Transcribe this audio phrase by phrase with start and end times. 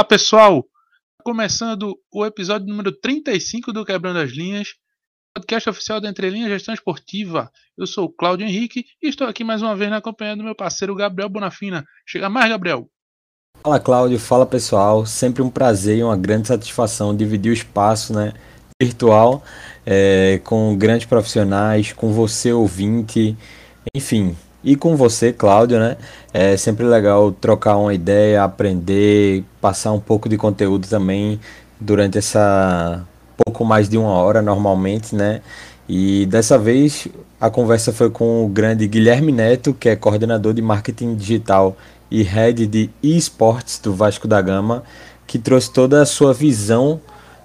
[0.00, 0.64] Fala pessoal,
[1.22, 4.68] começando o episódio número 35 do Quebrando as Linhas,
[5.34, 7.50] podcast oficial da Entrelinha Gestão Esportiva.
[7.76, 10.54] Eu sou o Cláudio Henrique e estou aqui mais uma vez na companhia do meu
[10.54, 11.84] parceiro Gabriel Bonafina.
[12.06, 12.88] Chega mais, Gabriel.
[13.62, 18.32] Fala Cláudio, fala pessoal, sempre um prazer e uma grande satisfação dividir o espaço né,
[18.80, 19.44] virtual
[19.84, 23.36] é, com grandes profissionais, com você ouvinte,
[23.94, 25.96] enfim, e com você, Cláudio, né?
[26.32, 31.40] É sempre legal trocar uma ideia, aprender, passar um pouco de conteúdo também
[31.80, 33.06] durante essa
[33.44, 35.40] pouco mais de uma hora normalmente, né?
[35.88, 37.08] E dessa vez
[37.40, 41.76] a conversa foi com o grande Guilherme Neto, que é coordenador de marketing digital
[42.10, 44.82] e head de esportes do Vasco da Gama,
[45.26, 47.00] que trouxe toda a sua visão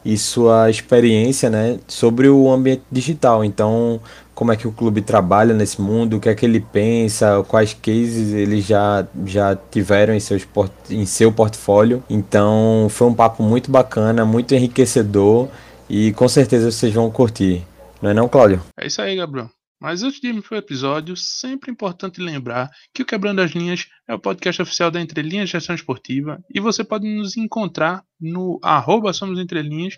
[0.06, 3.44] e sua experiência né, sobre o ambiente digital.
[3.44, 4.00] Então,
[4.36, 7.74] como é que o clube trabalha nesse mundo, o que é que ele pensa, quais
[7.74, 10.48] cases eles já, já tiveram em, seus,
[10.92, 12.04] em seu portfólio.
[12.08, 15.48] Então, foi um papo muito bacana, muito enriquecedor
[15.90, 17.64] e com certeza vocês vão curtir.
[18.02, 18.62] Não é não, Cláudio?
[18.80, 19.50] É isso aí, Gabriel.
[19.80, 23.88] Mas antes de ir para o episódio, sempre importante lembrar que o Quebrando as Linhas
[24.08, 29.12] é o podcast oficial da Entrelinhas Gestão Esportiva e você pode nos encontrar no arroba
[29.12, 29.98] Somos Entrelinhas,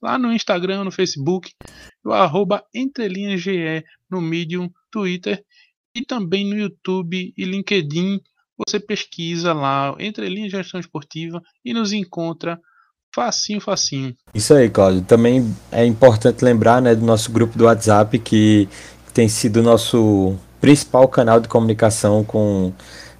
[0.00, 1.50] lá no Instagram, no Facebook,
[2.04, 5.42] o arroba EntrelinhasGE, no Medium, Twitter
[5.94, 8.20] e também no YouTube e LinkedIn.
[8.56, 12.60] Você pesquisa lá Entrelinhas Gestão Esportiva e nos encontra
[13.14, 14.14] facinho, facinho.
[14.34, 15.02] Isso aí, Cláudio.
[15.02, 18.68] Também é importante lembrar né, do nosso grupo do WhatsApp que
[19.16, 22.70] tem sido nosso principal canal de comunicação com,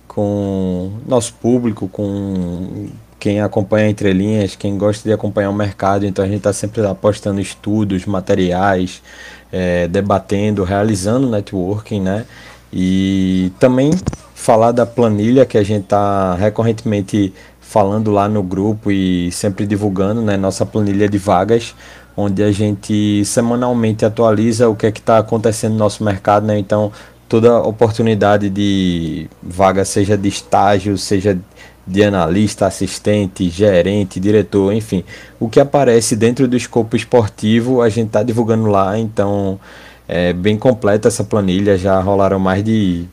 [0.07, 6.05] com nosso público, com quem acompanha entre linhas, quem gosta de acompanhar o mercado.
[6.05, 9.03] Então a gente está sempre apostando estudos, materiais,
[9.51, 12.27] é, debatendo, realizando networking, né?
[12.71, 13.91] E também
[14.35, 20.21] falar da planilha que a gente está recorrentemente falando lá no grupo e sempre divulgando,
[20.21, 20.37] né?
[20.37, 21.75] Nossa planilha de vagas
[22.17, 26.59] onde a gente semanalmente atualiza o que é que está acontecendo no nosso mercado, né?
[26.59, 26.91] Então,
[27.29, 31.39] toda oportunidade de vaga, seja de estágio, seja
[31.87, 35.05] de analista, assistente, gerente, diretor, enfim,
[35.39, 39.61] o que aparece dentro do escopo esportivo, a gente está divulgando lá, então
[40.09, 43.05] é bem completa essa planilha, já rolaram mais de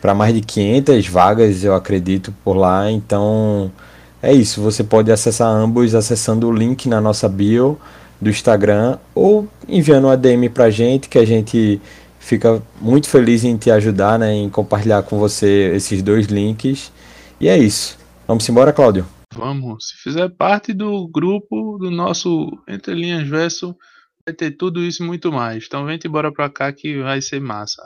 [0.00, 3.72] para mais de 500 vagas, eu acredito, por lá, então
[4.22, 7.78] é isso, você pode acessar ambos acessando o link na nossa bio
[8.20, 11.80] do Instagram ou enviando um ADM pra gente, que a gente
[12.18, 16.92] fica muito feliz em te ajudar, né, em compartilhar com você esses dois links.
[17.40, 17.98] E é isso.
[18.26, 19.06] Vamos embora, Cláudio?
[19.34, 19.88] Vamos.
[19.88, 23.76] Se fizer parte do grupo do nosso Entre Linhas Verso,
[24.26, 25.64] vai ter tudo isso e muito mais.
[25.66, 27.82] Então vem embora pra cá que vai ser massa.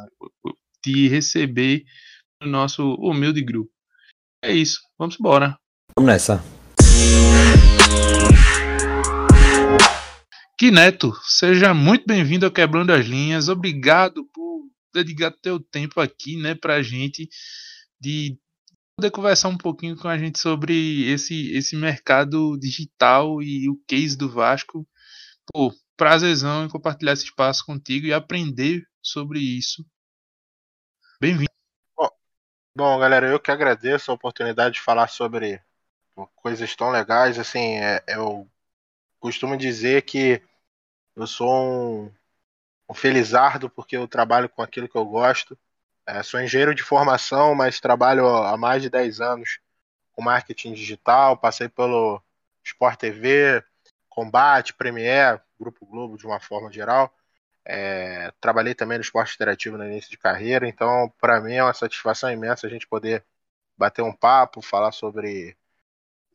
[0.82, 1.84] Te receber
[2.42, 3.70] no nosso humilde grupo.
[4.42, 4.80] É isso.
[4.98, 5.56] Vamos embora.
[5.94, 6.42] Vamos nessa.
[10.60, 13.48] Que Neto, seja muito bem-vindo ao Quebrando as Linhas.
[13.48, 17.31] Obrigado por dedicar teu tempo aqui, né, pra gente
[17.98, 18.38] de
[18.94, 24.19] poder conversar um pouquinho com a gente sobre esse esse mercado digital e o case
[24.19, 24.87] do Vasco.
[25.50, 29.82] Pô, prazerzão em compartilhar esse espaço contigo e aprender sobre isso.
[31.19, 31.49] Bem-vindo.
[31.97, 32.10] Bom,
[32.76, 35.59] bom, galera, eu que agradeço a oportunidade de falar sobre
[36.37, 37.38] coisas tão legais.
[37.38, 38.47] Assim, é, eu
[39.19, 40.43] costumo dizer que
[41.22, 42.12] eu sou um,
[42.88, 45.58] um felizardo porque eu trabalho com aquilo que eu gosto.
[46.06, 49.60] É, sou engenheiro de formação, mas trabalho há mais de 10 anos
[50.12, 51.36] com marketing digital.
[51.36, 52.22] Passei pelo
[52.64, 53.64] Sport TV,
[54.08, 57.14] Combate, Premiere, Grupo Globo de uma forma geral.
[57.64, 61.75] É, trabalhei também no esporte interativo no início de carreira, então para mim é uma
[61.75, 63.25] satisfação imensa a gente poder
[63.76, 65.56] bater um papo, falar sobre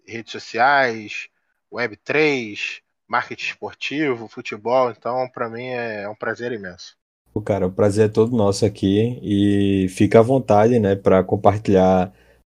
[0.08, 1.30] redes sociais,
[1.72, 6.96] Web3, marketing esportivo, futebol, então para mim é um prazer imenso.
[7.44, 12.14] Cara, o prazer é todo nosso aqui e fica à vontade, né, para compartilhar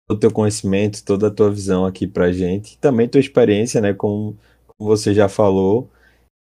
[0.10, 4.38] o teu conhecimento, toda a tua visão aqui pra gente, também tua experiência, né, como,
[4.66, 5.90] como você já falou.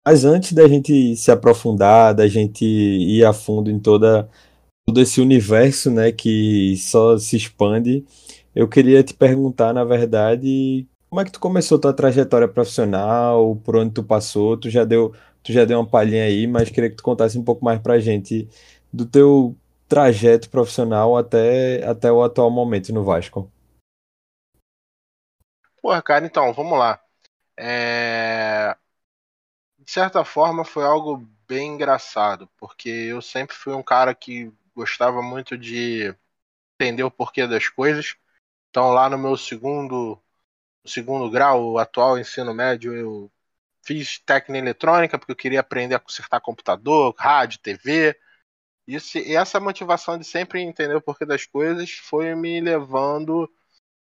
[0.05, 4.29] Mas antes da gente se aprofundar, da gente ir a fundo em toda
[4.85, 8.05] todo esse universo, né, que só se expande,
[8.53, 10.85] eu queria te perguntar, na verdade,
[11.15, 13.55] como é que tu começou tua trajetória profissional?
[13.63, 14.57] Por onde tu passou?
[14.57, 17.43] Tu já deu, tu já deu uma palhinha aí, mas queria que tu contasse um
[17.43, 18.49] pouco mais pra gente
[18.91, 19.55] do teu
[19.87, 23.49] trajeto profissional até, até o atual momento no Vasco.
[25.81, 26.99] Porra, cara, então, vamos lá.
[27.57, 28.75] É...
[29.79, 35.21] De certa forma foi algo bem engraçado, porque eu sempre fui um cara que gostava
[35.21, 36.13] muito de
[36.73, 38.17] entender o porquê das coisas.
[38.69, 40.21] Então lá no meu segundo
[40.85, 43.31] segundo grau, o atual ensino médio, eu
[43.83, 48.17] fiz técnica eletrônica porque eu queria aprender a consertar computador, rádio, TV.
[48.87, 53.49] Isso, e essa motivação de sempre entender o porquê das coisas foi me levando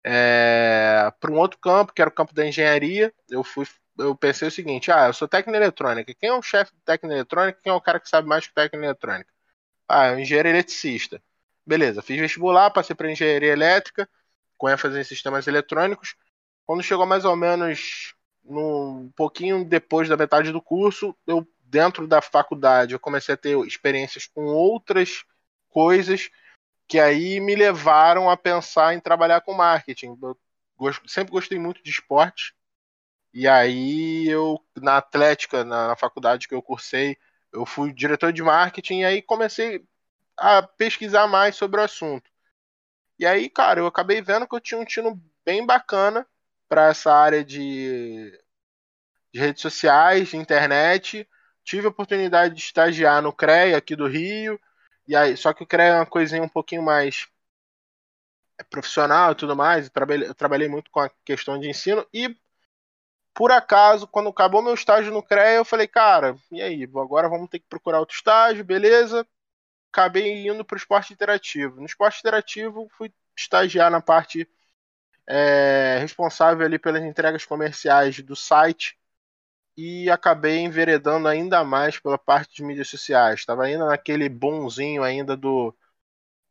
[0.05, 3.13] é, para um outro campo, que era o campo da engenharia.
[3.29, 3.67] Eu fui,
[3.99, 6.15] eu pensei o seguinte: ah, eu sou técnico eletrônica.
[6.15, 7.61] Quem é o chefe de técnica eletrônica?
[7.63, 9.33] Quem é o cara que sabe mais que técnica eletrônica?
[9.89, 11.23] Ah, é um engenheiro eletricista.
[11.67, 14.09] Beleza, fiz vestibular, passei para engenharia elétrica,
[14.59, 16.17] com ênfase em sistemas eletrônicos.
[16.67, 18.15] Quando chegou mais ou menos
[18.45, 23.59] um pouquinho depois da metade do curso, eu dentro da faculdade eu comecei a ter
[23.67, 25.25] experiências com outras
[25.71, 26.29] coisas
[26.87, 30.19] que aí me levaram a pensar em trabalhar com marketing.
[30.21, 30.37] Eu
[31.07, 32.55] sempre gostei muito de esporte.
[33.33, 37.17] E aí eu na Atlética, na, na faculdade que eu cursei,
[37.53, 39.85] eu fui diretor de marketing e aí comecei
[40.37, 42.31] a pesquisar mais sobre o assunto.
[43.19, 46.27] E aí, cara, eu acabei vendo que eu tinha um tino bem bacana
[46.73, 48.33] para essa área de,
[49.31, 51.29] de redes sociais, de internet.
[51.63, 54.59] Tive a oportunidade de estagiar no CREA aqui do Rio.
[55.07, 57.29] E aí, só que o CREA é uma coisinha um pouquinho mais
[58.71, 59.91] profissional e tudo mais.
[59.91, 62.07] Trabalhei, trabalhei muito com a questão de ensino.
[62.11, 62.35] E
[63.35, 66.85] por acaso, quando acabou meu estágio no CREA, eu falei, cara, e aí?
[66.85, 69.29] Agora vamos ter que procurar outro estágio, beleza?
[69.93, 71.81] Acabei indo para o esporte interativo.
[71.81, 74.49] No esporte interativo, fui estagiar na parte
[75.27, 78.99] é, responsável ali pelas entregas comerciais do site
[79.77, 83.41] e acabei enveredando ainda mais pela parte de mídias sociais.
[83.41, 85.75] Estava ainda naquele bonzinho ainda do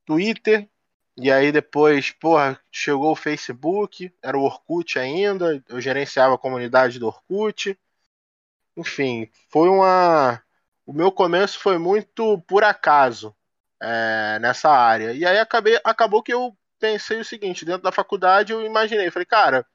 [0.06, 0.70] Twitter,
[1.18, 7.00] e aí depois, porra, chegou o Facebook, era o Orkut ainda, eu gerenciava a comunidade
[7.00, 7.78] do Orkut.
[8.76, 10.42] Enfim, foi uma.
[10.86, 13.36] O meu começo foi muito por acaso
[13.82, 15.14] é, nessa área.
[15.14, 19.26] E aí acabei, acabou que eu pensei o seguinte, dentro da faculdade eu imaginei, falei,
[19.26, 19.66] cara,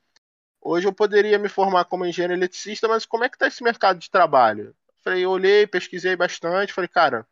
[0.61, 4.01] hoje eu poderia me formar como engenheiro eletricista, mas como é que está esse mercado
[4.01, 4.75] de trabalho?
[5.05, 7.27] Falei, olhei, pesquisei bastante, falei, cara,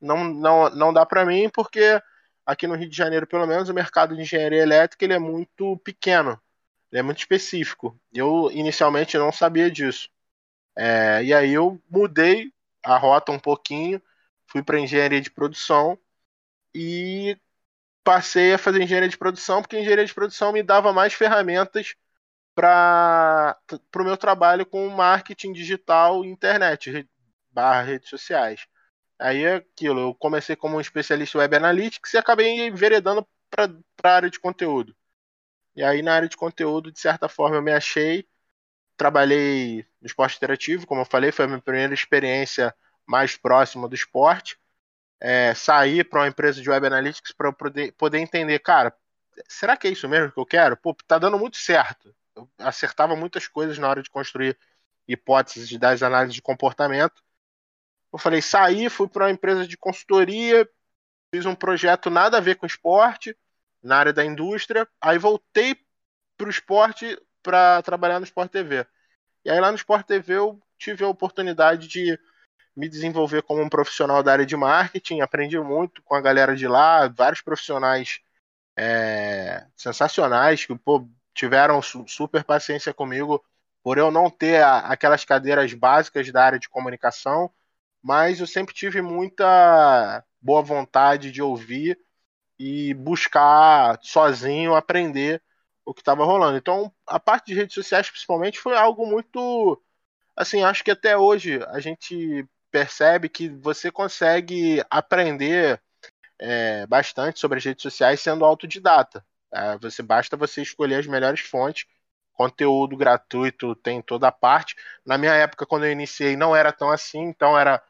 [0.00, 2.02] não, não, não dá para mim porque
[2.44, 5.78] aqui no Rio de Janeiro, pelo menos, o mercado de engenharia elétrica ele é muito
[5.78, 6.40] pequeno,
[6.90, 7.98] ele é muito específico.
[8.12, 10.10] Eu inicialmente não sabia disso.
[10.76, 12.52] É, e aí eu mudei
[12.82, 14.02] a rota um pouquinho,
[14.46, 15.98] fui para engenharia de produção
[16.74, 17.38] e
[18.04, 21.94] passei a fazer engenharia de produção, porque engenharia de produção me dava mais ferramentas
[22.54, 23.58] para
[23.96, 27.08] o meu trabalho com marketing digital e internet,
[27.50, 28.66] barra redes sociais.
[29.18, 33.72] Aí é aquilo, eu comecei como um especialista Web Analytics e acabei enveredando para
[34.02, 34.94] a área de conteúdo.
[35.76, 38.28] E aí na área de conteúdo, de certa forma, eu me achei.
[38.96, 42.74] Trabalhei no esporte interativo, como eu falei, foi a minha primeira experiência
[43.06, 44.58] mais próxima do esporte
[45.26, 48.94] é, sair para uma empresa de web analytics para poder, poder entender, cara,
[49.48, 50.76] será que é isso mesmo que eu quero?
[50.76, 52.14] Pô, tá dando muito certo.
[52.36, 54.58] Eu acertava muitas coisas na hora de construir
[55.08, 57.22] hipóteses das análises de comportamento.
[58.12, 60.68] Eu falei, saí, fui para uma empresa de consultoria,
[61.34, 63.34] fiz um projeto nada a ver com esporte,
[63.82, 65.74] na área da indústria, aí voltei
[66.36, 68.86] para o esporte para trabalhar no Sport TV.
[69.42, 72.18] E aí lá no Sport TV eu tive a oportunidade de
[72.76, 76.66] me desenvolver como um profissional da área de marketing, aprendi muito com a galera de
[76.68, 78.20] lá, vários profissionais
[78.76, 83.44] é, sensacionais que pô, tiveram super paciência comigo
[83.82, 87.50] por eu não ter a, aquelas cadeiras básicas da área de comunicação,
[88.02, 91.98] mas eu sempre tive muita boa vontade de ouvir
[92.58, 95.42] e buscar sozinho aprender
[95.84, 96.56] o que estava rolando.
[96.58, 99.82] Então, a parte de redes sociais, principalmente, foi algo muito.
[100.36, 105.80] Assim, acho que até hoje a gente percebe que você consegue aprender
[106.40, 109.24] é, bastante sobre as redes sociais sendo autodidata.
[109.52, 111.86] É, você basta você escolher as melhores fontes,
[112.32, 114.74] conteúdo gratuito tem toda a parte.
[115.06, 117.80] Na minha época, quando eu iniciei, não era tão assim, então era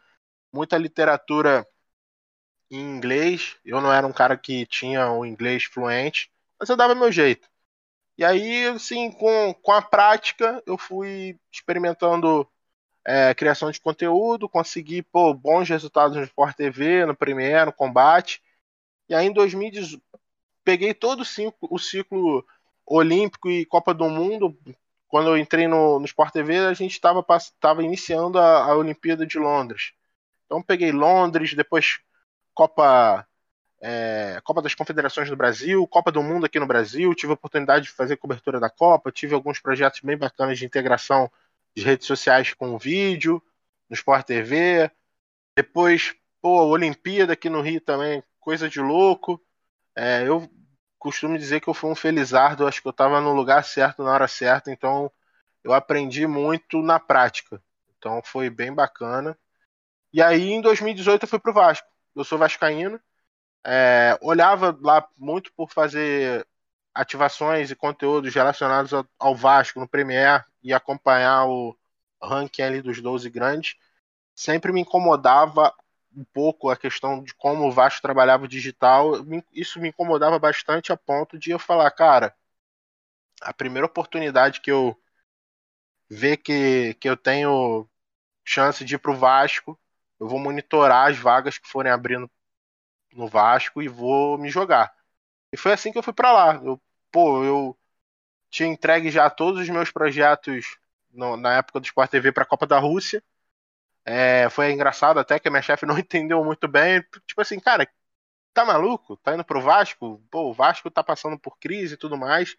[0.52, 1.66] muita literatura
[2.70, 3.56] em inglês.
[3.64, 7.48] Eu não era um cara que tinha o inglês fluente, mas eu dava meu jeito.
[8.18, 12.46] E aí, assim, com, com a prática, eu fui experimentando
[13.06, 18.42] é, criação de conteúdo, consegui pô, bons resultados no Sport TV, no Premiere, no Combate.
[19.08, 20.02] E aí em 2018
[20.64, 21.22] peguei todo
[21.60, 22.44] o ciclo,
[22.86, 24.58] olímpico e Copa do Mundo.
[25.08, 29.38] Quando eu entrei no, no Sport TV, a gente estava iniciando a, a Olimpíada de
[29.38, 29.92] Londres.
[30.46, 32.00] Então peguei Londres, depois
[32.54, 33.26] Copa
[33.80, 37.84] é, Copa das Confederações do Brasil, Copa do Mundo aqui no Brasil, tive a oportunidade
[37.84, 41.30] de fazer cobertura da Copa, tive alguns projetos bem bacanas de integração
[41.76, 43.42] de redes sociais com vídeo,
[43.88, 44.90] no Sport TV.
[45.56, 49.40] Depois, pô, Olimpíada aqui no Rio também, coisa de louco.
[49.96, 50.48] É, eu
[50.98, 54.12] costumo dizer que eu fui um felizardo, acho que eu estava no lugar certo na
[54.12, 55.10] hora certa, então
[55.62, 57.62] eu aprendi muito na prática.
[57.98, 59.38] Então foi bem bacana.
[60.12, 61.88] E aí em 2018 eu fui pro Vasco.
[62.14, 63.00] Eu sou vascaíno.
[63.66, 66.46] É, olhava lá muito por fazer
[66.94, 71.76] ativações e conteúdos relacionados ao, Vasco no Premier e acompanhar o
[72.22, 73.76] ranking ali dos 12 grandes.
[74.34, 75.74] Sempre me incomodava
[76.16, 79.14] um pouco a questão de como o Vasco trabalhava digital.
[79.52, 82.34] Isso me incomodava bastante a ponto de eu falar, cara,
[83.42, 84.96] a primeira oportunidade que eu
[86.08, 87.88] ver que, que eu tenho
[88.44, 89.78] chance de ir pro Vasco,
[90.20, 92.30] eu vou monitorar as vagas que forem abrindo
[93.12, 94.94] no Vasco e vou me jogar.
[95.54, 96.54] E foi assim que eu fui para lá.
[96.56, 96.82] Eu,
[97.12, 97.78] pô, eu
[98.50, 100.78] tinha entregue já todos os meus projetos
[101.12, 103.22] no, na época do Sport TV para a Copa da Rússia.
[104.04, 107.02] É, foi engraçado até que a minha chefe não entendeu muito bem.
[107.26, 107.88] Tipo assim, cara,
[108.52, 109.16] tá maluco?
[109.18, 110.20] Tá indo pro Vasco?
[110.30, 112.56] Pô, o Vasco tá passando por crise e tudo mais.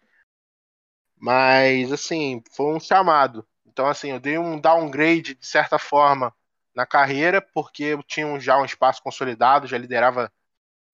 [1.18, 3.46] Mas, assim, foi um chamado.
[3.66, 6.34] Então, assim, eu dei um downgrade, de certa forma,
[6.74, 10.32] na carreira, porque eu tinha já um espaço consolidado, já liderava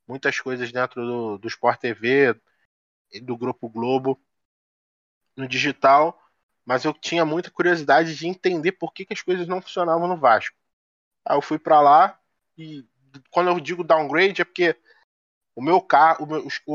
[0.07, 2.41] muitas coisas dentro do, do Sport TV,
[3.23, 4.21] do Grupo Globo,
[5.37, 6.19] no digital,
[6.65, 10.17] mas eu tinha muita curiosidade de entender por que, que as coisas não funcionavam no
[10.17, 10.57] Vasco.
[11.25, 12.19] Aí eu fui para lá
[12.57, 12.87] e
[13.31, 14.77] quando eu digo downgrade é porque
[15.55, 16.27] o meu carro,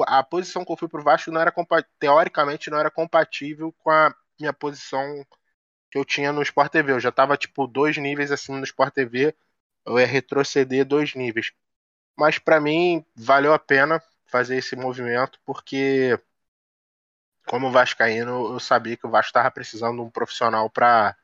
[0.05, 1.53] a posição que eu fui pro Vasco não era
[1.99, 5.25] teoricamente não era compatível com a minha posição
[5.91, 6.91] que eu tinha no Sport TV.
[6.91, 9.35] Eu já tava tipo dois níveis acima no Sport TV,
[9.85, 11.51] eu ia retroceder dois níveis.
[12.17, 16.19] Mas para mim valeu a pena fazer esse movimento porque
[17.47, 21.15] como vascaíno, eu sabia que o Vasco estava precisando de um profissional para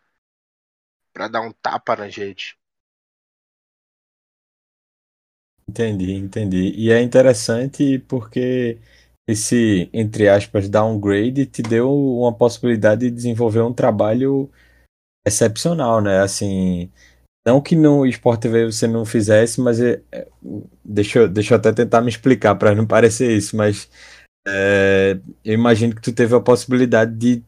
[1.12, 2.56] para dar um tapa na gente.
[5.68, 6.72] Entendi, entendi.
[6.76, 8.80] E é interessante porque
[9.28, 14.52] esse, entre aspas, downgrade te deu uma possibilidade de desenvolver um trabalho
[15.26, 16.22] excepcional, né?
[16.22, 16.92] Assim,
[17.46, 20.28] não que no Sport TV você não fizesse, mas é, é,
[20.84, 23.90] deixa, eu, deixa eu até tentar me explicar para não parecer isso, mas
[24.48, 27.44] é, eu imagino que tu teve a possibilidade de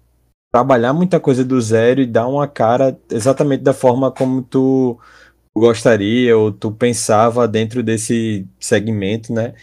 [0.53, 4.99] trabalhar muita coisa do zero e dar uma cara exatamente da forma como tu
[5.55, 9.53] gostaria ou tu pensava dentro desse segmento, né?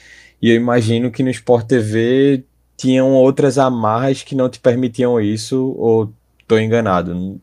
[0.41, 2.45] E eu imagino que no Sport TV
[2.77, 6.13] tinham outras amarras que não te permitiam isso, ou
[6.49, 7.41] tô enganado?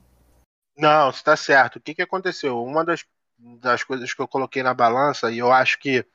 [0.79, 1.75] Não, está certo.
[1.77, 2.63] O que, que aconteceu?
[2.63, 3.05] Uma das,
[3.37, 6.05] das coisas que eu coloquei na balança, e eu acho que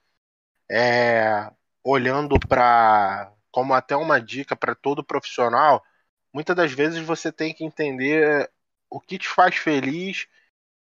[0.71, 1.51] é,
[1.85, 5.85] olhando para como até uma dica para todo profissional,
[6.33, 8.51] muitas das vezes você tem que entender
[8.91, 10.27] o que te faz feliz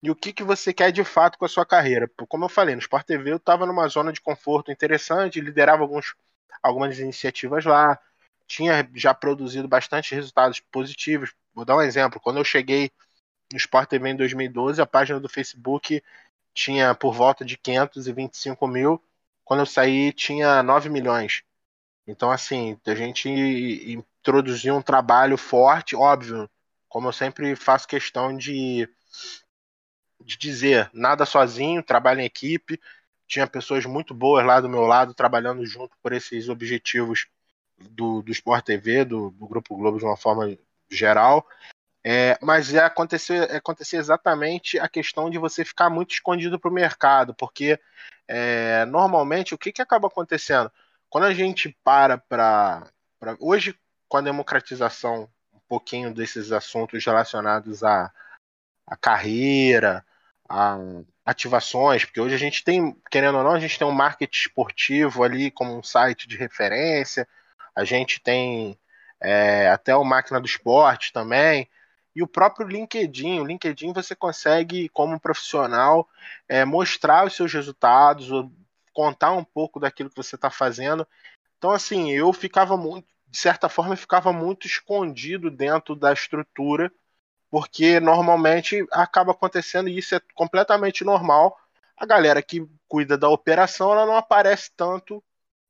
[0.02, 2.10] e o que, que você quer de fato com a sua carreira.
[2.28, 6.14] Como eu falei, no Sport TV eu estava numa zona de conforto interessante, liderava alguns,
[6.62, 7.98] algumas iniciativas lá,
[8.46, 11.32] tinha já produzido bastante resultados positivos.
[11.54, 12.20] Vou dar um exemplo.
[12.20, 12.90] Quando eu cheguei
[13.52, 16.02] no Sport TV em 2012, a página do Facebook
[16.54, 19.02] tinha por volta de 525 mil.
[19.44, 21.42] Quando eu saí, tinha 9 milhões.
[22.06, 23.28] Então, assim, a gente
[24.20, 26.48] introduziu um trabalho forte, óbvio,
[26.88, 28.88] como eu sempre faço questão de
[30.24, 32.80] de dizer nada sozinho, trabalho em equipe.
[33.26, 37.26] Tinha pessoas muito boas lá do meu lado trabalhando junto por esses objetivos
[37.78, 40.56] do, do Sport TV, do, do Grupo Globo de uma forma
[40.90, 41.46] geral.
[42.02, 46.72] É, mas é acontecer, é exatamente a questão de você ficar muito escondido para o
[46.72, 47.78] mercado, porque
[48.26, 50.72] é, normalmente o que, que acaba acontecendo?
[51.10, 52.86] Quando a gente para para.
[53.38, 53.78] Hoje,
[54.08, 58.10] com a democratização, um pouquinho desses assuntos relacionados à,
[58.86, 60.04] à carreira,
[60.48, 60.78] a
[61.24, 65.22] ativações, porque hoje a gente tem, querendo ou não, a gente tem um marketing esportivo
[65.22, 67.28] ali como um site de referência,
[67.74, 68.78] a gente tem
[69.20, 71.68] é, até o Máquina do Esporte também,
[72.14, 73.40] e o próprio LinkedIn.
[73.40, 76.08] O LinkedIn você consegue, como profissional,
[76.48, 78.28] é, mostrar os seus resultados,
[78.92, 81.06] contar um pouco daquilo que você está fazendo.
[81.58, 86.92] Então, assim, eu ficava muito, de certa forma, ficava muito escondido dentro da estrutura
[87.50, 91.56] porque normalmente acaba acontecendo e isso é completamente normal.
[91.96, 95.22] A galera que cuida da operação ela não aparece tanto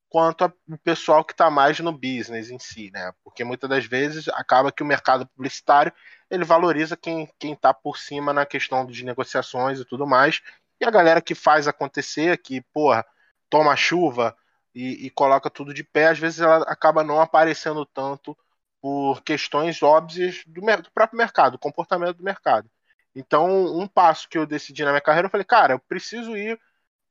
[0.08, 3.12] quanto o pessoal que está mais no business em si, né?
[3.24, 5.92] Porque muitas das vezes acaba que o mercado publicitário
[6.30, 10.40] ele valoriza quem quem está por cima na questão de negociações e tudo mais,
[10.80, 13.04] e a galera que faz acontecer, que porra
[13.50, 14.36] toma chuva
[14.74, 18.36] e, e coloca tudo de pé, às vezes ela acaba não aparecendo tanto
[18.80, 22.70] por questões óbvias do, do próprio mercado, do comportamento do mercado.
[23.14, 26.58] Então, um passo que eu decidi na minha carreira, eu falei, cara, eu preciso ir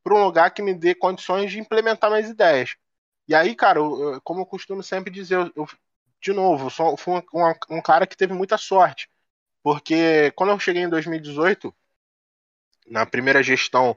[0.04, 2.76] para um lugar que me dê condições de implementar minhas ideias.
[3.28, 5.68] E aí, cara, eu, como eu costumo sempre dizer, eu, eu
[6.22, 9.10] de novo, fui um, um, um, cara que teve muita sorte.
[9.64, 11.74] Porque quando eu cheguei em 2018,
[12.88, 13.96] na primeira gestão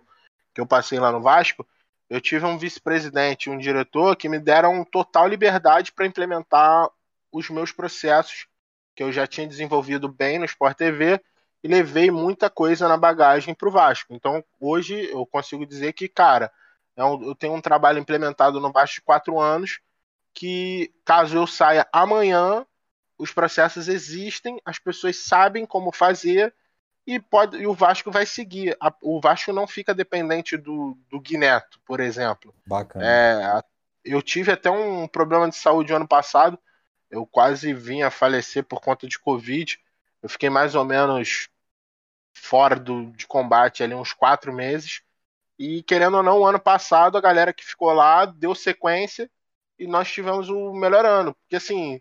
[0.55, 1.67] que eu passei lá no Vasco,
[2.09, 6.89] eu tive um vice-presidente e um diretor que me deram total liberdade para implementar
[7.33, 8.47] os meus processos
[8.95, 11.21] que eu já tinha desenvolvido bem no Sport TV
[11.65, 14.15] e levei muita coisa na bagagem para o Vasco.
[14.15, 16.53] Então, hoje eu consigo dizer que, cara,
[16.97, 19.81] é eu tenho um trabalho implementado no Vasco de quatro anos
[20.35, 22.67] que, caso eu saia amanhã,
[23.19, 26.55] os processos existem, as pessoas sabem como fazer
[27.07, 28.77] e, pode, e o Vasco vai seguir.
[29.03, 32.55] o Vasco não fica dependente do, do Guineto, por exemplo.
[32.67, 33.05] Bacana.
[33.05, 33.63] É,
[34.05, 36.59] eu tive até um problema de saúde ano passado.
[37.11, 39.79] Eu quase vim a falecer por conta de Covid.
[40.23, 41.49] Eu fiquei mais ou menos
[42.33, 45.03] fora do, de combate ali uns quatro meses.
[45.59, 49.31] E querendo ou não, o ano passado a galera que ficou lá deu sequência
[49.83, 51.35] e nós tivemos o melhor ano.
[51.35, 52.01] Porque assim,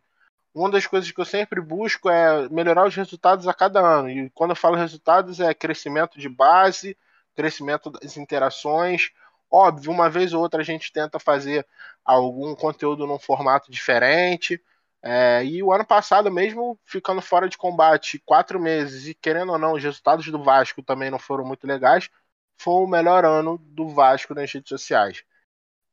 [0.54, 4.10] uma das coisas que eu sempre busco é melhorar os resultados a cada ano.
[4.10, 6.98] E quando eu falo resultados, é crescimento de base,
[7.36, 9.12] crescimento das interações.
[9.50, 11.66] Óbvio, uma vez ou outra a gente tenta fazer
[12.06, 14.62] algum conteúdo num formato diferente.
[15.04, 19.58] É, e o ano passado, mesmo ficando fora de combate quatro meses e querendo ou
[19.58, 22.10] não, os resultados do Vasco também não foram muito legais,
[22.58, 25.24] foi o melhor ano do Vasco nas redes sociais.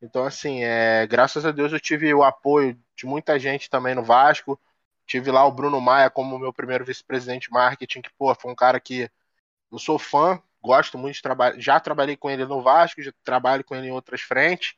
[0.00, 4.02] Então, assim, é, graças a Deus eu tive o apoio de muita gente também no
[4.02, 4.60] Vasco.
[5.06, 8.54] Tive lá o Bruno Maia como meu primeiro vice-presidente de marketing, que, pô, foi um
[8.54, 9.10] cara que
[9.72, 11.58] eu sou fã, gosto muito de trabalhar.
[11.58, 14.74] Já trabalhei com ele no Vasco, já trabalho com ele em outras frentes.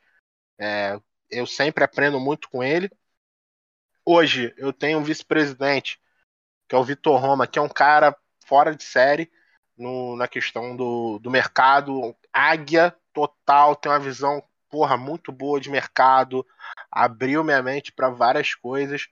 [0.59, 0.99] É,
[1.31, 2.91] eu sempre aprendo muito com ele.
[4.05, 6.01] Hoje eu tenho um vice-presidente,
[6.69, 9.31] que é o Vitor Roma, que é um cara fora de série
[9.77, 12.17] no, na questão do, do mercado.
[12.33, 16.47] Águia total, tem uma visão porra, muito boa de mercado,
[16.91, 19.09] abriu minha mente para várias coisas.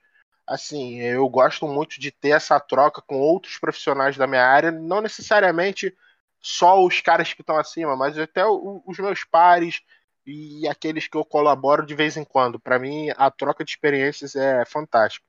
[0.47, 5.01] Assim, eu gosto muito de ter essa troca com outros profissionais da minha área, não
[5.01, 5.95] necessariamente
[6.41, 9.81] só os caras que estão acima, mas até os meus pares
[10.25, 12.59] e aqueles que eu colaboro de vez em quando.
[12.59, 15.25] Para mim, a troca de experiências é fantástica.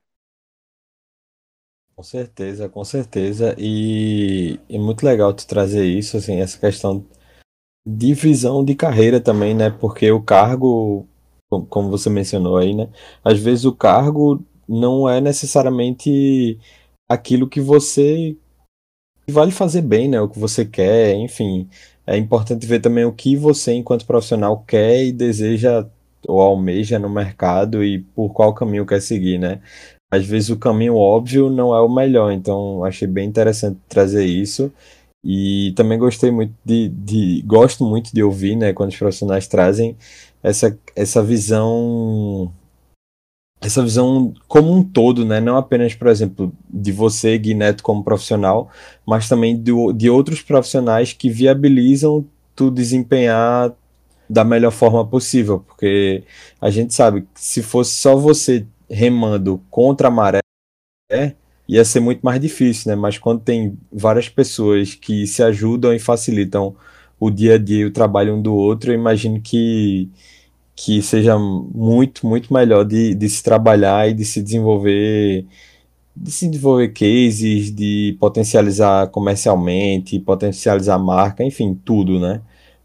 [1.95, 3.55] Com certeza, com certeza.
[3.59, 7.07] E é muito legal tu trazer isso, assim, essa questão
[7.85, 9.69] divisão de carreira também, né?
[9.69, 11.07] Porque o cargo,
[11.69, 12.89] como você mencionou aí, né?
[13.23, 16.59] Às vezes o cargo não é necessariamente
[17.09, 18.35] aquilo que você
[19.29, 20.21] vai fazer bem, né?
[20.21, 21.67] O que você quer, enfim.
[22.05, 25.87] É importante ver também o que você, enquanto profissional, quer e deseja
[26.27, 29.59] ou almeja no mercado e por qual caminho quer seguir, né?
[30.11, 34.71] Às vezes o caminho óbvio não é o melhor, então achei bem interessante trazer isso.
[35.23, 39.95] E também gostei muito de, de, gosto muito de ouvir, né, quando os profissionais trazem
[40.41, 42.51] essa, essa visão
[43.61, 48.71] essa visão como um todo, né, não apenas, por exemplo, de você, Guineto, como profissional,
[49.05, 53.71] mas também do, de outros profissionais que viabilizam tu desempenhar
[54.27, 56.23] da melhor forma possível, porque
[56.59, 60.41] a gente sabe que se fosse só você remando contra a maré,
[61.71, 62.95] ia ser muito mais difícil, né?
[62.97, 66.75] Mas quando tem várias pessoas que se ajudam e facilitam
[67.19, 70.09] o dia a dia e o trabalho um do outro, eu imagino que,
[70.75, 75.45] que seja muito, muito melhor de, de se trabalhar e de se desenvolver
[76.15, 82.41] de se desenvolver cases, de potencializar comercialmente, potencializar marca, enfim, tudo, né?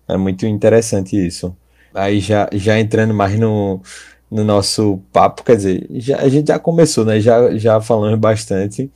[0.08, 1.56] É muito interessante isso.
[1.94, 3.82] Aí já, já entrando mais no,
[4.30, 7.20] no nosso papo, quer dizer, já, a gente já começou, né?
[7.20, 8.90] Já, já falamos bastante,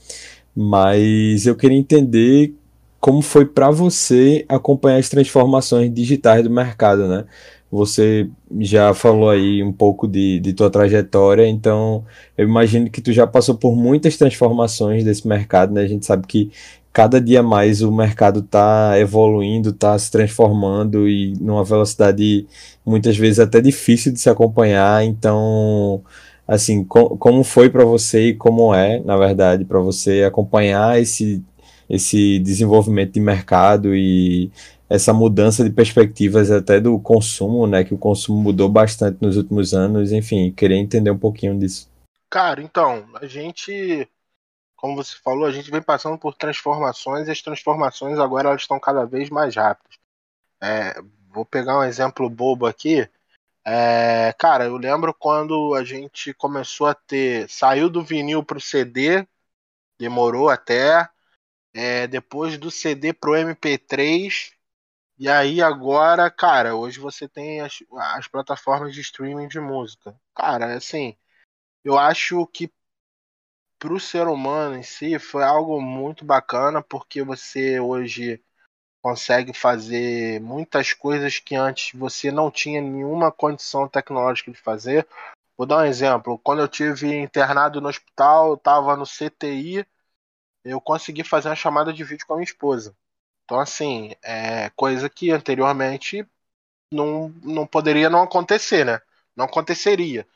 [0.55, 2.55] mas eu queria entender
[3.01, 7.25] como foi para você acompanhar as transformações digitais do mercado, né?
[7.71, 12.05] Você já falou aí um pouco de, de tua trajetória, então
[12.37, 15.83] eu imagino que tu já passou por muitas transformações desse mercado, né?
[15.83, 16.51] A gente sabe que
[16.93, 22.47] cada dia mais o mercado está evoluindo, está se transformando e numa velocidade
[22.85, 25.05] muitas vezes até difícil de se acompanhar.
[25.05, 26.03] Então,
[26.47, 31.43] assim, com, como foi para você e como é, na verdade, para você acompanhar esse
[31.89, 34.49] esse desenvolvimento de mercado e
[34.89, 39.75] essa mudança de perspectivas até do consumo, né, que o consumo mudou bastante nos últimos
[39.75, 41.89] anos, enfim, queria entender um pouquinho disso.
[42.31, 44.09] Cara, então, a gente
[44.81, 48.81] como você falou, a gente vem passando por transformações e as transformações agora elas estão
[48.81, 49.99] cada vez mais rápidas.
[50.63, 50.95] É,
[51.31, 53.09] vou pegar um exemplo bobo aqui.
[53.67, 57.49] É, cara, eu lembro quando a gente começou a ter.
[57.51, 59.27] Saiu do vinil pro CD,
[59.99, 61.09] demorou até.
[61.75, 64.53] É, depois do CD pro MP3,
[65.19, 67.79] E aí agora, cara, hoje você tem as,
[68.17, 70.19] as plataformas de streaming de música.
[70.35, 71.17] Cara, assim,
[71.85, 72.73] eu acho que
[73.81, 78.41] para o ser humano em si foi algo muito bacana porque você hoje
[79.03, 85.09] consegue fazer muitas coisas que antes você não tinha nenhuma condição tecnológica de fazer.
[85.57, 86.39] Vou dar um exemplo.
[86.39, 89.87] Quando eu tive internado no hospital, estava no CTI,
[90.63, 92.95] eu consegui fazer uma chamada de vídeo com a minha esposa.
[93.45, 96.27] Então, assim, é coisa que anteriormente
[96.93, 99.01] não, não poderia não acontecer, né?
[99.35, 100.27] Não aconteceria.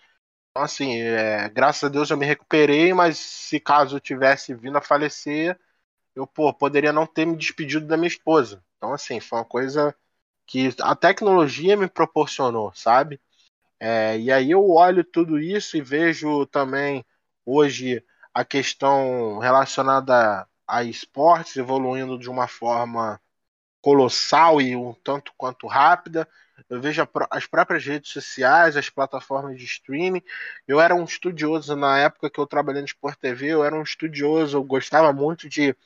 [0.57, 4.81] Assim, é, graças a Deus eu me recuperei, mas se caso eu tivesse vindo a
[4.81, 5.59] falecer,
[6.15, 8.65] eu pô, poderia não ter me despedido da minha esposa.
[8.79, 9.95] Então, assim, foi uma coisa
[10.47, 13.21] que a tecnologia me proporcionou, sabe?
[13.81, 17.05] É, e aí eu olho tudo isso e vejo também
[17.47, 23.21] hoje a questão relacionada a esportes evoluindo de uma forma
[23.81, 26.29] colossal e um tanto quanto rápida.
[26.69, 30.23] Eu vejo as próprias redes sociais, as plataformas de streaming.
[30.67, 33.83] Eu era um estudioso na época que eu trabalhei no Sport TV, eu era um
[33.83, 35.77] estudioso, eu gostava muito de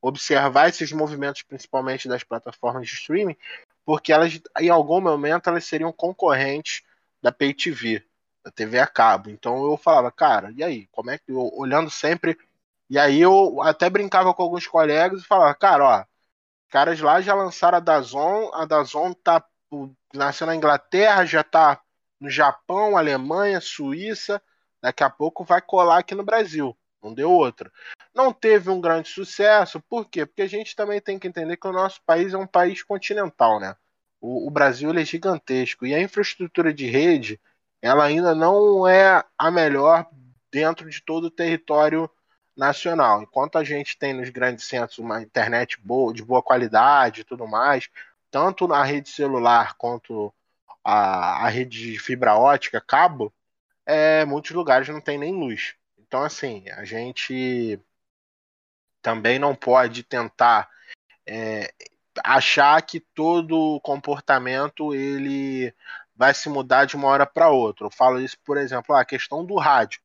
[0.00, 3.36] observar esses movimentos, principalmente das plataformas de streaming,
[3.84, 6.82] porque elas, em algum momento, elas seriam concorrentes
[7.22, 8.04] da Pay TV,
[8.44, 9.30] da TV a cabo.
[9.30, 10.86] Então eu falava, cara, e aí?
[10.92, 12.38] Como é que eu, olhando sempre.
[12.90, 16.04] E aí eu até brincava com alguns colegas e falava, cara, ó,
[16.68, 19.44] caras lá já lançaram a Dazon, a Dazon tá
[20.14, 21.80] nasceu na Inglaterra, já tá
[22.20, 24.42] no Japão, Alemanha, Suíça,
[24.80, 26.76] daqui a pouco vai colar aqui no Brasil.
[27.02, 27.70] Não deu outra.
[28.14, 30.24] Não teve um grande sucesso, por quê?
[30.24, 33.60] Porque a gente também tem que entender que o nosso país é um país continental,
[33.60, 33.76] né?
[34.20, 37.40] O, o Brasil é gigantesco e a infraestrutura de rede
[37.82, 40.06] ela ainda não é a melhor
[40.50, 42.10] dentro de todo o território
[42.56, 43.22] nacional.
[43.22, 47.46] Enquanto a gente tem nos grandes centros uma internet boa, de boa qualidade e tudo
[47.46, 47.88] mais,
[48.30, 50.32] tanto na rede celular quanto
[50.84, 53.32] a, a rede de fibra ótica, cabo,
[53.84, 55.74] é, muitos lugares não tem nem luz.
[55.98, 57.80] Então, assim, a gente
[59.02, 60.68] também não pode tentar
[61.26, 61.72] é,
[62.24, 65.74] achar que todo comportamento ele
[66.14, 67.86] vai se mudar de uma hora para outra.
[67.86, 70.00] Eu falo isso, por exemplo, a questão do rádio.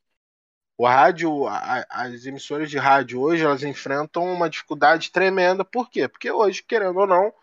[0.78, 5.64] O rádio, a, as emissoras de rádio hoje, elas enfrentam uma dificuldade tremenda.
[5.64, 6.08] Por quê?
[6.08, 7.34] Porque hoje, querendo ou não,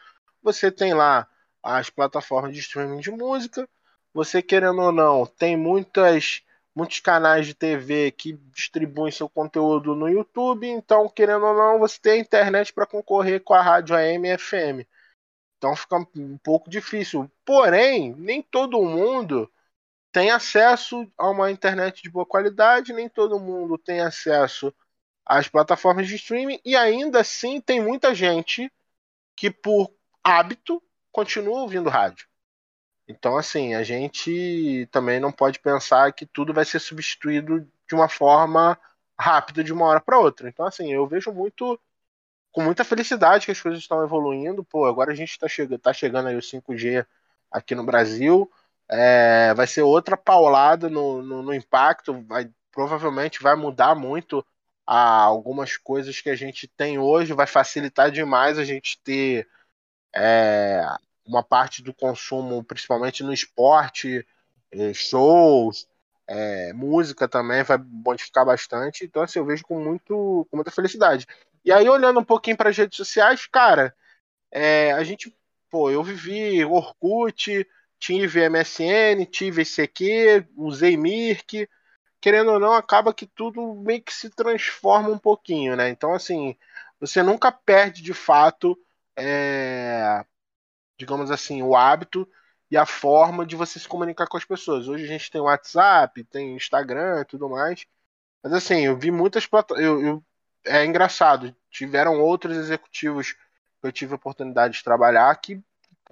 [0.42, 1.29] você tem lá
[1.62, 3.68] as plataformas de streaming de música,
[4.12, 6.42] você querendo ou não, tem muitas
[6.74, 11.98] muitos canais de TV que distribuem seu conteúdo no YouTube, então, querendo ou não, você
[12.01, 14.87] tem a internet para concorrer com a rádio AM e FM.
[15.57, 17.31] Então fica um pouco difícil.
[17.44, 19.51] Porém, nem todo mundo
[20.12, 24.72] tem acesso a uma internet de boa qualidade, nem todo mundo tem acesso
[25.27, 28.72] às plataformas de streaming, e ainda assim tem muita gente
[29.37, 29.92] que, por
[30.29, 32.27] hábito, continua ouvindo rádio.
[33.09, 38.09] Então, assim, a gente também não pode pensar que tudo vai ser substituído de uma
[38.09, 38.79] forma
[39.19, 40.49] rápida de uma hora para outra.
[40.49, 41.81] Então, assim, eu vejo muito
[42.53, 44.62] com muita felicidade que as coisas estão evoluindo.
[44.62, 47.07] Pô, agora a gente está chegando, tá chegando aí o 5G
[47.51, 48.51] aqui no Brasil.
[48.91, 52.23] É, vai ser outra paulada no, no, no, impacto.
[52.27, 54.45] Vai, provavelmente vai mudar muito
[54.87, 57.33] algumas coisas que a gente tem hoje.
[57.33, 59.49] Vai facilitar demais a gente ter
[60.19, 60.85] é,
[61.27, 64.27] uma parte do consumo, principalmente no esporte,
[64.73, 65.87] eh, shows,
[66.27, 69.05] é, música também vai modificar bastante.
[69.05, 71.27] Então, assim, eu vejo com, muito, com muita felicidade.
[71.65, 73.95] E aí, olhando um pouquinho para as redes sociais, cara,
[74.53, 75.35] é, a gente,
[75.71, 77.67] pô, eu vivi Orkut,
[77.99, 81.69] tive MSN, tive ICQ, usei Mirk.
[82.21, 85.89] Querendo ou não, acaba que tudo meio que se transforma um pouquinho, né?
[85.89, 86.57] Então, assim,
[87.01, 88.79] você nunca perde de fato
[89.19, 90.25] é,
[90.99, 92.29] digamos assim, o hábito
[92.71, 94.89] e a forma de você se comunicar com as pessoas.
[94.89, 97.87] Hoje a gente tem WhatsApp, tem Instagram e tudo mais.
[98.43, 100.23] Mas assim, eu vi muitas plataformas.
[100.65, 103.41] É engraçado, tiveram outros executivos que
[103.85, 105.63] eu tive a oportunidade de trabalhar que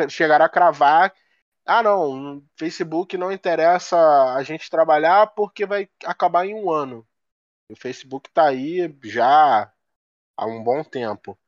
[0.09, 1.15] chegaram a cravar.
[1.65, 3.97] Ah, não, Facebook não interessa
[4.35, 7.07] a gente trabalhar porque vai acabar em um ano.
[7.69, 9.73] O Facebook está aí já
[10.37, 11.39] há um bom tempo.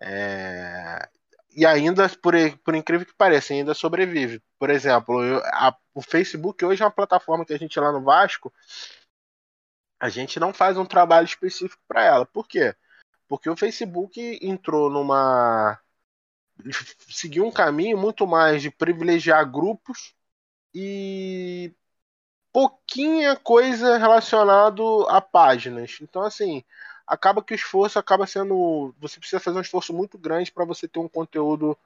[0.00, 1.08] É
[1.56, 4.42] e ainda, por, por incrível que pareça, ainda sobrevive.
[4.58, 8.02] Por exemplo, eu, a, o Facebook hoje é uma plataforma que a gente lá no
[8.02, 8.52] Vasco,
[9.98, 12.26] a gente não faz um trabalho específico para ela.
[12.26, 12.74] Por quê?
[13.26, 15.80] Porque o Facebook entrou numa.
[17.08, 20.14] seguiu um caminho muito mais de privilegiar grupos
[20.74, 21.74] e
[22.52, 25.98] pouquinha coisa relacionado a páginas.
[26.02, 26.62] Então, assim,
[27.06, 28.94] acaba que o esforço acaba sendo.
[28.98, 31.78] Você precisa fazer um esforço muito grande para você ter um conteúdo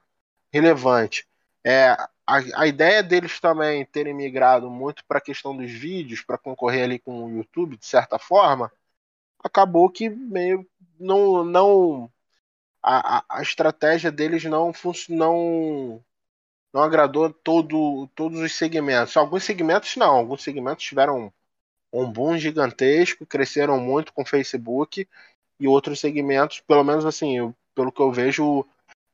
[0.51, 1.27] relevante.
[1.63, 1.89] É,
[2.25, 6.83] a, a ideia deles também terem migrado muito para a questão dos vídeos, para concorrer
[6.83, 8.71] ali com o YouTube, de certa forma,
[9.43, 10.67] acabou que meio
[10.99, 12.11] não, não
[12.81, 14.71] a, a, estratégia deles não
[15.09, 16.03] não
[16.73, 19.17] não agradou todo, todos os segmentos.
[19.17, 21.33] Alguns segmentos não, alguns segmentos tiveram
[21.91, 25.07] um boom gigantesco, cresceram muito com Facebook
[25.59, 28.65] e outros segmentos, pelo menos assim, eu, pelo que eu vejo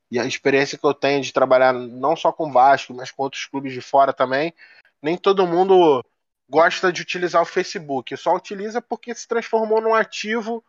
[0.10, 3.46] e a experiência que eu tenho de trabalhar não só com Vasco, mas com outros
[3.46, 4.54] clubes de fora também,
[5.02, 6.04] nem todo mundo
[6.50, 8.16] gosta de utilizar o Facebook.
[8.16, 10.64] Só utiliza porque se transformou num ativo,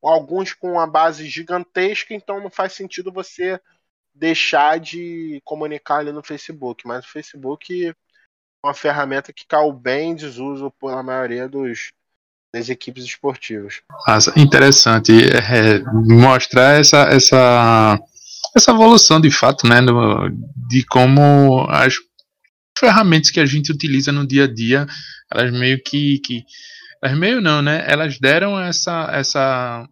[0.00, 3.60] alguns com uma base gigantesca, então não faz sentido você
[4.14, 6.86] deixar de comunicar ali no Facebook.
[6.86, 7.92] Mas o Facebook
[8.66, 11.92] uma ferramenta que caiu bem em desuso pela maioria dos,
[12.52, 13.80] das equipes esportivas.
[14.06, 17.98] Nossa, interessante é, mostrar essa, essa,
[18.56, 20.28] essa evolução de fato, né, no,
[20.68, 21.94] de como as
[22.76, 24.86] ferramentas que a gente utiliza no dia a dia,
[25.32, 26.44] elas meio que, que
[27.02, 29.88] elas meio não, né, elas deram essa, essa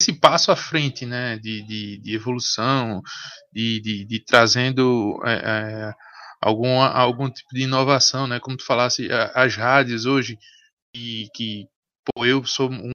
[0.00, 3.02] esse passo à frente, né, de, de, de evolução,
[3.52, 5.94] de, de, de trazendo é, é,
[6.46, 10.38] algum, algum tipo de inovação, né, como tu falasse, as rádios hoje,
[10.94, 11.66] que, que
[12.04, 12.90] pô, eu sou um,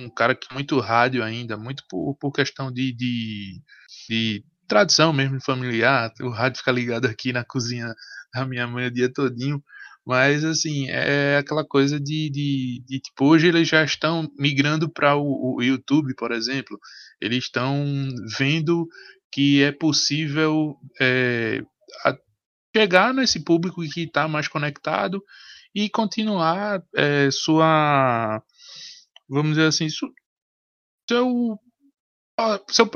[0.00, 3.60] um cara que muito rádio ainda, muito por, por questão de, de,
[4.08, 7.92] de tradição mesmo familiar, o rádio fica ligado aqui na cozinha
[8.32, 9.60] da minha mãe o dia todinho,
[10.06, 15.16] mas, assim, é aquela coisa de, de, de tipo, hoje eles já estão migrando para
[15.16, 16.78] o, o, YouTube, por exemplo.
[17.18, 17.82] Eles estão
[18.38, 18.86] vendo
[19.32, 21.62] que é possível é,
[22.74, 25.22] chegar nesse público que está mais conectado
[25.74, 28.42] e continuar é, sua,
[29.28, 30.12] vamos dizer assim, su,
[31.08, 31.58] seu
[32.68, 32.90] seu,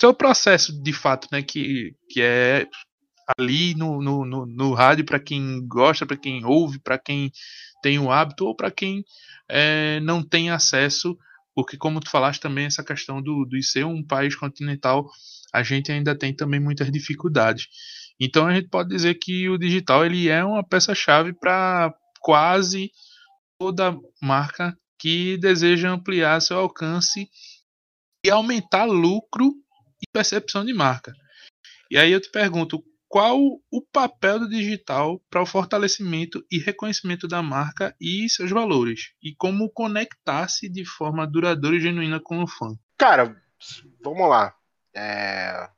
[0.00, 2.66] seu processo de fato, né, que, que é
[3.36, 7.30] ali no, no, no, no rádio para quem gosta, para quem ouve, para quem
[7.82, 9.04] tem o hábito ou para quem
[9.48, 11.16] é, não tem acesso,
[11.54, 15.06] porque como tu falaste também essa questão do, do ser um país continental,
[15.52, 17.68] a gente ainda tem também muitas dificuldades.
[18.20, 22.90] Então a gente pode dizer que o digital ele é uma peça-chave para quase
[23.58, 27.28] toda marca que deseja ampliar seu alcance
[28.24, 29.54] e aumentar lucro
[30.02, 31.12] e percepção de marca.
[31.90, 33.38] E aí eu te pergunto, qual
[33.70, 39.34] o papel do digital para o fortalecimento e reconhecimento da marca e seus valores e
[39.34, 42.76] como conectar-se de forma duradoura e genuína com o fã.
[42.98, 43.34] Cara,
[44.04, 44.54] vamos lá.
[44.94, 45.70] É...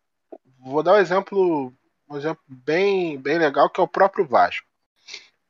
[0.58, 1.72] Vou dar um exemplo,
[2.10, 4.66] um exemplo bem, bem legal que é o próprio Vasco.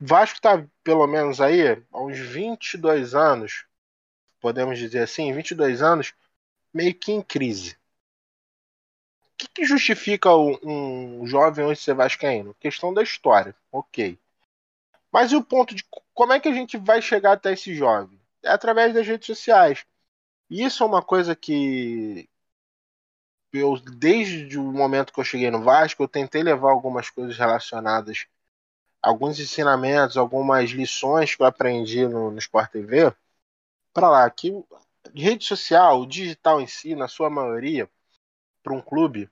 [0.00, 3.64] O Vasco está pelo menos aí há uns 22 anos,
[4.40, 6.14] podemos dizer assim, 22 anos,
[6.72, 7.80] meio que em crise
[9.40, 12.54] que, que justifica um, um jovem hoje ser vascaíno?
[12.60, 14.18] Questão da história, ok.
[15.10, 18.20] Mas e o ponto de como é que a gente vai chegar até esse jovem?
[18.42, 19.84] É através das redes sociais.
[20.50, 22.28] E isso é uma coisa que
[23.52, 28.26] eu, desde o momento que eu cheguei no Vasco, eu tentei levar algumas coisas relacionadas,
[29.02, 33.14] alguns ensinamentos, algumas lições que eu aprendi no, no Sport TV,
[33.92, 34.30] para lá.
[34.30, 34.52] Que
[35.14, 37.90] rede social, o digital em si, na sua maioria,
[38.62, 39.30] para um clube,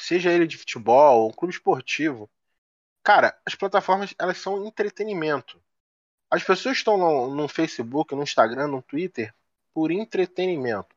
[0.00, 2.30] seja ele de futebol, um clube esportivo,
[3.02, 5.62] cara, as plataformas elas são entretenimento.
[6.30, 9.34] As pessoas estão no, no Facebook, no Instagram, no Twitter
[9.74, 10.94] por entretenimento.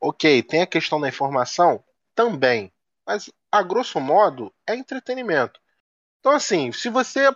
[0.00, 1.82] Ok, tem a questão da informação
[2.14, 2.72] também,
[3.06, 5.60] mas a grosso modo é entretenimento.
[6.20, 7.34] Então assim, se você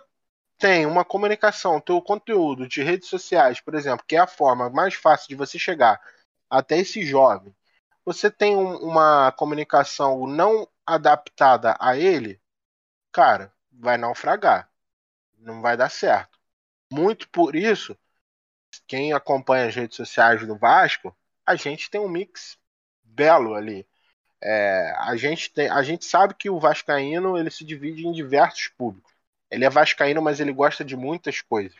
[0.57, 4.93] tem uma comunicação, teu conteúdo de redes sociais, por exemplo, que é a forma mais
[4.93, 6.01] fácil de você chegar
[6.49, 7.55] até esse jovem,
[8.05, 12.41] você tem um, uma comunicação não adaptada a ele,
[13.11, 14.69] cara, vai naufragar.
[15.37, 16.39] Não vai dar certo.
[16.91, 17.97] Muito por isso,
[18.87, 21.15] quem acompanha as redes sociais do Vasco,
[21.49, 22.57] a gente tem um mix
[23.03, 23.87] belo ali.
[24.41, 28.67] É, a, gente tem, a gente sabe que o Vascaíno ele se divide em diversos
[28.69, 29.11] públicos.
[29.49, 31.77] Ele é Vascaíno, mas ele gosta de muitas coisas.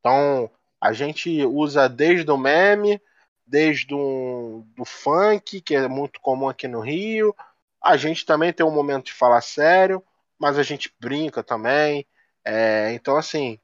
[0.00, 3.00] Então, a gente usa desde o meme
[3.46, 7.34] desde um, do funk, que é muito comum aqui no Rio.
[7.82, 10.04] A gente também tem um momento de falar sério,
[10.38, 12.04] mas a gente brinca também.
[12.44, 13.58] É, então, assim,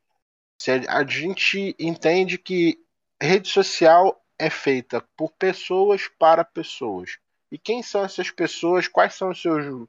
[0.88, 2.79] a gente entende que
[3.20, 7.18] rede social é feita por pessoas para pessoas.
[7.51, 8.88] E quem são essas pessoas?
[8.88, 9.88] Quais são os seus,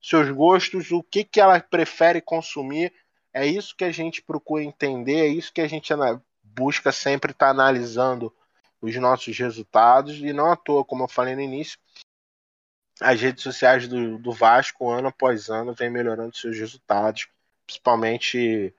[0.00, 0.90] seus gostos?
[0.92, 2.92] O que, que ela prefere consumir?
[3.32, 5.92] É isso que a gente procura entender, é isso que a gente
[6.42, 8.34] busca sempre estar tá analisando
[8.80, 11.78] os nossos resultados e não à toa, como eu falei no início,
[13.00, 17.28] as redes sociais do, do Vasco, ano após ano, vem melhorando seus resultados,
[17.66, 18.74] principalmente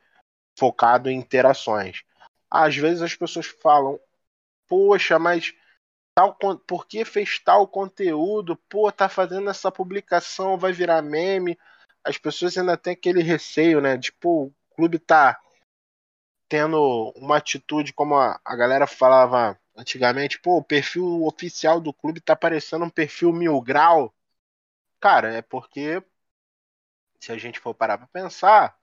[0.58, 2.04] focado em interações.
[2.50, 4.00] Às vezes as pessoas falam,
[4.72, 5.54] poxa, mas
[6.16, 6.34] tal,
[6.68, 8.56] por que fez tal conteúdo?
[8.70, 11.60] Pô, tá fazendo essa publicação, vai virar meme.
[12.04, 13.98] As pessoas ainda têm aquele receio, né?
[13.98, 15.38] De, pô, o clube tá
[16.48, 22.22] tendo uma atitude como a, a galera falava antigamente, pô, o perfil oficial do clube
[22.22, 24.14] tá parecendo um perfil mil grau.
[25.02, 26.04] Cara, é porque
[27.20, 28.78] se a gente for parar para pensar,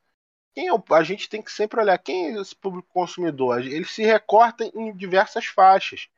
[0.55, 3.61] quem é o, a gente tem que sempre olhar quem é esse público consumidor.
[3.61, 6.09] Ele se recorta em diversas faixas.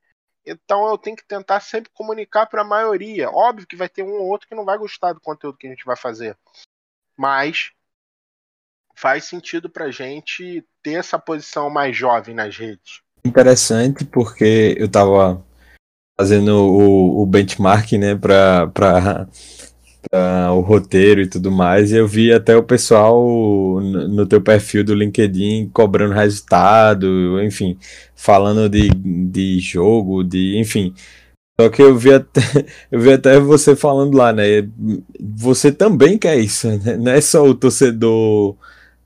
[0.45, 3.31] Então eu tenho que tentar sempre comunicar para a maioria.
[3.31, 5.71] Óbvio que vai ter um ou outro que não vai gostar do conteúdo que a
[5.71, 6.37] gente vai fazer.
[7.17, 7.73] Mas
[8.95, 13.03] faz sentido para a gente ter essa posição mais jovem nas redes.
[13.25, 15.45] Interessante, porque eu estava
[16.19, 19.29] fazendo o, o benchmark né, para
[20.53, 23.23] o roteiro e tudo mais, e eu vi até o pessoal
[23.81, 27.79] no, no teu perfil do LinkedIn cobrando resultado, enfim,
[28.17, 30.95] falando de, de jogo, de enfim.
[31.61, 32.41] Só que eu vi, até,
[32.91, 34.45] eu vi até você falando lá, né?
[35.21, 36.97] Você também quer isso, né?
[36.97, 38.57] Não é só o torcedor,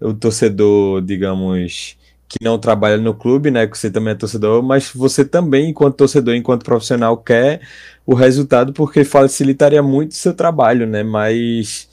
[0.00, 1.96] o torcedor, digamos,
[2.34, 3.66] que não trabalha no clube, né?
[3.66, 7.60] Que você também é torcedor, mas você também, enquanto torcedor, enquanto profissional, quer
[8.04, 11.04] o resultado porque facilitaria muito o seu trabalho, né?
[11.04, 11.88] Mas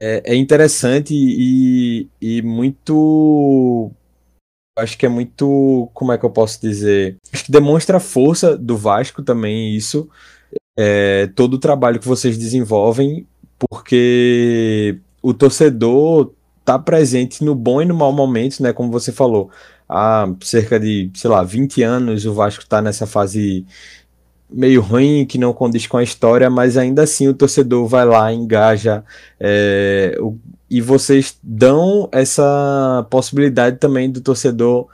[0.00, 3.90] é, é interessante e, e muito.
[4.78, 5.90] Acho que é muito.
[5.92, 7.18] Como é que eu posso dizer?
[7.32, 10.08] Acho que demonstra a força do Vasco também, isso.
[10.78, 13.26] É, todo o trabalho que vocês desenvolvem,
[13.58, 16.32] porque o torcedor
[16.70, 18.72] tá presente no bom e no mau momento, né?
[18.72, 19.50] Como você falou,
[19.88, 23.66] há cerca de, sei lá, 20 anos o Vasco tá nessa fase
[24.48, 28.32] meio ruim, que não condiz com a história, mas ainda assim o torcedor vai lá,
[28.32, 29.04] engaja,
[29.40, 30.38] é, o,
[30.70, 34.86] e vocês dão essa possibilidade também do torcedor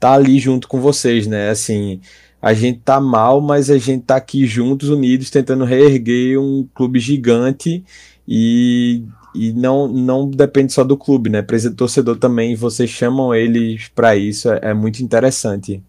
[0.00, 1.50] tá ali junto com vocês, né?
[1.50, 2.00] Assim,
[2.42, 6.98] a gente tá mal, mas a gente tá aqui juntos, unidos, tentando reerguer um clube
[6.98, 7.84] gigante
[8.30, 11.42] e e não, não depende só do clube, né?
[11.42, 15.82] Presidente torcedor também, vocês chamam eles para isso, é, é, muito interessante.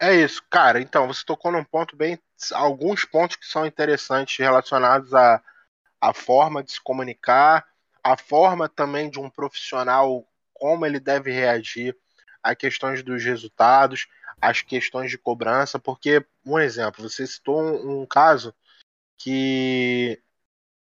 [0.00, 0.80] É isso, cara.
[0.80, 2.18] Então, você tocou num ponto bem.
[2.52, 5.42] Alguns pontos que são interessantes relacionados à,
[6.00, 7.66] à forma de se comunicar,
[8.02, 11.96] a forma também de um profissional, como ele deve reagir
[12.42, 14.06] a questões dos resultados,
[14.40, 18.54] as questões de cobrança, porque, um exemplo, você citou um, um caso
[19.18, 20.18] que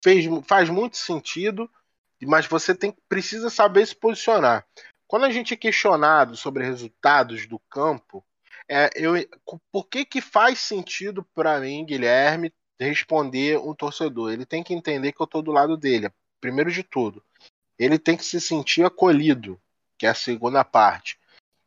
[0.03, 1.69] fez, faz muito sentido,
[2.23, 4.65] mas você tem, precisa saber se posicionar.
[5.07, 8.23] Quando a gente é questionado sobre resultados do campo,
[8.67, 9.13] é, eu,
[9.71, 14.31] por que, que faz sentido para mim, Guilherme, responder um torcedor?
[14.31, 17.23] Ele tem que entender que eu estou do lado dele, primeiro de tudo.
[17.77, 19.59] Ele tem que se sentir acolhido,
[19.97, 21.17] que é a segunda parte.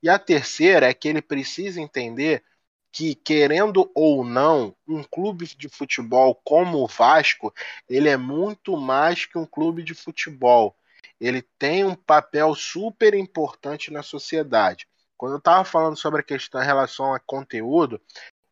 [0.03, 2.45] E a terceira é que ele precisa entender
[2.93, 7.53] que, querendo ou não, um clube de futebol como o Vasco,
[7.89, 10.77] ele é muito mais que um clube de futebol.
[11.19, 14.87] Ele tem um papel super importante na sociedade.
[15.17, 18.01] Quando eu estava falando sobre a questão em relação a conteúdo,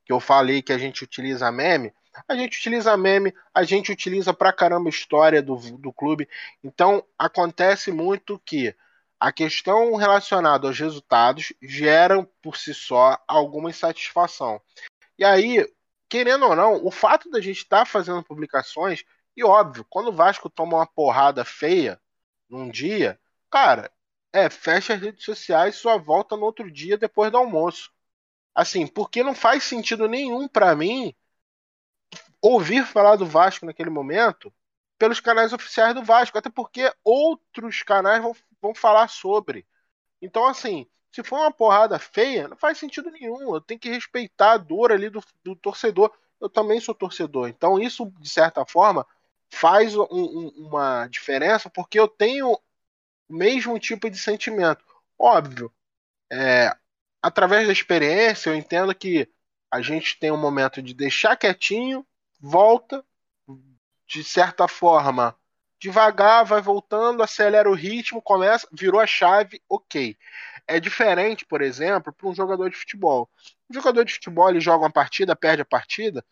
[0.06, 1.92] que eu falei que a gente utiliza meme,
[2.26, 6.28] a gente utiliza meme, a gente utiliza pra caramba a história do, do clube.
[6.64, 8.74] Então acontece muito que
[9.20, 14.60] a questão relacionada aos resultados gera por si só alguma insatisfação.
[15.18, 15.70] E aí,
[16.08, 19.04] querendo ou não, o fato da gente estar tá fazendo publicações,
[19.36, 22.00] e óbvio, quando o Vasco toma uma porrada feia
[22.48, 23.92] num dia, cara,
[24.32, 27.92] é, fecha as redes sociais e só volta no outro dia depois do almoço.
[28.54, 31.14] Assim, porque não faz sentido nenhum para mim
[32.40, 34.52] ouvir falar do Vasco naquele momento
[34.98, 39.66] pelos canais oficiais do Vasco, até porque outros canais vão, vão falar sobre.
[40.20, 43.54] Então, assim, se for uma porrada feia, não faz sentido nenhum.
[43.54, 46.12] Eu tenho que respeitar a dor ali do, do torcedor.
[46.40, 47.48] Eu também sou torcedor.
[47.48, 49.06] Então, isso, de certa forma,
[49.50, 54.84] faz um, um, uma diferença, porque eu tenho o mesmo tipo de sentimento.
[55.18, 55.72] Óbvio,
[56.30, 56.74] é,
[57.22, 59.28] através da experiência, eu entendo que
[59.70, 62.06] a gente tem um momento de deixar quietinho,
[62.40, 63.04] volta,
[64.06, 65.36] de certa forma,
[65.80, 70.16] devagar, vai voltando, acelera o ritmo, começa, virou a chave, ok.
[70.66, 73.28] É diferente, por exemplo, para um jogador de futebol.
[73.70, 76.24] Um jogador de futebol ele joga uma partida, perde a partida,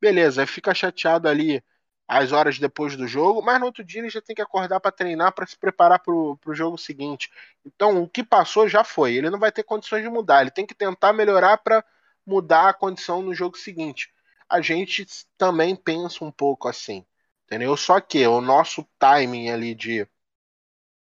[0.00, 1.62] beleza, fica chateado ali
[2.08, 4.92] as horas depois do jogo, mas no outro dia ele já tem que acordar para
[4.92, 7.30] treinar, para se preparar para o jogo seguinte.
[7.64, 9.14] Então, o que passou já foi.
[9.14, 10.42] Ele não vai ter condições de mudar.
[10.42, 11.84] Ele tem que tentar melhorar para
[12.26, 14.12] mudar a condição no jogo seguinte.
[14.48, 15.06] A gente
[15.38, 17.04] também pensa um pouco assim.
[17.46, 17.76] Entendeu?
[17.76, 20.06] Só que o nosso timing ali de,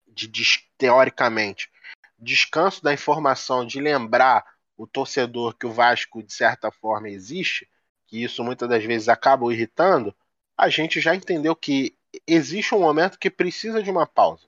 [0.06, 0.44] de, de
[0.76, 1.70] teoricamente,
[2.18, 4.44] descanso da informação, de lembrar
[4.76, 7.68] o torcedor que o Vasco, de certa forma, existe,
[8.06, 10.14] que isso muitas das vezes acaba irritando,
[10.56, 14.46] a gente já entendeu que existe um momento que precisa de uma pausa.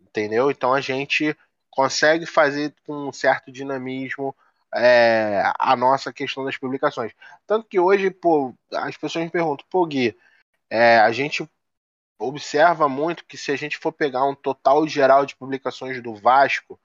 [0.00, 0.50] Entendeu?
[0.50, 1.36] Então a gente
[1.70, 4.34] consegue fazer com um certo dinamismo
[4.74, 7.12] é, a nossa questão das publicações.
[7.46, 10.16] Tanto que hoje, pô, as pessoas me perguntam, pô, Gui,
[10.70, 11.48] é, a gente
[12.18, 16.80] observa muito que se a gente for pegar um total geral de publicações do Vasco,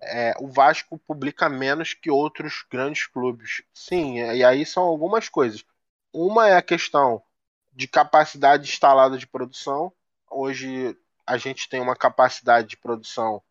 [0.00, 3.62] é, o Vasco publica menos que outros grandes clubes.
[3.72, 5.64] Sim, e aí são algumas coisas.
[6.12, 7.22] Uma é a questão
[7.72, 9.92] de capacidade instalada de produção.
[10.30, 10.96] Hoje
[11.26, 13.42] a gente tem uma capacidade de produção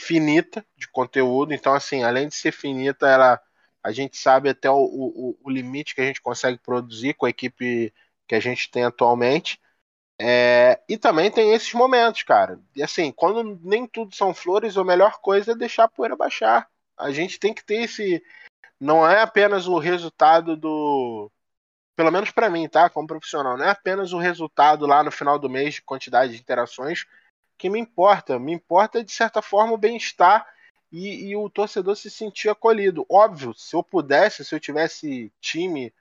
[0.00, 3.40] finita de conteúdo, então assim, além de ser finita, ela
[3.82, 7.30] a gente sabe até o, o, o limite que a gente consegue produzir com a
[7.30, 7.92] equipe
[8.30, 9.60] que a gente tem atualmente.
[10.16, 12.60] É, e também tem esses momentos, cara.
[12.76, 16.68] E assim, quando nem tudo são flores, a melhor coisa é deixar a poeira baixar.
[16.96, 18.22] A gente tem que ter esse.
[18.78, 21.28] Não é apenas o resultado do.
[21.96, 22.88] Pelo menos para mim, tá?
[22.88, 26.40] Como profissional, não é apenas o resultado lá no final do mês de quantidade de
[26.40, 27.06] interações
[27.58, 28.38] que me importa.
[28.38, 30.46] Me importa, de certa forma, o bem-estar
[30.92, 33.04] e, e o torcedor se sentir acolhido.
[33.10, 35.92] Óbvio, se eu pudesse, se eu tivesse time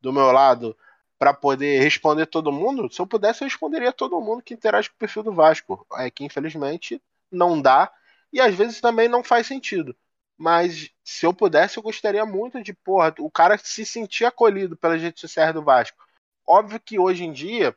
[0.00, 0.76] do meu lado
[1.22, 4.96] para poder responder todo mundo, se eu pudesse, eu responderia todo mundo que interage com
[4.96, 5.86] o perfil do Vasco.
[5.94, 7.00] É que infelizmente
[7.30, 7.92] não dá
[8.32, 9.96] e às vezes também não faz sentido.
[10.36, 15.00] Mas se eu pudesse, eu gostaria muito de, porra, o cara se sentir acolhido pelas
[15.00, 16.04] redes sociais do Vasco.
[16.44, 17.72] Óbvio que hoje em dia,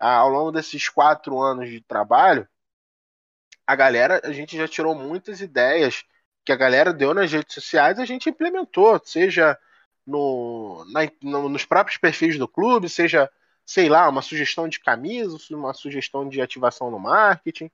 [0.00, 2.48] ao longo desses quatro anos de trabalho,
[3.66, 6.02] a galera, a gente já tirou muitas ideias
[6.46, 9.58] que a galera deu nas redes sociais, a gente implementou, seja
[10.06, 13.30] no, na, no, nos próprios perfis do clube, seja,
[13.64, 17.70] sei lá, uma sugestão de camisa, uma sugestão de ativação no marketing.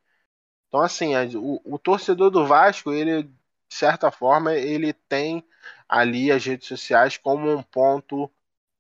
[0.69, 3.31] Então, assim, o, o torcedor do Vasco, ele, de
[3.75, 5.45] certa forma, ele tem
[5.89, 8.31] ali as redes sociais como um ponto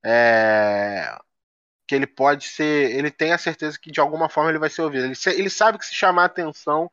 [0.04, 1.18] é,
[1.86, 2.90] que ele pode ser.
[2.96, 5.04] Ele tem a certeza que de alguma forma ele vai ser ouvido.
[5.04, 6.90] Ele, ele sabe que se chamar atenção,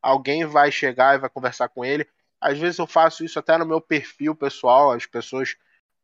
[0.00, 2.06] alguém vai chegar e vai conversar com ele.
[2.40, 5.56] Às vezes eu faço isso até no meu perfil pessoal, as pessoas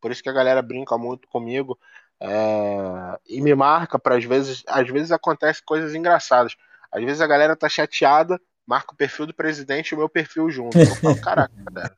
[0.02, 1.78] por isso que a galera brinca muito comigo
[2.20, 6.56] é, e me marca para às vezes, às vezes acontece coisas engraçadas.
[6.90, 10.50] Às vezes a galera tá chateada, marca o perfil do presidente e o meu perfil
[10.50, 10.76] junto.
[10.78, 11.94] Eu falo, caraca, galera.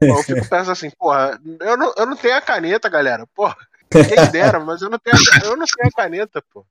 [0.00, 3.26] Eu fico pensando assim, porra, eu não, eu não tenho a caneta, galera.
[3.34, 3.56] Porra,
[3.90, 6.64] quem dera, mas eu não tenho a, eu não tenho a caneta, pô.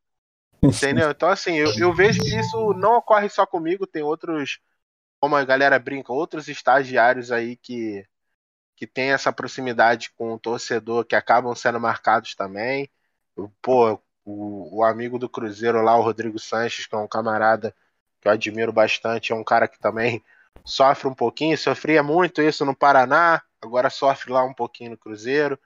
[0.64, 1.12] Entendeu?
[1.12, 4.60] Então, assim, eu, eu vejo que isso não ocorre só comigo, tem outros,
[5.20, 8.04] como a galera brinca, outros estagiários aí que,
[8.78, 12.88] que tem essa proximidade com o torcedor, que acabam sendo marcados também.
[13.60, 17.76] Pô, o, o amigo do Cruzeiro lá, o Rodrigo Sanches, que é um camarada
[18.22, 20.24] que eu admiro bastante, é um cara que também
[20.64, 25.60] sofre um pouquinho, sofria muito isso no Paraná, agora sofre lá um pouquinho no Cruzeiro.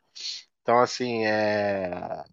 [0.62, 2.24] Então, assim, é...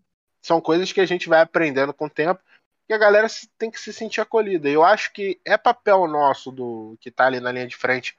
[0.40, 2.40] são coisas que a gente vai aprendendo com o tempo
[2.88, 3.26] e a galera
[3.58, 4.68] tem que se sentir acolhida.
[4.68, 8.16] Eu acho que é papel nosso do que está ali na linha de frente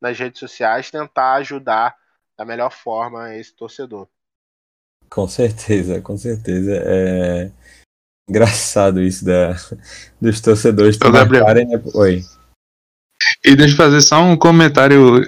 [0.00, 1.94] nas redes sociais tentar ajudar
[2.36, 4.08] da melhor forma esse torcedor.
[5.08, 6.72] Com certeza, com certeza.
[6.84, 7.50] É
[8.28, 9.54] engraçado isso da,
[10.20, 11.44] dos torcedores Ô, Gabriel.
[11.54, 11.82] Né?
[11.94, 12.22] Oi.
[13.44, 15.22] E deixa eu fazer só um comentário.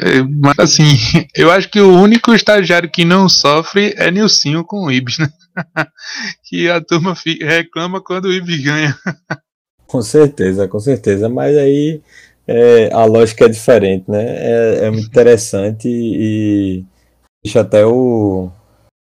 [0.00, 0.84] É, mas assim,
[1.36, 5.28] eu acho que o único estagiário que não sofre é Nilcinho com o Ibis, né?
[6.44, 8.98] que a turma reclama quando o Ibis ganha.
[9.86, 11.28] Com certeza, com certeza.
[11.28, 12.00] Mas aí
[12.46, 14.22] é, a lógica é diferente, né?
[14.22, 16.84] É, é muito interessante e,
[17.42, 18.50] deixa até o,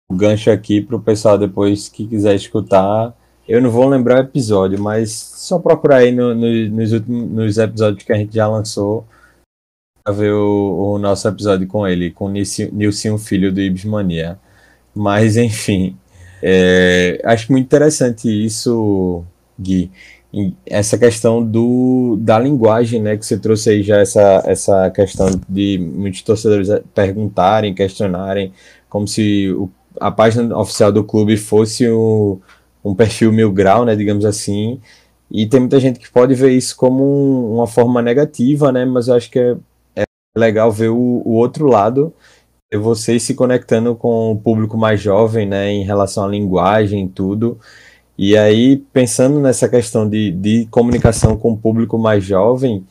[0.09, 3.15] o gancho aqui para o pessoal depois que quiser escutar.
[3.47, 7.57] Eu não vou lembrar o episódio, mas só procurar aí no, no, nos, últimos, nos
[7.57, 9.05] episódios que a gente já lançou
[10.03, 14.39] para ver o, o, nosso episódio com ele, com Nilson Filho do Ibis Mania.
[14.95, 15.97] Mas, enfim,
[16.41, 19.23] é, acho muito interessante isso,
[19.59, 19.91] Gui
[20.65, 25.77] essa questão do, da linguagem, né, que você trouxe aí já essa, essa questão de
[25.77, 28.51] muitos torcedores perguntarem, questionarem,
[28.89, 29.69] como se o,
[29.99, 32.39] a página oficial do clube fosse o,
[32.83, 34.79] um perfil mil grau, né, digamos assim,
[35.31, 39.07] e tem muita gente que pode ver isso como um, uma forma negativa, né, mas
[39.07, 39.55] eu acho que é,
[39.95, 40.03] é
[40.37, 42.13] legal ver o, o outro lado,
[42.75, 47.57] vocês se conectando com o público mais jovem, né, em relação à linguagem e tudo,
[48.17, 52.83] e aí, pensando nessa questão de, de comunicação com o público mais jovem,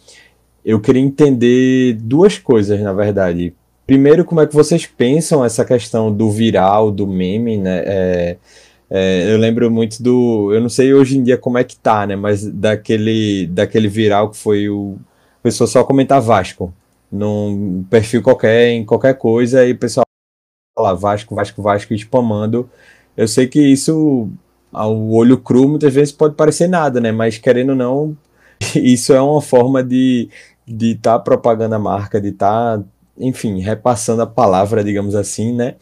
[0.64, 3.54] eu queria entender duas coisas, na verdade.
[3.86, 7.82] Primeiro, como é que vocês pensam essa questão do viral, do meme, né?
[7.86, 8.36] É,
[8.88, 10.52] É, eu lembro muito do.
[10.54, 12.14] Eu não sei hoje em dia como é que tá, né?
[12.14, 14.96] Mas daquele, daquele viral que foi o.
[15.40, 16.72] A pessoa só comentar Vasco.
[17.10, 20.04] Num perfil qualquer, em qualquer coisa, e o pessoal
[20.78, 22.68] lá, Vasco, Vasco, Vasco, spamando.
[23.16, 24.28] Eu sei que isso,
[24.76, 27.10] ao olho cru, muitas vezes pode parecer nada, né?
[27.10, 28.16] Mas querendo ou não,
[28.76, 30.28] isso é uma forma de
[30.66, 32.84] de estar tá propagando a marca, de estar, tá,
[33.18, 35.76] enfim, repassando a palavra, digamos assim, né?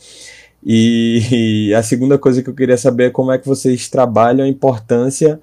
[0.64, 4.44] E, e, a segunda coisa que eu queria saber é como é que vocês trabalham
[4.44, 5.40] a importância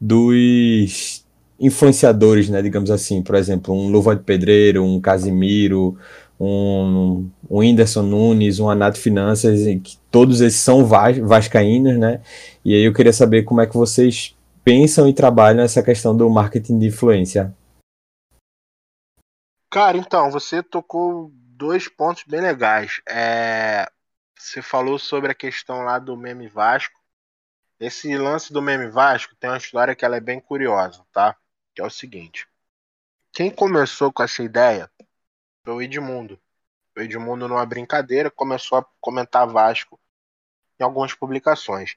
[0.00, 1.24] dos
[1.58, 2.62] influenciadores, né?
[2.62, 5.96] Digamos assim, por exemplo, um Luva de Pedreiro, um Casimiro,
[6.44, 12.22] um, um Whindersson Nunes, um Anato Finanças, que todos esses são vas vascaínos, né?
[12.64, 16.28] E aí eu queria saber como é que vocês pensam e trabalham essa questão do
[16.30, 17.54] marketing de influência.
[19.70, 23.00] Cara, então, você tocou dois pontos bem legais.
[23.08, 23.86] É,
[24.38, 27.00] você falou sobre a questão lá do meme Vasco.
[27.80, 31.36] Esse lance do meme Vasco tem uma história que ela é bem curiosa, tá?
[31.74, 32.46] Que é o seguinte.
[33.32, 34.88] Quem começou com essa ideia
[35.64, 36.38] foi o Edmundo.
[36.96, 39.98] O Edmundo, numa brincadeira, começou a comentar Vasco
[40.78, 41.96] em algumas publicações.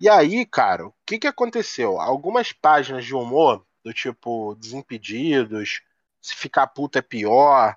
[0.00, 2.00] E aí, cara, o que, que aconteceu?
[2.00, 5.82] Algumas páginas de humor, do tipo Desimpedidos,
[6.20, 7.76] se ficar puto é pior,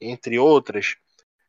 [0.00, 0.96] entre outras,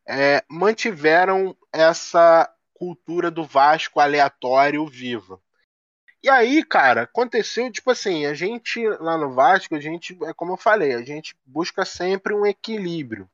[0.07, 5.41] é, mantiveram essa cultura do Vasco aleatório viva.
[6.26, 10.53] E aí, cara, aconteceu, tipo assim, a gente lá no Vasco, a gente, é como
[10.53, 13.30] eu falei, a gente busca sempre um equilíbrio.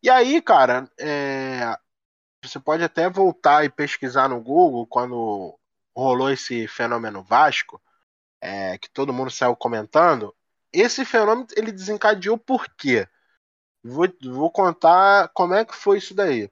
[0.00, 1.76] E aí, cara, é,
[2.40, 5.58] você pode até voltar e pesquisar no Google quando
[5.96, 7.82] rolou esse fenômeno Vasco,
[8.40, 10.32] é, que todo mundo saiu comentando.
[10.72, 13.08] Esse fenômeno ele desencadeou por quê?
[13.82, 16.48] Vou, vou contar como é que foi isso daí.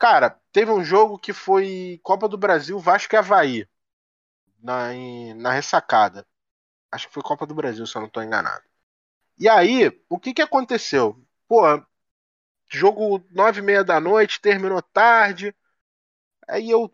[0.00, 3.68] Cara, teve um jogo que foi Copa do Brasil, Vasco e Havaí.
[4.62, 6.26] Na, em, na ressacada.
[6.92, 8.64] Acho que foi Copa do Brasil, se eu não estou enganado.
[9.38, 11.16] E aí, o que que aconteceu?
[11.48, 11.62] Pô,
[12.70, 15.54] jogo nove e meia da noite, terminou tarde.
[16.48, 16.90] Aí eu,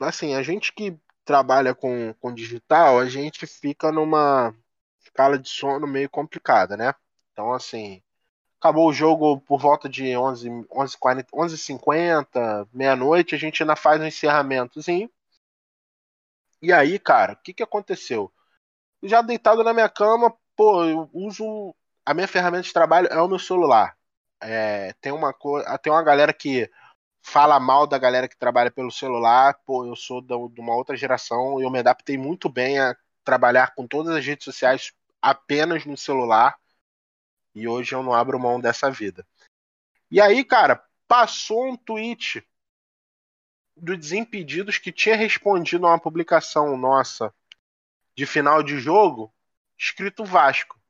[0.00, 4.54] assim, a gente que trabalha com, com digital, a gente fica numa
[5.00, 6.94] escala de sono meio complicada, né?
[7.32, 8.02] Então, assim,
[8.60, 13.76] acabou o jogo por volta de 11, 11, 40, 11 50 meia-noite, a gente ainda
[13.76, 15.10] faz um encerramentozinho.
[16.62, 18.32] E aí, cara, o que, que aconteceu?
[19.02, 21.74] Já deitado na minha cama, pô, eu uso.
[22.04, 23.96] A minha ferramenta de trabalho é o meu celular.
[24.40, 25.34] É, tem uma
[25.82, 26.70] tem uma galera que
[27.20, 29.58] fala mal da galera que trabalha pelo celular.
[29.66, 33.74] Pô, eu sou de uma outra geração e eu me adaptei muito bem a trabalhar
[33.74, 36.56] com todas as redes sociais apenas no celular.
[37.54, 39.26] E hoje eu não abro mão dessa vida.
[40.10, 42.46] E aí, cara, passou um tweet
[43.76, 47.32] do Desimpedidos que tinha respondido a uma publicação nossa
[48.14, 49.32] de final de jogo,
[49.78, 50.80] escrito Vasco.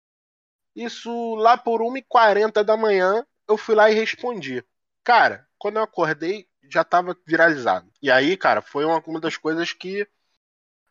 [0.75, 4.65] Isso lá por 1h40 da manhã, eu fui lá e respondi.
[5.03, 7.91] Cara, quando eu acordei, já estava viralizado.
[8.01, 10.07] E aí, cara, foi uma, uma das coisas que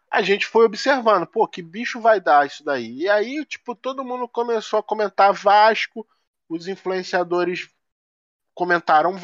[0.09, 3.01] a gente foi observando, pô, que bicho vai dar isso daí?
[3.01, 6.07] E aí, tipo, todo mundo começou a comentar Vasco,
[6.47, 7.69] os influenciadores
[8.53, 9.19] comentaram.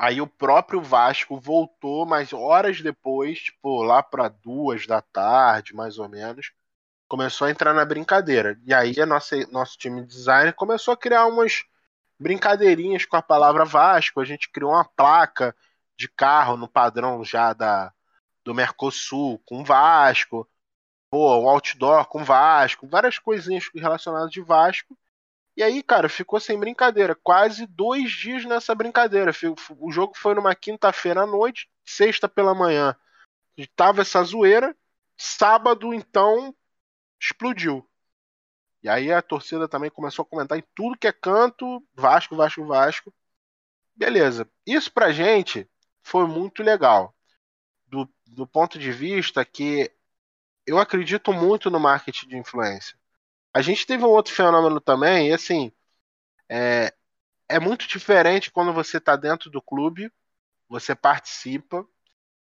[0.00, 5.98] Aí o próprio Vasco voltou, mas horas depois, tipo, lá para duas da tarde, mais
[5.98, 6.52] ou menos,
[7.08, 8.56] começou a entrar na brincadeira.
[8.64, 11.64] E aí a nossa, nosso time de design começou a criar umas
[12.18, 14.20] brincadeirinhas com a palavra Vasco.
[14.20, 15.54] A gente criou uma placa
[15.96, 17.92] de carro no padrão já da,
[18.44, 20.48] do Mercosul com Vasco,
[21.10, 24.96] pô, um outdoor com Vasco, várias coisinhas relacionadas de Vasco.
[25.58, 27.16] E aí, cara, ficou sem brincadeira.
[27.16, 29.32] Quase dois dias nessa brincadeira.
[29.80, 32.94] O jogo foi numa quinta-feira à noite, sexta pela manhã.
[33.74, 34.72] Tava essa zoeira.
[35.16, 36.54] Sábado, então,
[37.20, 37.84] explodiu.
[38.84, 42.64] E aí a torcida também começou a comentar em tudo que é canto, Vasco, Vasco,
[42.64, 43.12] Vasco.
[43.96, 44.48] Beleza.
[44.64, 45.68] Isso pra gente
[46.04, 47.12] foi muito legal
[47.88, 49.90] do, do ponto de vista que
[50.64, 52.96] eu acredito muito no marketing de influência.
[53.52, 55.72] A gente teve um outro fenômeno também, e assim,
[56.48, 56.94] é,
[57.48, 60.12] é muito diferente quando você está dentro do clube,
[60.68, 61.86] você participa,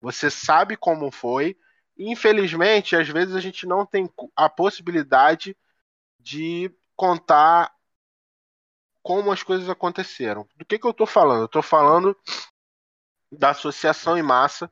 [0.01, 1.57] você sabe como foi,
[1.97, 5.55] e infelizmente, às vezes a gente não tem a possibilidade
[6.19, 7.73] de contar
[9.01, 10.47] como as coisas aconteceram.
[10.55, 11.41] Do que, que eu estou falando?
[11.41, 12.15] Eu estou falando
[13.31, 14.71] da associação em massa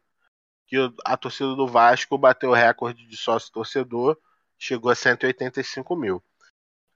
[0.68, 0.76] que
[1.06, 4.18] a torcida do Vasco bateu o recorde de sócio torcedor,
[4.58, 6.24] chegou a 185 mil.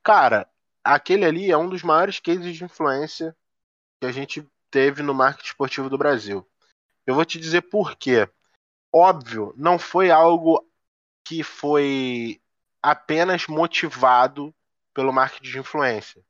[0.04, 0.50] Cara,
[0.84, 3.36] aquele ali é um dos maiores cases de influência
[4.00, 6.48] que a gente teve no marketing esportivo do Brasil.
[7.06, 8.30] Eu vou te dizer por quê.
[8.92, 10.66] Óbvio, não foi algo
[11.24, 12.42] que foi
[12.82, 14.54] apenas motivado
[14.94, 16.24] pelo marketing de influência.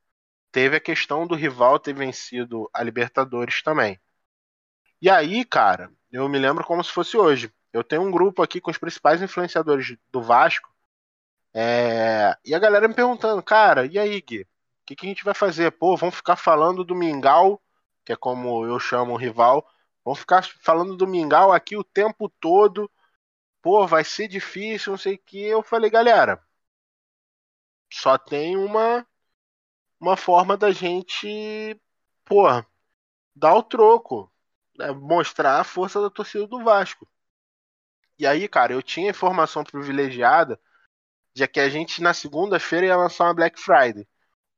[0.51, 3.99] Teve a questão do rival ter vencido a Libertadores também.
[5.01, 7.51] E aí, cara, eu me lembro como se fosse hoje.
[7.71, 10.70] Eu tenho um grupo aqui com os principais influenciadores do Vasco.
[11.54, 12.38] É...
[12.45, 14.41] E a galera me perguntando, cara, e aí, Gui?
[14.43, 14.47] O
[14.86, 15.72] que, que a gente vai fazer?
[15.72, 17.62] Pô, vamos ficar falando do Mingau,
[18.06, 19.66] que é como eu chamo o rival.
[20.04, 22.89] Vamos ficar falando do Mingau aqui o tempo todo.
[23.62, 25.41] Pô, vai ser difícil, não sei o que.
[25.43, 26.41] Eu falei, galera,
[27.91, 29.06] só tem uma
[29.99, 31.80] uma forma da gente,
[32.26, 32.45] pô,
[33.36, 34.32] dar o troco,
[34.78, 34.91] né?
[34.91, 37.08] mostrar a força da torcida do Vasco.
[38.18, 40.60] E aí, cara, eu tinha informação privilegiada
[41.34, 44.07] de que a gente na segunda-feira ia lançar uma Black Friday.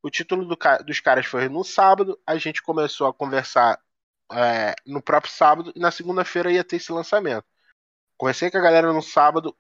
[0.01, 3.80] O título do, dos caras foi no sábado, a gente começou a conversar
[4.32, 7.45] é, no próprio sábado e na segunda-feira ia ter esse lançamento.
[8.17, 9.55] Conversei com a galera no sábado,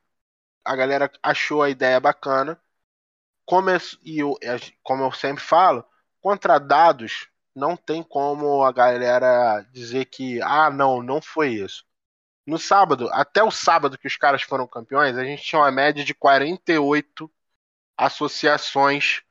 [0.65, 2.59] a galera achou a ideia bacana.
[3.45, 3.71] Come
[4.03, 4.37] e eu,
[4.81, 5.85] como eu sempre falo,
[6.21, 11.85] contra dados não tem como a galera dizer que ah não, não foi isso.
[12.45, 16.03] No sábado, até o sábado que os caras foram campeões, a gente tinha uma média
[16.03, 17.31] de 48
[17.97, 19.23] associações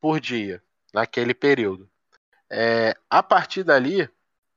[0.00, 0.62] por dia
[0.92, 1.88] naquele período.
[2.50, 4.08] É, a partir dali,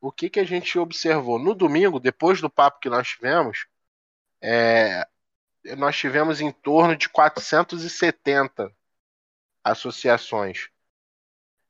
[0.01, 1.37] o que, que a gente observou?
[1.37, 3.67] No domingo, depois do papo que nós tivemos,
[4.41, 5.07] é,
[5.77, 8.73] nós tivemos em torno de 470
[9.63, 10.69] associações.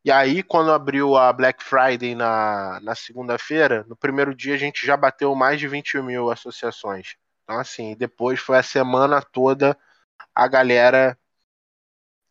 [0.04, 4.86] E aí, quando abriu a Black Friday na, na segunda-feira, no primeiro dia a gente
[4.86, 7.16] já bateu mais de 20 mil associações.
[7.44, 9.78] Então, assim, depois foi a semana toda
[10.34, 11.18] a galera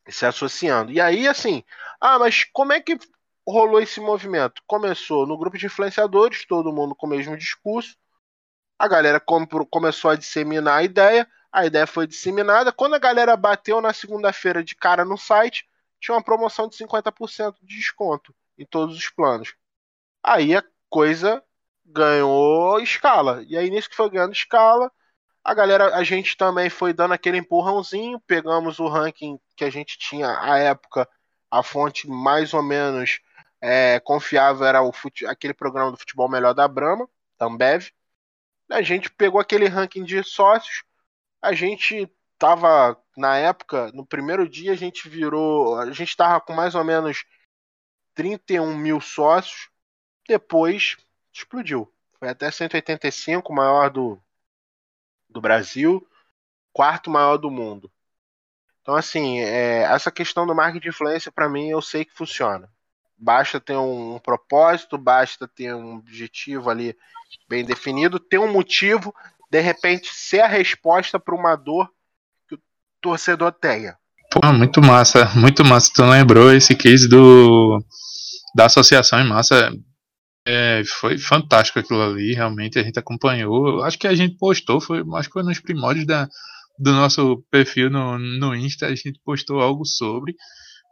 [0.09, 0.91] se associando.
[0.93, 1.62] E aí, assim,
[2.01, 2.99] ah, mas como é que
[3.47, 4.62] rolou esse movimento?
[4.66, 7.97] Começou no grupo de influenciadores, todo mundo com o mesmo discurso.
[8.79, 9.21] A galera
[9.71, 12.73] começou a disseminar a ideia, a ideia foi disseminada.
[12.73, 15.68] Quando a galera bateu na segunda-feira de cara no site,
[16.01, 19.55] tinha uma promoção de 50% de desconto em todos os planos.
[20.23, 21.43] Aí a coisa
[21.85, 23.43] ganhou escala.
[23.47, 24.91] E aí nisso que foi ganhando escala,
[25.45, 29.99] a galera, a gente também foi dando aquele empurrãozinho, pegamos o ranking que a gente
[29.99, 31.09] tinha à época,
[31.51, 33.21] a fonte mais ou menos
[33.61, 37.89] é, confiável era o fute, aquele programa do futebol melhor da Brahma, da Ambev.
[38.71, 40.85] A gente pegou aquele ranking de sócios,
[41.41, 46.53] a gente tava na época, no primeiro dia a gente virou, a gente tava com
[46.53, 47.24] mais ou menos
[48.14, 49.68] 31 mil sócios,
[50.26, 50.97] depois
[51.32, 51.93] explodiu.
[52.18, 54.20] Foi até 185, maior do,
[55.28, 56.07] do Brasil,
[56.72, 57.91] quarto maior do mundo.
[58.82, 62.70] Então, assim, é, essa questão do marketing de influência, para mim, eu sei que funciona.
[63.16, 66.97] Basta ter um, um propósito, basta ter um objetivo ali
[67.49, 69.14] bem definido, ter um motivo,
[69.51, 71.93] de repente, ser a resposta para uma dor
[73.01, 73.97] torcedor tenha.
[74.31, 75.91] Pô, muito massa, muito massa.
[75.95, 77.83] Tu lembrou esse case do
[78.55, 79.73] da associação em massa.
[80.47, 83.83] É, foi fantástico aquilo ali, realmente a gente acompanhou.
[83.85, 86.27] Acho que a gente postou, foi, acho que foi nos primórdios da,
[86.79, 90.35] do nosso perfil no, no Insta, a gente postou algo sobre,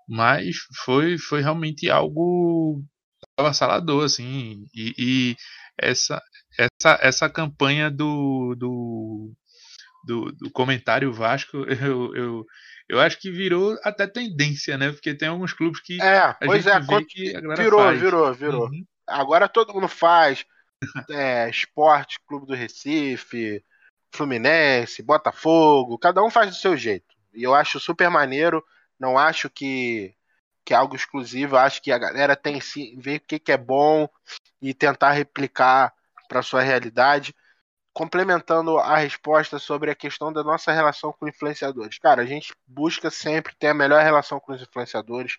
[0.08, 2.82] mas foi, foi realmente algo
[3.38, 5.36] avassalador, assim, e, e
[5.80, 6.20] essa,
[6.58, 9.32] essa, essa campanha do, do
[10.06, 12.46] do, do comentário Vasco, eu, eu,
[12.88, 14.92] eu acho que virou até tendência, né?
[14.92, 16.00] Porque tem alguns clubes que.
[16.00, 18.00] É, pois é, virou, faz.
[18.00, 18.66] virou, virou.
[18.68, 18.84] Uhum.
[19.06, 20.46] Agora todo mundo faz.
[21.10, 23.64] é, esporte, Clube do Recife,
[24.12, 27.14] Fluminense, Botafogo, cada um faz do seu jeito.
[27.34, 28.64] E eu acho super maneiro.
[28.98, 30.14] Não acho que,
[30.64, 31.56] que é algo exclusivo.
[31.56, 34.08] Acho que a galera tem que ver o que, que é bom
[34.60, 35.92] e tentar replicar
[36.28, 37.34] para sua realidade
[37.96, 41.98] complementando a resposta sobre a questão da nossa relação com influenciadores.
[41.98, 45.38] Cara, a gente busca sempre ter a melhor relação com os influenciadores.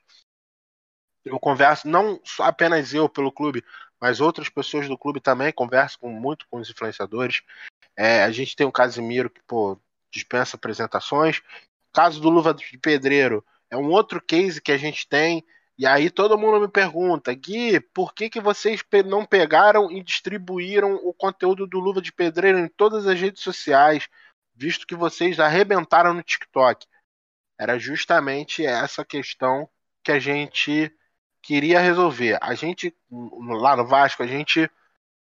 [1.24, 3.64] Eu converso, não apenas eu pelo clube,
[4.02, 7.44] mas outras pessoas do clube também conversam com, muito com os influenciadores.
[7.96, 9.80] É, a gente tem o Casimiro que pô,
[10.12, 11.38] dispensa apresentações.
[11.38, 15.46] O caso do Luva de Pedreiro é um outro case que a gente tem
[15.78, 20.96] e aí todo mundo me pergunta, Gui, por que, que vocês não pegaram e distribuíram
[20.96, 24.10] o conteúdo do Luva de Pedreiro em todas as redes sociais,
[24.56, 26.88] visto que vocês arrebentaram no TikTok?
[27.60, 29.70] Era justamente essa questão
[30.04, 30.92] que a gente
[31.44, 32.40] queria resolver.
[32.42, 34.70] A gente, lá no Vasco, a gente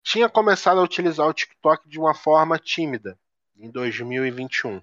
[0.03, 3.17] tinha começado a utilizar o TikTok de uma forma tímida
[3.57, 4.79] em 2021.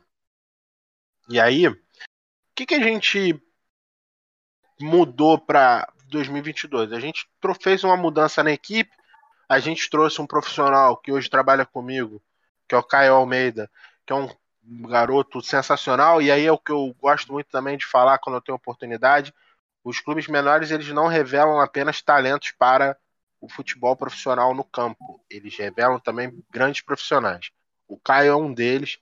[1.29, 1.79] E aí, o
[2.55, 3.41] que, que a gente
[4.81, 6.93] mudou para 2022.
[6.93, 7.29] A gente
[7.61, 8.91] fez uma mudança na equipe,
[9.49, 12.23] A gente trouxe um profissional que hoje trabalha comigo,
[12.67, 13.71] que é o Caio Almeida,
[14.07, 14.29] que é um
[14.89, 18.41] garoto sensacional, e aí é o que eu gosto muito também de falar quando eu
[18.41, 19.35] tenho oportunidade.
[19.85, 22.97] Os clubes menores eles não revelam apenas talentos para
[23.41, 27.51] o futebol profissional no campo, eles revelam também grandes profissionais.
[27.89, 28.99] O Caio é um deles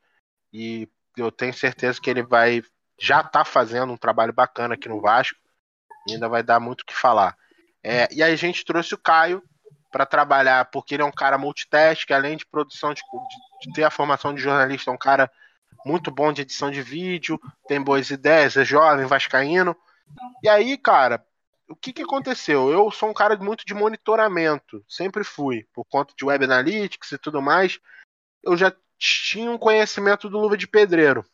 [0.52, 2.62] e eu tenho certeza que ele vai
[2.98, 5.38] já está fazendo um trabalho bacana aqui no Vasco
[6.08, 7.36] ainda vai dar muito o que falar.
[7.82, 9.42] É, e aí a gente trouxe o Caio
[9.90, 13.84] para trabalhar, porque ele é um cara multitask, além de produção de, de, de ter
[13.84, 15.30] a formação de jornalista, é um cara
[15.84, 19.76] muito bom de edição de vídeo, tem boas ideias, é jovem, vascaíno.
[20.42, 21.24] E aí, cara,
[21.68, 22.70] o que, que aconteceu?
[22.70, 27.18] Eu sou um cara muito de monitoramento, sempre fui, por conta de web analytics e
[27.18, 27.78] tudo mais.
[28.42, 31.24] Eu já tinha um conhecimento do Luva de Pedreiro.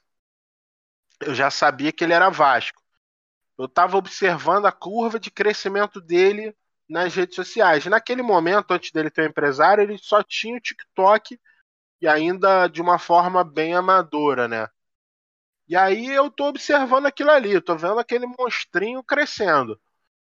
[1.21, 2.83] Eu já sabia que ele era Vasco.
[3.59, 6.55] Eu estava observando a curva de crescimento dele
[6.89, 7.87] nas redes sociais.
[7.87, 11.39] Naquele momento, antes dele ter um empresário, ele só tinha o TikTok
[12.01, 14.69] e ainda de uma forma bem amadora, né?
[15.69, 19.81] E aí eu tô observando aquilo ali, tô vendo aquele monstrinho crescendo.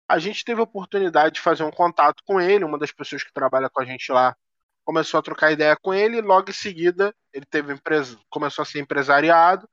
[0.08, 3.32] A gente teve a oportunidade de fazer um contato com ele, uma das pessoas que
[3.32, 4.36] trabalha com a gente lá
[4.84, 7.80] começou a trocar ideia com ele, e logo em seguida ele teve
[8.28, 9.68] começou a ser empresariado.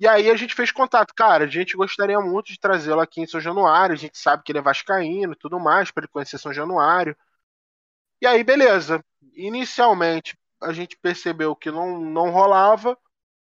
[0.00, 3.26] E aí a gente fez contato, cara, a gente gostaria muito de trazê-lo aqui em
[3.26, 6.38] São Januário, a gente sabe que ele é vascaíno e tudo mais, para ele conhecer
[6.38, 7.14] São Januário.
[8.18, 9.04] E aí, beleza.
[9.34, 12.96] Inicialmente, a gente percebeu que não, não rolava,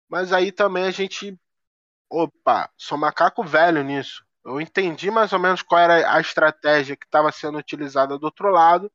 [0.09, 1.37] mas aí também a gente.
[2.09, 4.25] Opa, sou macaco velho nisso.
[4.45, 8.51] Eu entendi mais ou menos qual era a estratégia que estava sendo utilizada do outro
[8.51, 8.93] lado.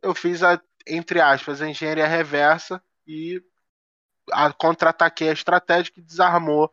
[0.00, 3.42] Eu fiz a, entre aspas, a engenharia reversa e
[4.58, 6.72] contra-ataquei a estratégia que desarmou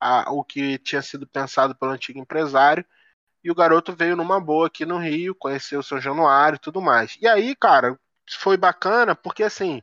[0.00, 2.84] a, o que tinha sido pensado pelo antigo empresário.
[3.42, 6.82] E o garoto veio numa boa aqui no Rio, conheceu o São Januário e tudo
[6.82, 7.16] mais.
[7.20, 9.82] E aí, cara, foi bacana porque assim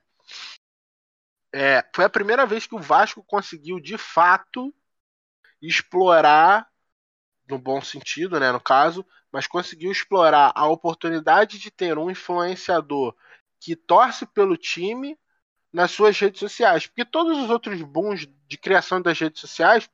[1.53, 4.73] é, foi a primeira vez que o Vasco conseguiu de fato
[5.61, 6.67] explorar
[7.47, 13.15] no bom sentido, né, no caso, mas conseguiu explorar a oportunidade de ter um influenciador
[13.59, 15.17] que torce pelo time
[15.73, 19.89] nas suas redes sociais, porque todos os outros booms de criação das redes sociais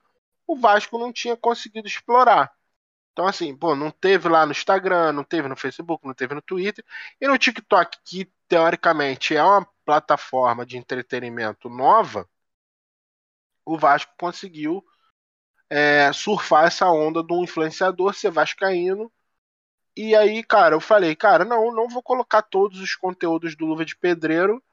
[0.45, 2.51] o Vasco não tinha conseguido explorar.
[3.13, 6.41] Então, assim, pô, não teve lá no Instagram, não teve no Facebook, não teve no
[6.41, 6.83] Twitter.
[7.21, 12.27] E no TikTok, que teoricamente é uma plataforma de entretenimento nova,
[13.65, 14.83] o Vasco conseguiu
[15.69, 19.11] é, surfar essa onda do influenciador ser vascaíno.
[19.95, 23.85] E aí, cara, eu falei, cara, não, não vou colocar todos os conteúdos do Luva
[23.85, 24.63] de Pedreiro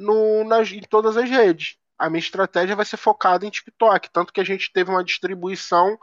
[0.00, 1.76] no, nas, em todas as redes.
[1.98, 4.10] A minha estratégia vai ser focada em TikTok.
[4.10, 5.98] Tanto que a gente teve uma distribuição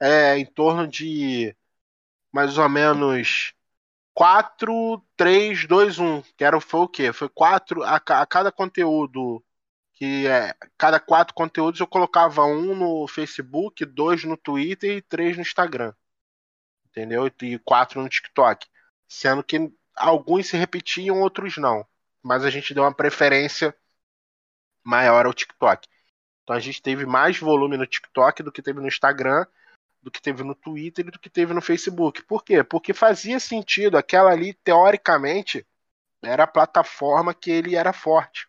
[0.00, 1.56] é, em torno de
[2.32, 3.54] mais ou menos
[4.14, 6.22] 4, 3, 2, 1.
[6.36, 7.12] Que era, foi o quê?
[7.12, 9.42] Foi 4 a, a cada conteúdo.
[9.94, 15.36] Que é, cada quatro conteúdos eu colocava um no Facebook, dois no Twitter e três
[15.36, 15.94] no Instagram.
[16.90, 17.30] Entendeu?
[17.42, 18.66] E quatro no TikTok.
[19.08, 21.86] Sendo que alguns se repetiam, outros não.
[22.26, 23.74] Mas a gente deu uma preferência
[24.84, 25.88] maior ao TikTok.
[26.42, 29.46] Então a gente teve mais volume no TikTok do que teve no Instagram
[30.06, 32.22] do que teve no Twitter e do que teve no Facebook.
[32.22, 32.62] Por quê?
[32.62, 35.66] Porque fazia sentido, aquela ali, teoricamente,
[36.22, 38.48] era a plataforma que ele era forte.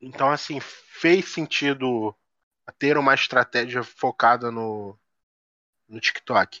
[0.00, 2.12] Então, assim, fez sentido
[2.76, 4.98] ter uma estratégia focada no,
[5.88, 6.60] no TikTok.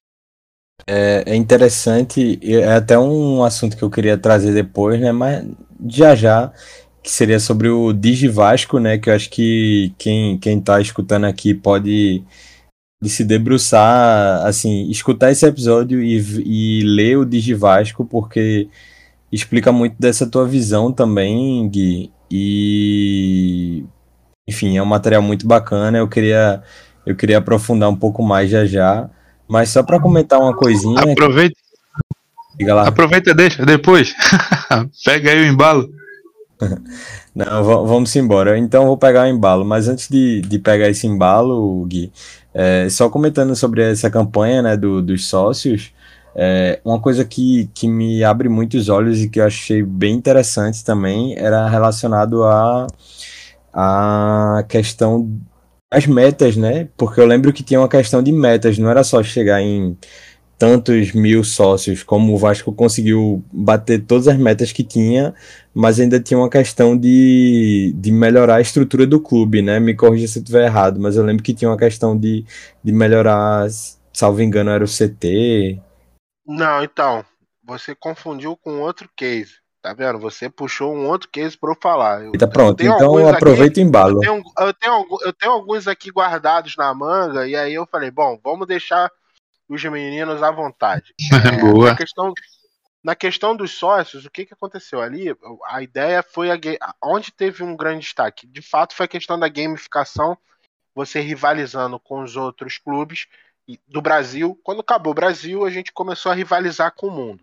[0.86, 5.12] É, é interessante, é até um assunto que eu queria trazer depois, né?
[5.12, 5.46] Mas
[5.88, 6.52] já já,
[7.02, 8.98] que seria sobre o Digivasco, né?
[8.98, 12.24] Que eu acho que quem, quem tá escutando aqui pode
[13.02, 18.68] de se debruçar, assim, escutar esse episódio e, e ler o Digivasco, porque
[19.32, 22.12] explica muito dessa tua visão também, Gui.
[22.30, 23.84] E
[24.48, 25.98] enfim, é um material muito bacana.
[25.98, 26.62] Eu queria
[27.06, 29.08] eu queria aprofundar um pouco mais já já,
[29.50, 31.00] mas só para comentar uma coisinha.
[31.00, 31.56] Aproveita.
[32.56, 32.88] Diga lá.
[32.88, 34.14] Aproveita, deixa depois.
[35.04, 35.90] Pega aí o embalo.
[37.34, 38.56] Não, vamos embora.
[38.56, 42.12] Então vou pegar o embalo, mas antes de, de pegar esse embalo, Gui,
[42.54, 45.92] é, só comentando sobre essa campanha né, do, dos sócios,
[46.34, 50.84] é, uma coisa que, que me abre muitos olhos e que eu achei bem interessante
[50.84, 52.86] também era relacionado a,
[53.72, 55.40] a questão
[55.90, 56.88] das metas, né?
[56.96, 59.96] Porque eu lembro que tinha uma questão de metas, não era só chegar em
[60.60, 65.34] tantos mil sócios, como o Vasco conseguiu bater todas as metas que tinha,
[65.74, 69.80] mas ainda tinha uma questão de, de melhorar a estrutura do clube, né?
[69.80, 72.44] Me corrija se eu estiver errado, mas eu lembro que tinha uma questão de,
[72.84, 73.66] de melhorar,
[74.12, 75.80] salvo engano, era o CT.
[76.46, 77.24] Não, então,
[77.64, 79.54] você confundiu com outro case.
[79.82, 80.18] Tá vendo?
[80.18, 82.24] Você puxou um outro case para eu falar.
[82.24, 84.16] Eu, tá pronto, então aproveita o embalo.
[84.16, 88.10] Eu tenho, eu, tenho, eu tenho alguns aqui guardados na manga, e aí eu falei,
[88.10, 89.10] bom, vamos deixar
[89.66, 91.14] os meninos à vontade.
[91.32, 91.90] É, Boa.
[91.90, 92.34] Na questão,
[93.02, 95.34] na questão dos sócios, o que, que aconteceu ali?
[95.66, 96.58] A ideia foi a,
[97.02, 98.46] onde teve um grande destaque.
[98.46, 100.36] De fato, foi a questão da gamificação,
[100.94, 103.26] você rivalizando com os outros clubes
[103.88, 104.58] do Brasil.
[104.62, 107.42] Quando acabou o Brasil, a gente começou a rivalizar com o mundo.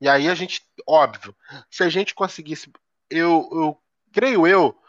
[0.00, 1.34] E aí a gente, óbvio,
[1.70, 2.70] se a gente conseguisse,
[3.10, 3.82] eu, eu
[4.12, 4.80] creio eu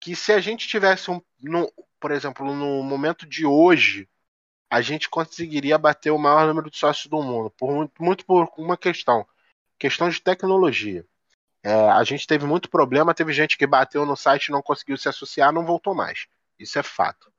[0.00, 4.08] que se a gente tivesse um, no, por exemplo, no momento de hoje,
[4.70, 8.48] a gente conseguiria bater o maior número de sócios do mundo, por muito, muito por
[8.56, 9.26] uma questão,
[9.78, 11.04] questão de tecnologia.
[11.62, 15.08] É, a gente teve muito problema, teve gente que bateu no site, não conseguiu se
[15.08, 16.26] associar, não voltou mais.
[16.58, 17.30] Isso é fato.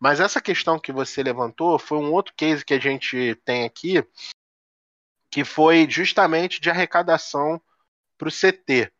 [0.00, 4.04] Mas essa questão que você levantou foi um outro case que a gente tem aqui,
[5.34, 7.60] que foi justamente de arrecadação
[8.16, 8.92] para o CT.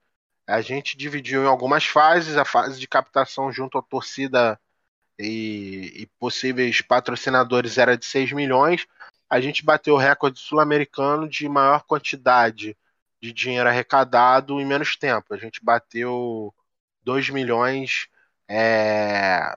[0.48, 4.60] A gente dividiu em algumas fases, a fase de captação junto à torcida
[5.16, 8.84] e, e possíveis patrocinadores era de 6 milhões.
[9.30, 12.76] A gente bateu o recorde sul-americano de maior quantidade
[13.22, 15.32] de dinheiro arrecadado em menos tempo.
[15.32, 16.52] A gente bateu
[17.04, 18.08] 2 milhões
[18.48, 19.56] é,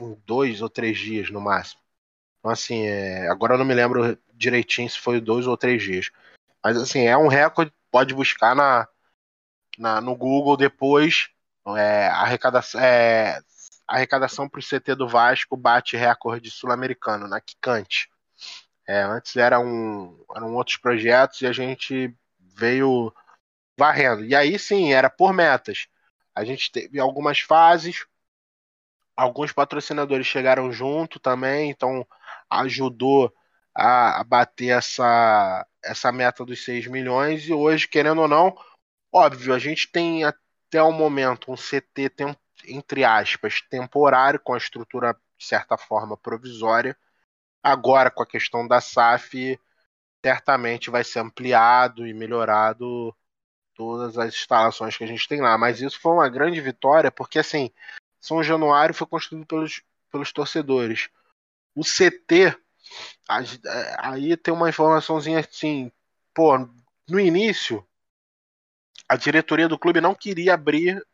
[0.00, 1.82] em dois ou três dias no máximo.
[2.38, 6.10] Então, assim, é, agora eu não me lembro direitinho se foi dois ou três dias.
[6.62, 8.88] Mas, assim, é um recorde, pode buscar na,
[9.78, 11.28] na no Google depois.
[11.76, 13.40] É, arrecadação, é,
[13.86, 18.08] arrecadação para o CT do Vasco bate recorde sul-americano na Kikante.
[18.86, 23.12] É, antes era um, eram outros projetos e a gente veio
[23.76, 24.24] varrendo.
[24.24, 25.88] E aí sim, era por metas.
[26.34, 28.06] A gente teve algumas fases,
[29.16, 32.06] alguns patrocinadores chegaram junto também, então
[32.50, 33.32] ajudou
[33.76, 37.46] a, a bater essa, essa meta dos 6 milhões.
[37.46, 38.56] E hoje, querendo ou não,
[39.12, 44.58] óbvio, a gente tem até o momento um CT, tem, entre aspas, temporário, com a
[44.58, 46.96] estrutura, de certa forma, provisória.
[47.62, 49.60] Agora, com a questão da SAF,
[50.24, 53.14] certamente vai ser ampliado e melhorado
[53.74, 55.58] todas as instalações que a gente tem lá.
[55.58, 57.70] Mas isso foi uma grande vitória, porque assim,
[58.20, 61.10] São Januário foi construído pelos, pelos torcedores.
[61.74, 62.56] O CT
[63.98, 65.90] aí tem uma informaçãozinha assim,
[66.34, 66.58] pô,
[67.08, 67.86] no início
[69.08, 71.04] a diretoria do clube não queria abrir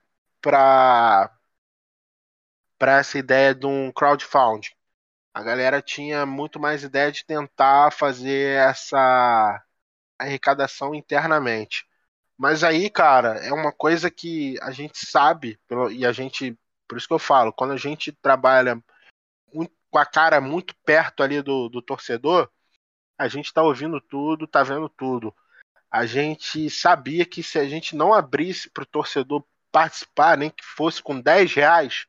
[0.41, 1.31] para
[2.79, 4.71] para essa ideia de um crowdfunding.
[5.33, 9.65] A galera tinha muito mais ideia de tentar fazer essa
[10.19, 11.87] arrecadação internamente.
[12.37, 15.61] Mas aí, cara, é uma coisa que a gente sabe,
[15.93, 16.59] e a gente,
[16.89, 18.83] por isso que eu falo, quando a gente trabalha
[19.93, 22.51] com a cara muito perto ali do, do torcedor,
[23.19, 25.35] a gente está ouvindo tudo, está vendo tudo.
[25.91, 30.65] A gente sabia que se a gente não abrisse para o torcedor participar, nem que
[30.65, 32.07] fosse com 10 reais,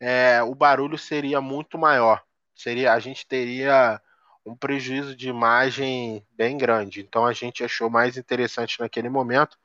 [0.00, 2.24] é, o barulho seria muito maior.
[2.52, 4.02] Seria, a gente teria
[4.44, 7.00] um prejuízo de imagem bem grande.
[7.00, 9.56] Então a gente achou mais interessante naquele momento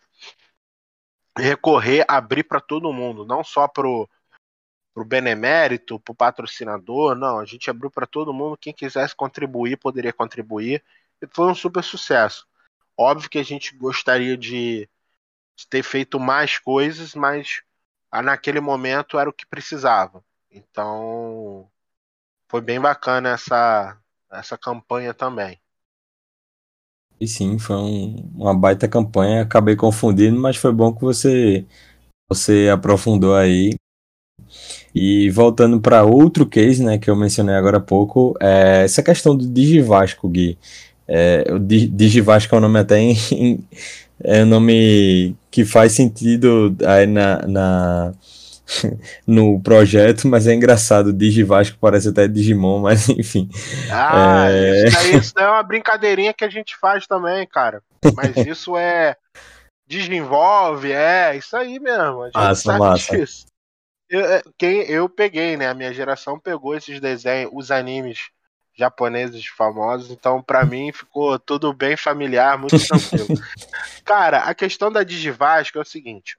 [1.35, 4.07] recorrer, abrir para todo mundo, não só pro
[4.97, 9.15] para o benemérito, para o patrocinador, não, a gente abriu para todo mundo, quem quisesse
[9.15, 10.83] contribuir poderia contribuir,
[11.21, 12.47] e foi um super sucesso.
[12.97, 14.89] Óbvio que a gente gostaria de,
[15.55, 17.61] de ter feito mais coisas, mas
[18.09, 20.25] ah, naquele momento era o que precisava.
[20.49, 21.69] Então
[22.49, 23.95] foi bem bacana essa,
[24.31, 25.61] essa campanha também.
[27.21, 31.67] E sim, foi um, uma baita campanha, acabei confundindo, mas foi bom que você
[32.27, 33.77] você aprofundou aí
[34.97, 39.35] e voltando para outro case, né, que eu mencionei agora há pouco, é essa questão
[39.35, 40.57] do Digivasco, Gui.
[41.07, 43.63] É, o Digivasco é um nome até em,
[44.23, 48.13] é um nome que faz sentido aí na, na
[49.25, 51.13] no projeto, mas é engraçado.
[51.13, 53.49] Digivasco parece até Digimon, mas enfim.
[53.89, 54.87] Ah, é...
[54.87, 57.81] isso, daí, isso daí é uma brincadeirinha que a gente faz também, cara.
[58.15, 59.15] Mas isso é
[59.87, 62.23] desenvolve, é isso aí mesmo.
[62.23, 63.17] A gente massa, sabe massa.
[63.17, 63.46] disso.
[64.09, 65.67] Eu, é, quem, eu peguei, né?
[65.67, 68.29] A minha geração pegou esses desenhos, os animes
[68.73, 73.27] japoneses famosos, então para mim ficou tudo bem familiar, muito tranquilo.
[74.05, 76.37] Cara, a questão da Digivasco é o seguinte: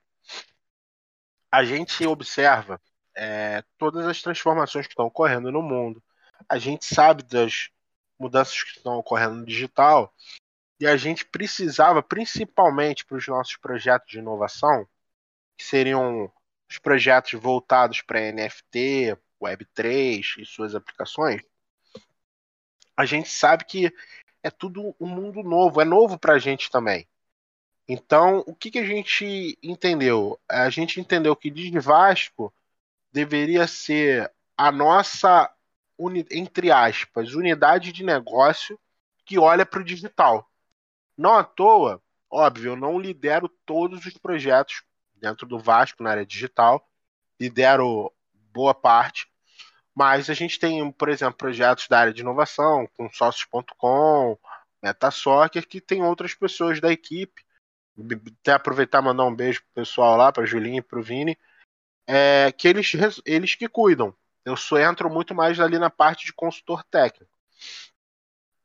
[1.51, 2.81] a gente observa
[3.17, 6.03] é, todas as transformações que estão ocorrendo no mundo,
[6.49, 7.71] a gente sabe das
[8.19, 10.15] mudanças que estão ocorrendo no digital,
[10.81, 14.87] e a gente precisava, principalmente para os nossos projetos de inovação,
[15.57, 16.33] que seriam
[16.69, 21.43] os projetos voltados para NFT, Web3 e suas aplicações,
[22.97, 23.93] a gente sabe que
[24.43, 27.09] é tudo um mundo novo, é novo para a gente também.
[27.89, 30.39] Então, o que, que a gente entendeu?
[30.49, 32.53] A gente entendeu que de Vasco
[33.11, 35.51] deveria ser a nossa,
[36.31, 38.79] entre aspas, unidade de negócio
[39.25, 40.51] que olha para o digital.
[41.17, 44.83] Não à toa, óbvio, eu não lidero todos os projetos
[45.19, 46.89] dentro do Vasco na área digital,
[47.41, 48.13] lidero
[48.53, 49.29] boa parte,
[49.95, 54.39] mas a gente tem, por exemplo, projetos da área de inovação, com sócios.com,
[54.83, 57.45] MetaSoccer, que tem outras pessoas da equipe.
[58.41, 61.37] Até aproveitar e mandar um beijo pro pessoal lá, para Julinho e pro Vini,
[62.07, 62.93] é, que eles,
[63.25, 64.15] eles que cuidam.
[64.45, 67.33] Eu só entro muito mais ali na parte de consultor técnico.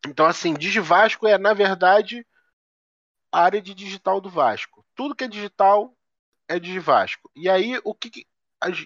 [0.08, 2.26] Então, assim, Digivasco é, na verdade,
[3.32, 4.86] a área de digital do Vasco.
[4.93, 5.97] Tudo que é digital
[6.48, 7.30] é Digivasco.
[7.36, 8.28] E aí, o que, que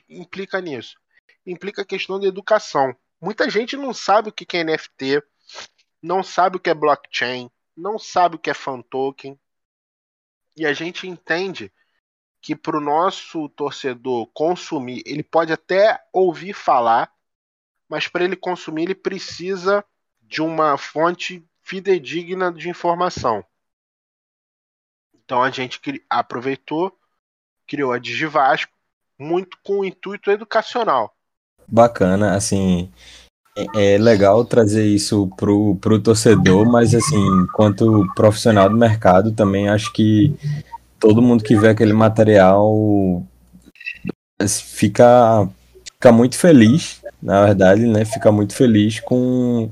[0.09, 0.99] implica nisso?
[1.45, 2.95] Implica a questão da educação.
[3.21, 5.23] Muita gente não sabe o que é NFT,
[6.01, 9.39] não sabe o que é blockchain, não sabe o que é fan token.
[10.55, 11.71] E a gente entende
[12.41, 17.11] que para o nosso torcedor consumir, ele pode até ouvir falar,
[17.89, 19.83] mas para ele consumir, ele precisa
[20.21, 23.45] de uma fonte fidedigna de informação.
[25.13, 25.79] Então a gente
[26.09, 26.97] aproveitou,
[27.67, 28.71] criou a Digivasco,
[29.19, 31.11] muito com o intuito educacional.
[31.67, 32.89] Bacana, assim,
[33.75, 39.67] é, é legal trazer isso pro, pro torcedor, mas assim, enquanto profissional do mercado, também
[39.67, 40.35] acho que
[40.99, 43.23] todo mundo que vê aquele material
[44.47, 45.49] fica,
[45.93, 48.05] fica muito feliz, na verdade, né?
[48.05, 49.71] Fica muito feliz com,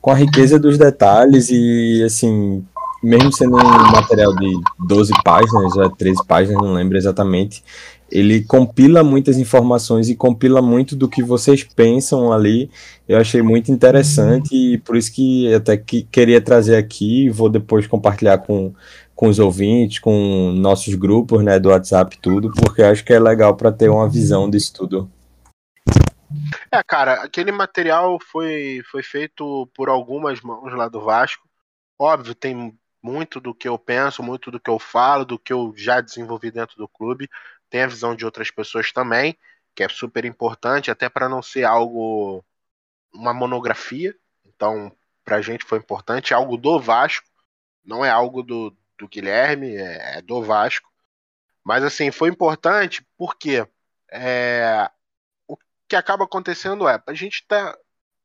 [0.00, 2.66] com a riqueza dos detalhes e, assim,
[3.02, 7.62] mesmo sendo um material de 12 páginas, ou 13 páginas, não lembro exatamente,
[8.10, 12.70] ele compila muitas informações e compila muito do que vocês pensam ali.
[13.08, 17.86] Eu achei muito interessante e por isso que até que queria trazer aqui, vou depois
[17.86, 18.74] compartilhar com,
[19.14, 23.54] com os ouvintes, com nossos grupos, né, do WhatsApp tudo, porque acho que é legal
[23.54, 25.10] para ter uma visão disso tudo.
[26.72, 31.48] É, cara, aquele material foi, foi feito por algumas mãos lá do Vasco.
[31.98, 32.72] Óbvio, tem
[33.02, 36.50] muito do que eu penso, muito do que eu falo, do que eu já desenvolvi
[36.50, 37.28] dentro do clube.
[37.68, 39.36] Tem a visão de outras pessoas também,
[39.74, 42.44] que é super importante, até para não ser algo
[43.12, 44.14] uma monografia.
[44.44, 44.92] Então,
[45.24, 47.26] para a gente foi importante, algo do Vasco,
[47.84, 50.90] não é algo do, do Guilherme, é, é do Vasco.
[51.64, 53.66] Mas assim, foi importante porque
[54.10, 54.90] é,
[55.46, 55.56] o
[55.88, 57.76] que acaba acontecendo é, a gente está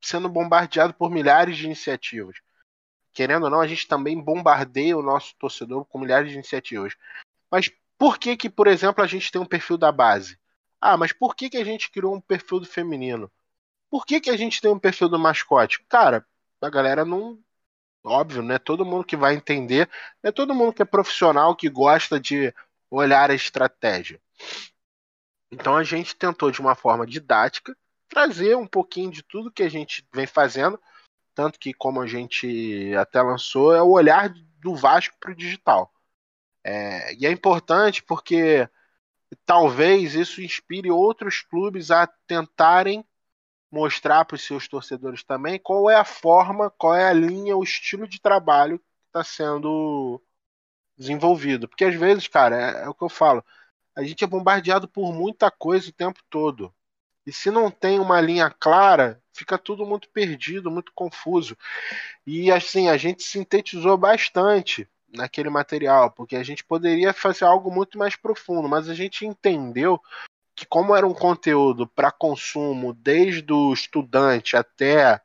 [0.02, 2.38] sendo bombardeado por milhares de iniciativas
[3.16, 6.94] querendo ou não, a gente também bombardeia o nosso torcedor com milhares de iniciativas.
[7.50, 10.38] Mas por que que, por exemplo, a gente tem um perfil da base?
[10.82, 13.32] Ah, mas por que que a gente criou um perfil do feminino?
[13.90, 15.82] Por que que a gente tem um perfil do mascote?
[15.88, 16.26] Cara,
[16.62, 17.40] a galera não...
[18.04, 18.60] Óbvio, né?
[18.60, 19.90] Todo mundo que vai entender,
[20.22, 22.54] é todo mundo que é profissional, que gosta de
[22.92, 24.22] olhar a estratégia.
[25.50, 27.76] Então a gente tentou, de uma forma didática,
[28.10, 30.80] trazer um pouquinho de tudo que a gente vem fazendo,
[31.36, 34.30] tanto que, como a gente até lançou, é o olhar
[34.60, 35.94] do Vasco para o digital.
[36.64, 38.70] É, e é importante porque
[39.46, 43.06] talvez isso inspire outros clubes a tentarem
[43.72, 47.64] mostrar para os seus torcedores também qual é a forma, qual é a linha, o
[47.64, 50.22] estilo de trabalho que está sendo
[50.98, 51.68] desenvolvido.
[51.70, 53.44] Porque às vezes, cara, é, é o que eu falo,
[53.96, 56.75] a gente é bombardeado por muita coisa o tempo todo.
[57.26, 61.58] E se não tem uma linha clara, fica tudo muito perdido, muito confuso.
[62.26, 67.98] E assim, a gente sintetizou bastante naquele material, porque a gente poderia fazer algo muito
[67.98, 70.02] mais profundo, mas a gente entendeu
[70.56, 75.22] que como era um conteúdo para consumo desde o estudante até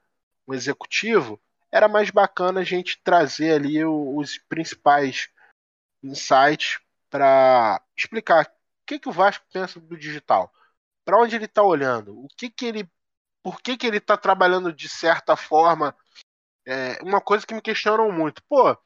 [0.47, 1.41] o executivo,
[1.71, 5.29] era mais bacana a gente trazer ali os principais
[6.03, 8.51] insights para explicar o
[8.87, 10.53] que, que o Vasco pensa do digital,
[11.05, 12.91] para onde ele está olhando, o que, que ele
[13.43, 15.97] por que, que ele está trabalhando de certa forma.
[16.67, 18.43] É, uma coisa que me questionam muito.
[18.45, 18.77] Pô,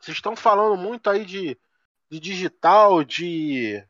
[0.00, 1.58] vocês estão falando muito aí de,
[2.10, 3.84] de digital, de.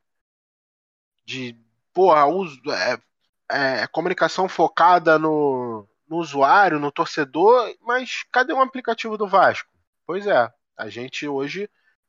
[1.24, 1.56] de.
[1.92, 9.18] Porra, uso, é, é, comunicação focada no, no usuário, no torcedor, mas cadê um aplicativo
[9.18, 9.70] do Vasco?
[10.06, 11.68] Pois é, a gente hoje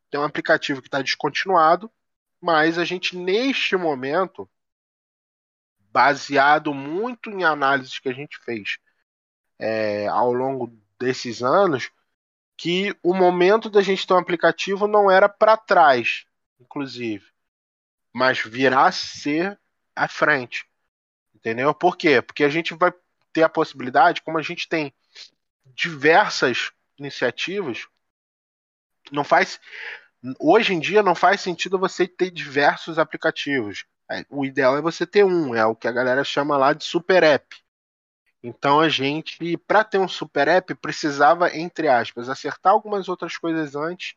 [0.10, 1.92] tem um aplicativo que está descontinuado,
[2.40, 4.50] mas a gente neste momento
[5.94, 8.80] baseado muito em análises que a gente fez
[9.60, 11.92] é, ao longo desses anos,
[12.58, 16.26] que o momento da gente ter um aplicativo não era para trás,
[16.60, 17.26] inclusive,
[18.12, 19.60] mas virá a ser
[19.96, 20.66] à frente.
[21.36, 21.74] Entendeu?
[21.76, 22.22] Por quê?
[22.22, 22.92] Porque a gente vai
[23.32, 24.94] ter a possibilidade, como a gente tem
[25.76, 27.88] diversas iniciativas,
[29.12, 29.60] não faz.
[30.40, 33.86] Hoje em dia não faz sentido você ter diversos aplicativos.
[34.14, 36.84] É, o ideal é você ter um, é o que a galera chama lá de
[36.84, 37.58] super app.
[38.44, 43.76] Então a gente, para ter um super app, precisava, entre aspas, acertar algumas outras coisas
[43.76, 44.16] antes,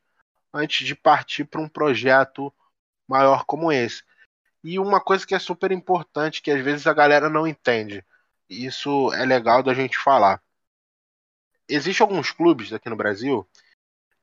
[0.53, 2.53] antes de partir para um projeto
[3.09, 4.03] maior como esse.
[4.63, 8.05] E uma coisa que é super importante, que às vezes a galera não entende,
[8.51, 10.43] isso é legal da gente falar.
[11.69, 13.49] Existem alguns clubes aqui no Brasil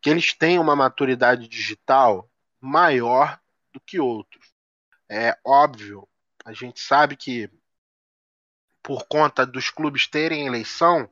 [0.02, 3.40] que eles têm uma maturidade digital maior
[3.72, 4.43] do que outros.
[5.16, 6.10] É óbvio,
[6.44, 7.48] a gente sabe que
[8.82, 11.08] por conta dos clubes terem eleição,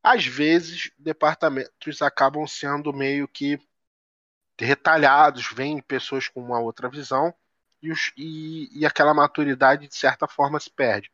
[0.00, 3.58] às vezes departamentos acabam sendo meio que
[4.56, 7.34] retalhados, vêm pessoas com uma outra visão
[7.82, 11.10] e, os, e, e aquela maturidade de certa forma se perde.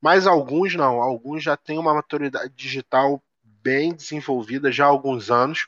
[0.00, 5.66] Mas alguns não, alguns já têm uma maturidade digital bem desenvolvida já há alguns anos.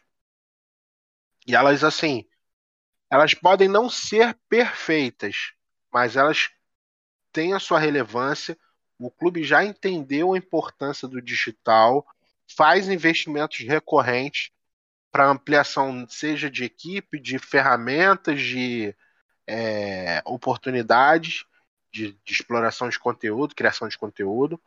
[1.45, 2.25] E elas assim,
[3.11, 5.53] elas podem não ser perfeitas,
[5.93, 6.51] mas elas
[7.33, 8.57] têm a sua relevância
[8.99, 12.07] o clube já entendeu a importância do digital,
[12.57, 14.51] faz investimentos recorrentes
[15.11, 18.95] para ampliação, seja de equipe, de ferramentas, de
[19.47, 21.45] é, oportunidades
[21.93, 24.61] de, de, exploração de conteúdo, criação de conteúdo.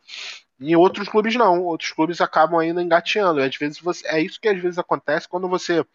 [0.60, 3.40] E outros clubes não, outros clubes acabam ainda engateando.
[3.40, 5.86] E às vezes você, é isso que às vezes acontece quando você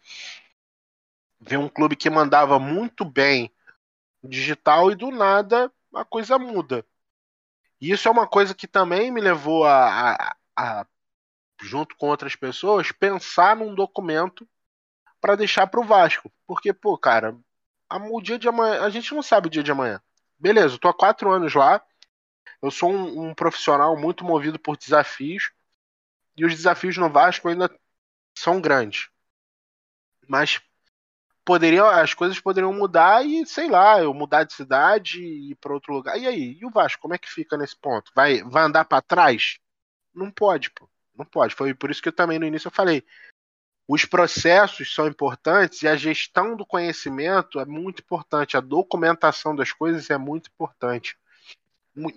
[1.45, 3.51] vê um clube que mandava muito bem
[4.23, 6.85] digital e do nada a coisa muda.
[7.79, 10.87] E isso é uma coisa que também me levou a, a, a
[11.61, 14.47] junto com outras pessoas, pensar num documento
[15.19, 16.31] para deixar para o Vasco.
[16.47, 17.37] Porque, pô, cara,
[18.11, 20.01] o dia de amanhã, a gente não sabe o dia de amanhã.
[20.39, 21.81] Beleza, eu tô há quatro anos lá,
[22.61, 25.51] eu sou um, um profissional muito movido por desafios,
[26.35, 27.69] e os desafios no Vasco ainda
[28.35, 29.09] são grandes.
[30.27, 30.61] Mas
[31.45, 35.73] poderiam, as coisas poderiam mudar e, sei lá, eu mudar de cidade e ir para
[35.73, 36.17] outro lugar.
[36.17, 36.57] E aí?
[36.59, 38.11] E o Vasco, como é que fica nesse ponto?
[38.15, 39.59] Vai, vai andar para trás?
[40.13, 40.89] Não pode, pô.
[41.15, 41.55] Não pode.
[41.55, 43.03] Foi por isso que eu também no início eu falei.
[43.87, 48.55] Os processos são importantes e a gestão do conhecimento é muito importante.
[48.55, 51.17] A documentação das coisas é muito importante.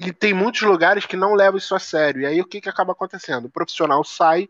[0.00, 2.22] E tem muitos lugares que não levam isso a sério.
[2.22, 3.46] E aí o que, que acaba acontecendo?
[3.46, 4.48] O profissional sai,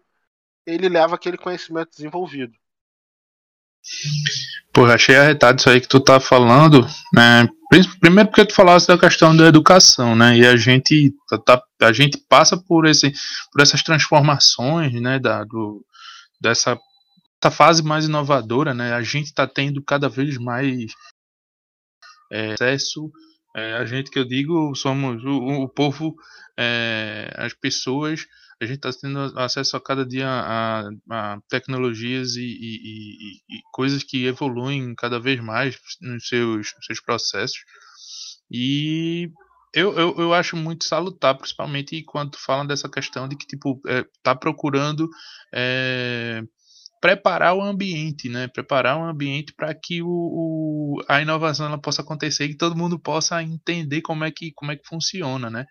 [0.64, 2.54] ele leva aquele conhecimento desenvolvido.
[4.72, 7.48] Porra, achei arretado isso aí que tu tá falando, né?
[8.00, 10.36] Primeiro porque tu falaste da questão da educação, né?
[10.36, 13.12] E a gente tá, tá, a gente passa por esse
[13.52, 15.84] por essas transformações, né, da do,
[16.40, 16.78] dessa,
[17.40, 18.92] dessa fase mais inovadora, né?
[18.92, 20.92] A gente está tendo cada vez mais
[22.30, 23.10] é, acesso
[23.56, 26.14] é, a gente que eu digo somos o, o povo,
[26.58, 28.26] é, as pessoas
[28.60, 33.62] a gente está tendo acesso a cada dia a, a tecnologias e, e, e, e,
[33.72, 37.58] coisas que evoluem cada vez mais nos seus, seus processos.
[38.50, 39.30] E
[39.74, 44.04] eu, eu, eu acho muito salutar, principalmente quando falam dessa questão de que tipo é,
[44.22, 45.08] tá procurando
[45.52, 46.42] é,
[47.00, 48.48] preparar o ambiente, né?
[48.48, 52.76] Preparar o ambiente para que o, o, a inovação ela possa acontecer e que todo
[52.76, 55.66] mundo possa entender como é que, como é que funciona, né?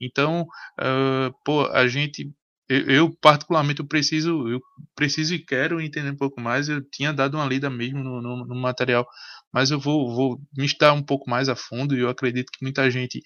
[0.00, 0.42] Então,
[0.80, 2.30] uh, pô, a gente
[2.68, 4.60] eu, eu, particularmente eu preciso eu
[4.94, 8.46] preciso e quero entender um pouco mais eu tinha dado uma lida mesmo no, no,
[8.46, 9.06] no, material
[9.52, 12.62] mas eu vou, vou me estar um pouco mais a fundo e eu acredito que
[12.62, 13.22] muita gente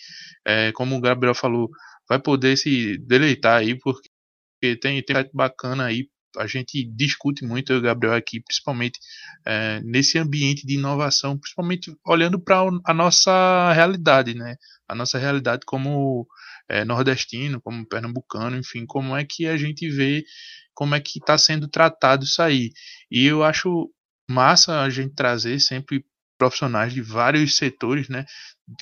[0.46, 1.68] é, como o Gabriel falou
[2.08, 4.08] vai poder se deleitar aí porque
[4.80, 8.98] tem tem bacana aí a gente discute muito, eu e o Gabriel aqui, principalmente
[9.44, 14.56] é, nesse ambiente de inovação, principalmente olhando para a nossa realidade, né?
[14.88, 16.26] A nossa realidade como
[16.68, 20.24] é, nordestino, como pernambucano, enfim, como é que a gente vê,
[20.74, 22.70] como é que está sendo tratado isso aí.
[23.10, 23.90] E eu acho
[24.28, 26.04] massa a gente trazer sempre
[26.38, 28.24] profissionais de vários setores, né?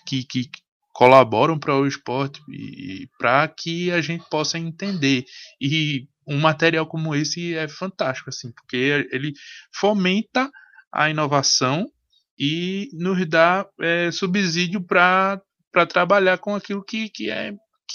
[0.07, 0.49] Que, que
[0.93, 5.25] colaboram para o esporte e para que a gente possa entender
[5.61, 8.77] e um material como esse é fantástico, assim, porque
[9.11, 9.33] ele
[9.73, 10.51] fomenta
[10.93, 11.91] a inovação
[12.39, 15.41] e nos dá é, subsídio para
[15.89, 17.53] trabalhar com aquilo que, que é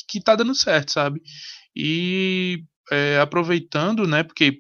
[0.08, 1.22] que está dando certo, sabe?
[1.76, 4.60] E é, aproveitando, né, porque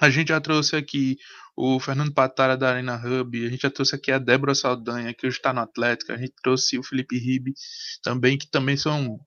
[0.00, 1.16] a gente já trouxe aqui
[1.56, 5.26] o Fernando Patara da Arena Hub, a gente já trouxe aqui a Débora Saldanha, que
[5.26, 7.54] hoje está no Atlético, a gente trouxe o Felipe Ribe
[8.02, 9.18] também, que também são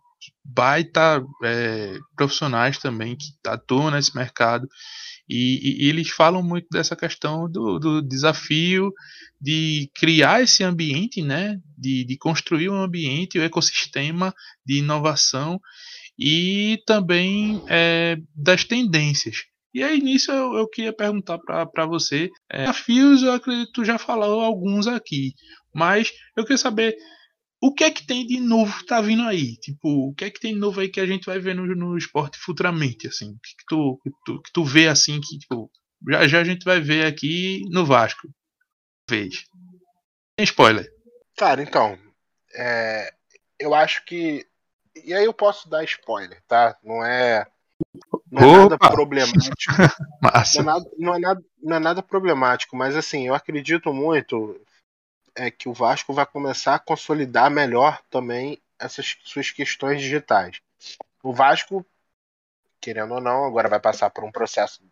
[0.43, 4.67] baita é, profissionais também que atuam nesse mercado
[5.29, 8.91] e, e, eles falam muito dessa questão do, do, desafio
[9.39, 14.33] de criar esse ambiente, né, de, de construir um ambiente, o um ecossistema
[14.65, 15.61] de inovação
[16.17, 19.43] e também é, das tendências.
[19.71, 24.41] E aí nisso eu, eu queria perguntar para você, é, desafios eu acredito já falou
[24.41, 25.35] alguns aqui,
[25.71, 26.97] mas eu queria saber
[27.61, 29.57] o que é que tem de novo tá vindo aí?
[29.57, 31.65] Tipo, o que é que tem de novo aí que a gente vai ver no,
[31.75, 33.31] no esporte futuramente, assim?
[33.31, 35.69] O que, que, tu, que, tu, que tu vê assim que, tipo,
[36.07, 38.29] já, já a gente vai ver aqui no Vasco.
[39.09, 39.43] Vez.
[40.37, 40.89] Tem spoiler.
[41.35, 41.97] Cara, então,
[42.55, 43.11] é,
[43.59, 44.45] eu acho que.
[45.03, 46.77] E aí eu posso dar spoiler, tá?
[46.83, 47.45] Não é.
[48.31, 49.55] Não é nada problemático.
[50.21, 54.59] Não é nada, não, é nada, não é nada problemático, mas assim, eu acredito muito
[55.39, 60.61] é que o Vasco vai começar a consolidar melhor também essas suas questões digitais.
[61.23, 61.85] O Vasco,
[62.81, 64.83] querendo ou não, agora vai passar por um processo.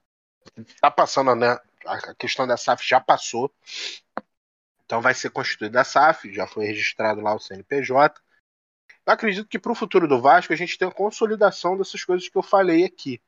[0.56, 1.60] Está passando, né?
[1.86, 3.54] A questão da SAF já passou.
[4.86, 8.22] Então vai ser constituída a SAF, já foi registrado lá o CNPJ.
[9.06, 12.30] Eu acredito que para o futuro do Vasco a gente tem a consolidação dessas coisas
[12.30, 13.22] que eu falei aqui.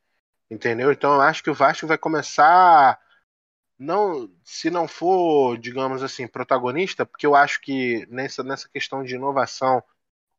[0.50, 0.90] Entendeu?
[0.90, 2.98] Então eu acho que o Vasco vai começar
[3.80, 9.16] não, se não for, digamos assim, protagonista, porque eu acho que nessa, nessa questão de
[9.16, 9.82] inovação,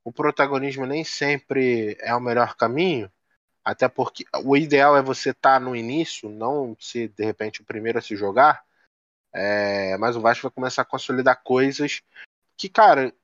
[0.04, 3.10] o protagonismo nem sempre é o melhor caminho,
[3.64, 7.64] até porque o ideal é você estar tá no início, não ser de repente o
[7.64, 8.62] primeiro a se jogar.
[9.32, 12.02] É, mas o Vasco vai começar a consolidar coisas
[12.56, 13.14] que, cara,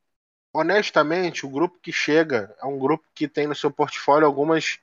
[0.52, 4.78] honestamente, o grupo que chega é um grupo que tem no seu portfólio algumas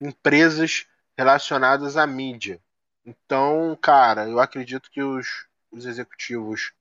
[0.00, 0.86] empresas
[1.16, 2.60] relacionadas à mídia.
[3.08, 6.72] Então, cara, eu acredito que os, os executivos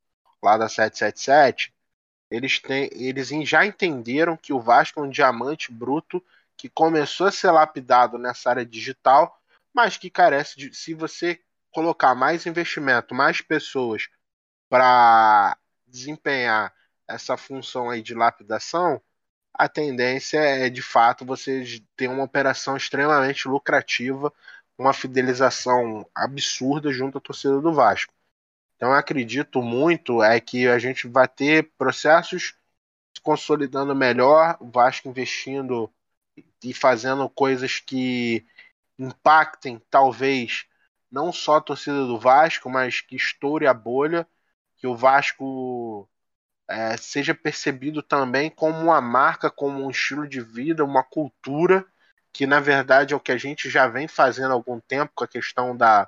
[0.44, 1.74] lá da 777
[2.30, 6.22] eles, têm, eles já entenderam que o Vasco é um diamante bruto
[6.58, 9.42] que começou a ser lapidado nessa área digital,
[9.74, 10.76] mas que carece de.
[10.76, 11.40] Se você
[11.72, 14.10] colocar mais investimento, mais pessoas
[14.68, 16.74] para desempenhar
[17.08, 19.02] essa função aí de lapidação,
[19.54, 21.64] a tendência é de fato você
[21.96, 24.34] ter uma operação extremamente lucrativa
[24.78, 28.14] uma fidelização absurda junto à torcida do Vasco.
[28.76, 32.56] Então eu acredito muito é que a gente vai ter processos
[33.16, 35.92] se consolidando melhor, o Vasco investindo
[36.64, 38.46] e fazendo coisas que
[39.00, 40.68] impactem talvez
[41.12, 44.28] não só a torcida do Vasco, mas que estoure a bolha,
[44.76, 46.08] que o Vasco
[46.68, 51.86] é, seja percebido também como uma marca, como um estilo de vida, uma cultura
[52.38, 55.24] que na verdade é o que a gente já vem fazendo há algum tempo com
[55.24, 56.08] a questão da,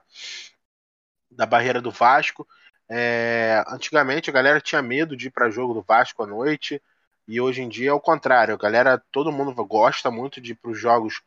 [1.32, 2.48] da barreira do Vasco.
[2.88, 6.80] É, antigamente a galera tinha medo de ir para jogo do Vasco à noite
[7.28, 8.54] e hoje em dia é o contrário.
[8.54, 11.20] A galera, todo mundo gosta muito de ir para os jogos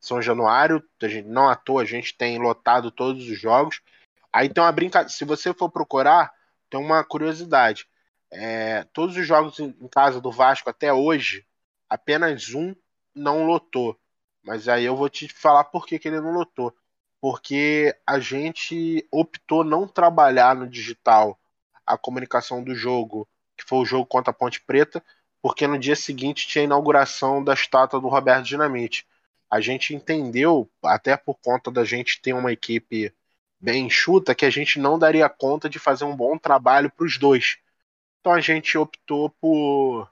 [0.00, 0.82] São Januário.
[1.26, 3.80] Não à toa a gente tem lotado todos os jogos.
[4.32, 5.08] Aí tem uma brincadeira.
[5.08, 6.32] Se você for procurar,
[6.68, 7.86] tem uma curiosidade.
[8.28, 11.46] É, todos os jogos em casa do Vasco até hoje,
[11.88, 12.74] apenas um
[13.14, 13.96] não lotou.
[14.42, 16.74] Mas aí eu vou te falar por que, que ele não lotou.
[17.20, 21.38] Porque a gente optou não trabalhar no digital
[21.86, 25.02] a comunicação do jogo, que foi o jogo contra a Ponte Preta,
[25.42, 29.06] porque no dia seguinte tinha a inauguração da estátua do Roberto Dinamite.
[29.50, 33.14] A gente entendeu, até por conta da gente ter uma equipe
[33.60, 37.18] bem enxuta, que a gente não daria conta de fazer um bom trabalho para os
[37.18, 37.58] dois.
[38.20, 40.10] Então a gente optou por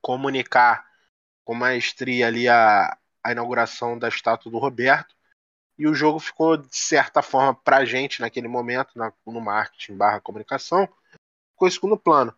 [0.00, 0.86] comunicar
[1.44, 5.16] com maestria ali a, a inauguração da estátua do Roberto.
[5.78, 9.96] E o jogo ficou, de certa forma, para a gente naquele momento, na, no marketing
[9.96, 10.88] barra comunicação,
[11.52, 12.34] ficou em segundo plano.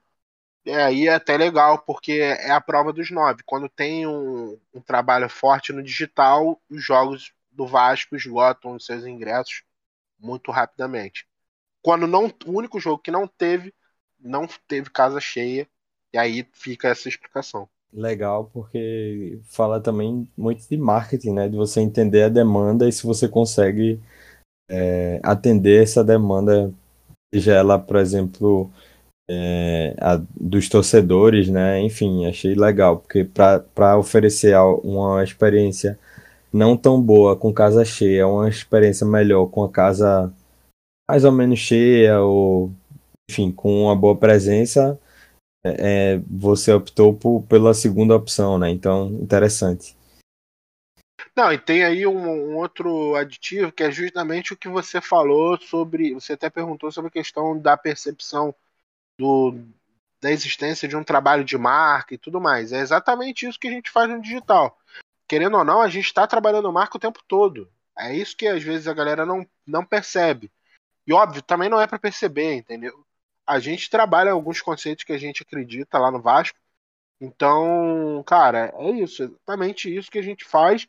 [0.64, 3.42] E aí é até legal, porque é a prova dos nove.
[3.44, 9.04] Quando tem um, um trabalho forte no digital, os jogos do Vasco esgotam os seus
[9.04, 9.62] ingressos
[10.18, 11.28] muito rapidamente.
[11.82, 13.74] Quando não, o único jogo que não teve,
[14.18, 15.68] não teve casa cheia,
[16.12, 21.48] e aí fica essa explicação legal porque fala também muito de marketing, né?
[21.48, 24.00] De você entender a demanda e se você consegue
[24.70, 26.72] é, atender essa demanda,
[27.34, 28.70] seja ela, por exemplo,
[29.30, 31.80] é, a, dos torcedores, né?
[31.80, 35.98] Enfim, achei legal, porque para oferecer uma experiência
[36.52, 40.32] não tão boa com casa cheia, uma experiência melhor com a casa
[41.08, 42.70] mais ou menos cheia, ou
[43.30, 44.98] enfim, com uma boa presença,
[45.66, 48.70] é, é, você optou por, pela segunda opção, né?
[48.70, 49.97] Então, interessante.
[51.34, 55.60] Não, e tem aí um, um, outro aditivo que é justamente o que você falou
[55.60, 56.14] sobre.
[56.14, 58.55] Você até perguntou sobre a questão da percepção
[59.18, 59.55] do,
[60.20, 62.72] da existência de um trabalho de marca e tudo mais.
[62.72, 64.78] É exatamente isso que a gente faz no digital.
[65.28, 67.70] Querendo ou não, a gente está trabalhando marca o tempo todo.
[67.98, 70.51] É isso que às vezes a galera não, não percebe.
[71.06, 73.05] E óbvio, também não é para perceber, entendeu?
[73.47, 76.59] A gente trabalha alguns conceitos que a gente acredita lá no Vasco.
[77.20, 80.86] Então, cara, é isso, exatamente isso que a gente faz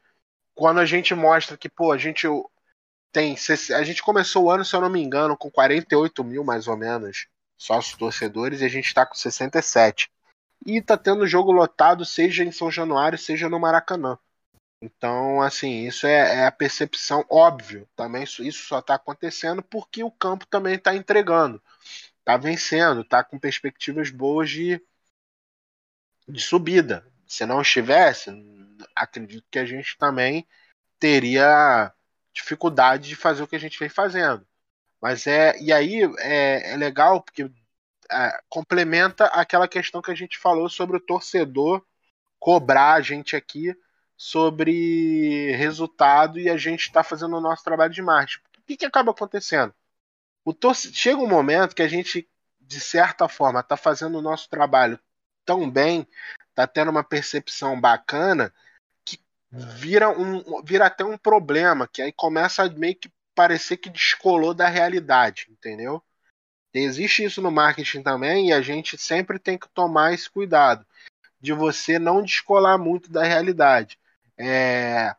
[0.55, 2.27] quando a gente mostra que, pô, a gente
[3.11, 3.35] tem.
[3.75, 6.75] A gente começou o ano, se eu não me engano, com 48 mil mais ou
[6.75, 7.27] menos
[7.57, 10.11] sócios torcedores e a gente está com 67.
[10.65, 14.17] E tá tendo jogo lotado, seja em São Januário, seja no Maracanã.
[14.81, 17.87] Então, assim, isso é, é a percepção óbvio.
[17.95, 21.61] Também isso, isso só está acontecendo porque o campo também está entregando,
[22.27, 24.81] está vencendo, está com perspectivas boas de,
[26.27, 27.07] de subida.
[27.25, 28.29] Se não estivesse,
[28.93, 30.45] acredito que a gente também
[30.99, 31.93] teria
[32.33, 34.45] dificuldade de fazer o que a gente vem fazendo.
[35.01, 35.57] Mas é.
[35.61, 37.49] E aí é, é legal porque
[38.11, 41.81] é, complementa aquela questão que a gente falou sobre o torcedor
[42.39, 43.73] cobrar a gente aqui
[44.17, 48.43] sobre resultado e a gente está fazendo o nosso trabalho de marketing.
[48.57, 49.73] O que, que acaba acontecendo?
[50.47, 50.93] O torce...
[50.93, 52.25] Chega um momento que a gente,
[52.61, 54.97] de certa forma, está fazendo o nosso trabalho
[55.43, 56.07] tão bem,
[56.51, 58.53] está tendo uma percepção bacana,
[59.03, 59.19] que
[59.51, 64.53] vira, um, vira até um problema, que aí começa a meio que parecer que descolou
[64.53, 66.01] da realidade, entendeu?
[66.73, 70.85] Existe isso no marketing também e a gente sempre tem que tomar esse cuidado
[71.41, 73.99] de você não descolar muito da realidade
[74.37, 75.13] é,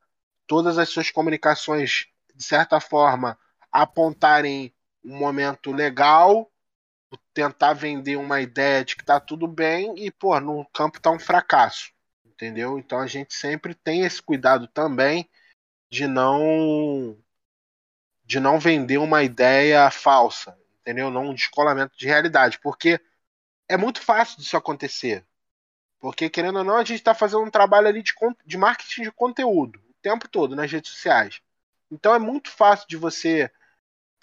[0.46, 3.38] todas as suas comunicações, de certa forma,
[3.70, 4.72] apontarem
[5.04, 6.50] um momento legal,
[7.32, 11.18] tentar vender uma ideia de que tá tudo bem e, pô, no campo tá um
[11.18, 11.92] fracasso.
[12.24, 12.78] Entendeu?
[12.78, 15.28] Então a gente sempre tem esse cuidado também
[15.90, 17.16] de não
[18.24, 21.10] de não vender uma ideia falsa, entendeu?
[21.10, 23.00] Não um descolamento de realidade, porque
[23.66, 25.24] é muito fácil disso acontecer.
[25.98, 28.12] Porque, querendo ou não, a gente está fazendo um trabalho ali de,
[28.44, 31.40] de marketing de conteúdo o tempo todo nas redes sociais.
[31.90, 33.50] Então é muito fácil de você,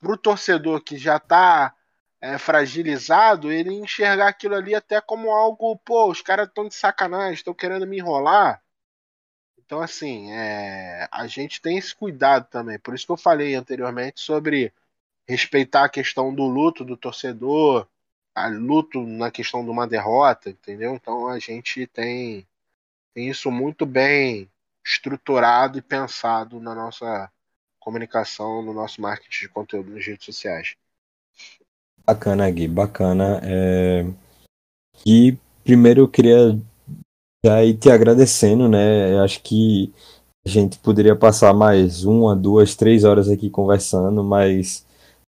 [0.05, 1.75] para o torcedor que já está
[2.21, 7.33] é, fragilizado, ele enxergar aquilo ali até como algo, pô, os caras estão de sacanagem,
[7.33, 8.61] estão querendo me enrolar.
[9.57, 12.77] Então, assim, é, a gente tem esse cuidado também.
[12.77, 14.71] Por isso que eu falei anteriormente sobre
[15.27, 17.87] respeitar a questão do luto do torcedor,
[18.35, 20.93] a luto na questão de uma derrota, entendeu?
[20.93, 22.47] Então a gente tem,
[23.13, 24.47] tem isso muito bem
[24.85, 27.31] estruturado e pensado na nossa
[27.85, 30.75] comunicação, no nosso marketing de conteúdo nas redes sociais.
[32.05, 33.39] Bacana, Gui, bacana.
[33.43, 34.05] É...
[35.05, 36.59] E primeiro eu queria
[37.45, 39.13] já ir te agradecendo, né?
[39.13, 39.93] Eu acho que
[40.45, 44.85] a gente poderia passar mais uma, duas, três horas aqui conversando, mas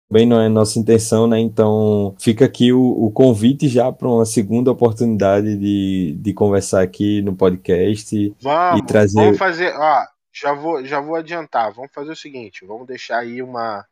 [0.08, 1.40] também não é nossa intenção, né?
[1.40, 7.22] Então fica aqui o, o convite já para uma segunda oportunidade de, de conversar aqui
[7.22, 9.20] no podcast vamos, e trazer.
[9.20, 10.04] Vamos fazer, ó,
[10.38, 11.72] já vou, já vou adiantar.
[11.72, 13.84] Vamos fazer o seguinte, vamos deixar aí uma,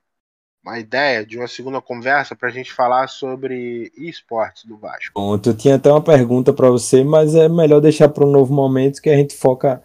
[0.62, 5.14] uma ideia de uma segunda conversa para a gente falar sobre esportes do Vasco.
[5.14, 8.52] Pronto, eu tinha até uma pergunta para você, mas é melhor deixar para um novo
[8.52, 9.82] momento que a gente foca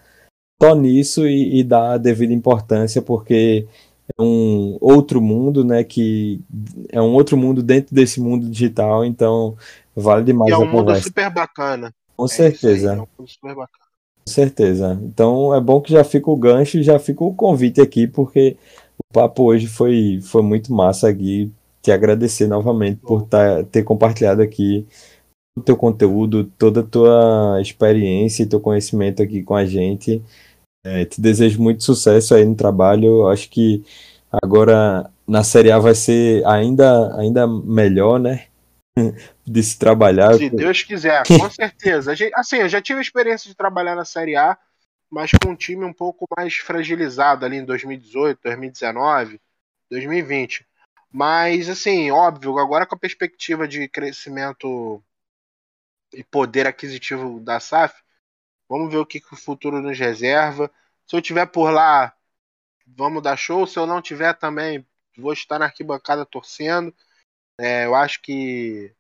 [0.62, 3.66] só nisso e, e dá a devida importância, porque
[4.18, 5.86] é um outro mundo, né?
[5.86, 6.42] Que
[6.92, 9.56] é um outro mundo dentro desse mundo digital, então
[9.96, 11.04] vale demais e é um mundo conversa.
[11.04, 11.94] super bacana.
[12.18, 12.92] Com é certeza.
[12.92, 13.89] Aí, é um mundo super bacana.
[14.26, 15.00] Com certeza.
[15.04, 18.58] Então é bom que já fica o gancho, já fica o convite aqui, porque
[18.98, 21.52] o papo hoje foi, foi muito massa, Gui.
[21.82, 24.86] Te agradecer novamente por tá, ter compartilhado aqui
[25.58, 30.24] o teu conteúdo, toda a tua experiência e teu conhecimento aqui com a gente.
[30.86, 33.28] É, te desejo muito sucesso aí no trabalho.
[33.28, 33.84] Acho que
[34.32, 38.49] agora na Série A vai ser ainda, ainda melhor, né?
[39.46, 40.34] de se trabalhar.
[40.36, 42.14] Se Deus quiser, com certeza.
[42.36, 44.58] Assim, eu já tive a experiência de trabalhar na Série A,
[45.10, 49.42] mas com um time um pouco mais fragilizado ali em 2018, 2019,
[49.90, 50.66] 2020.
[51.12, 55.04] Mas, assim, óbvio, agora com a perspectiva de crescimento
[56.14, 57.94] e poder aquisitivo da SAF,
[58.70, 60.72] Vamos ver o que, que o futuro nos reserva.
[61.08, 62.16] Se eu tiver por lá,
[62.86, 63.66] vamos dar show.
[63.66, 64.86] Se eu não tiver também,
[65.18, 66.94] vou estar na arquibancada torcendo.
[67.60, 68.92] É, eu acho que,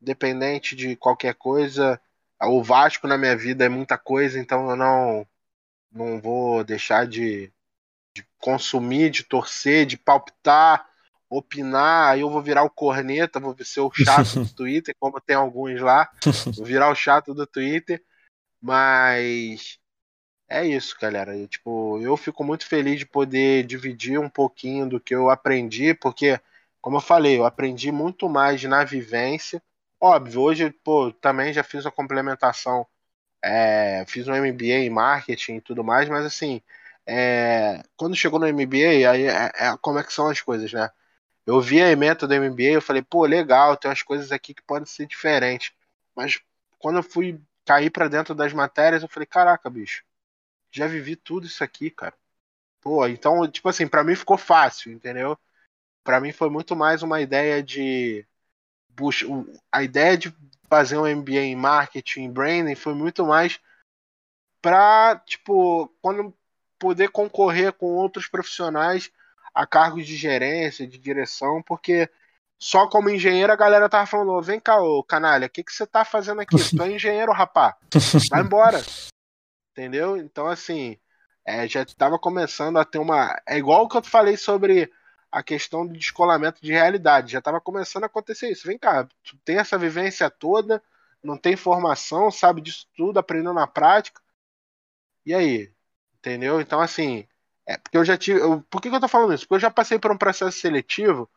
[0.00, 2.00] independente de qualquer coisa,
[2.40, 5.26] o Vasco na minha vida é muita coisa, então eu não,
[5.90, 7.52] não vou deixar de,
[8.14, 10.88] de consumir, de torcer, de palpitar,
[11.28, 12.12] opinar.
[12.12, 15.80] Aí eu vou virar o corneta, vou ser o chato do Twitter, como tem alguns
[15.80, 16.10] lá.
[16.56, 18.02] Vou virar o chato do Twitter.
[18.60, 19.78] Mas
[20.48, 21.36] é isso, galera.
[21.36, 25.94] Eu, tipo, eu fico muito feliz de poder dividir um pouquinho do que eu aprendi,
[25.94, 26.38] porque,
[26.82, 29.62] como eu falei, eu aprendi muito mais na vivência.
[30.00, 32.86] Óbvio, hoje, pô, também já fiz a complementação,
[33.42, 36.62] é, fiz um MBA em marketing e tudo mais, mas assim,
[37.06, 40.90] é, quando chegou no MBA, aí é, é, como é que são as coisas, né?
[41.46, 44.62] Eu vi a ementa do MBA, eu falei, pô, legal, tem umas coisas aqui que
[44.62, 45.72] podem ser diferentes.
[46.14, 46.40] Mas
[46.78, 50.04] quando eu fui cair para dentro das matérias, eu falei, caraca, bicho,
[50.70, 52.14] já vivi tudo isso aqui, cara.
[52.80, 55.38] Pô, então, tipo assim, para mim ficou fácil, entendeu?
[56.04, 58.26] Para mim foi muito mais uma ideia de
[59.70, 60.34] a ideia de
[60.68, 63.58] fazer um MBA em marketing, branding foi muito mais
[64.60, 66.34] para, tipo, quando
[66.78, 69.10] poder concorrer com outros profissionais
[69.54, 72.08] a cargos de gerência, de direção, porque
[72.58, 75.86] só como engenheiro a galera tava falando, vem cá, ô canalha, o que, que você
[75.86, 76.56] tá fazendo aqui?
[76.56, 77.76] Tu é engenheiro, rapá.
[78.30, 78.80] Vai embora.
[79.72, 80.16] Entendeu?
[80.16, 80.96] Então, assim,
[81.44, 83.36] é, já estava começando a ter uma.
[83.46, 84.90] É igual o que eu falei sobre
[85.32, 87.32] a questão do descolamento de realidade.
[87.32, 88.66] Já estava começando a acontecer isso.
[88.66, 90.82] Vem cá, tu tem essa vivência toda,
[91.22, 94.20] não tem formação, sabe disso tudo, aprendendo na prática.
[95.24, 95.72] E aí?
[96.18, 96.60] Entendeu?
[96.60, 97.26] Então, assim,
[97.66, 98.40] é porque eu já tive.
[98.40, 99.44] Eu, por que, que eu tô falando isso?
[99.44, 101.30] Porque eu já passei por um processo seletivo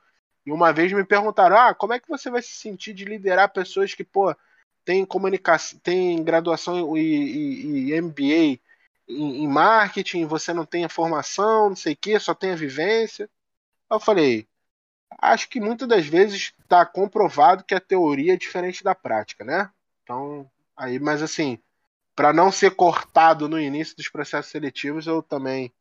[0.46, 3.52] e uma vez me perguntaram: ah, como é que você vai se sentir de liderar
[3.54, 4.36] pessoas que, pô,
[4.84, 8.60] tem comunicação, tem graduação e, e, e MBA
[9.08, 12.56] em, em, marketing, você não tem a formação, não sei o que, só tem a
[12.56, 13.30] vivência.
[13.92, 14.48] Eu falei,
[15.22, 19.70] acho que muitas das vezes está comprovado que a teoria é diferente da prática, né?
[20.04, 21.60] Então, aí, mas assim,
[22.16, 25.72] para não ser cortado no início dos processos seletivos, eu também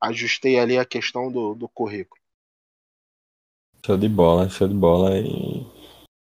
[0.00, 2.20] ajustei ali a questão do, do currículo.
[3.84, 5.18] Show de bola, show de bola.
[5.18, 5.66] E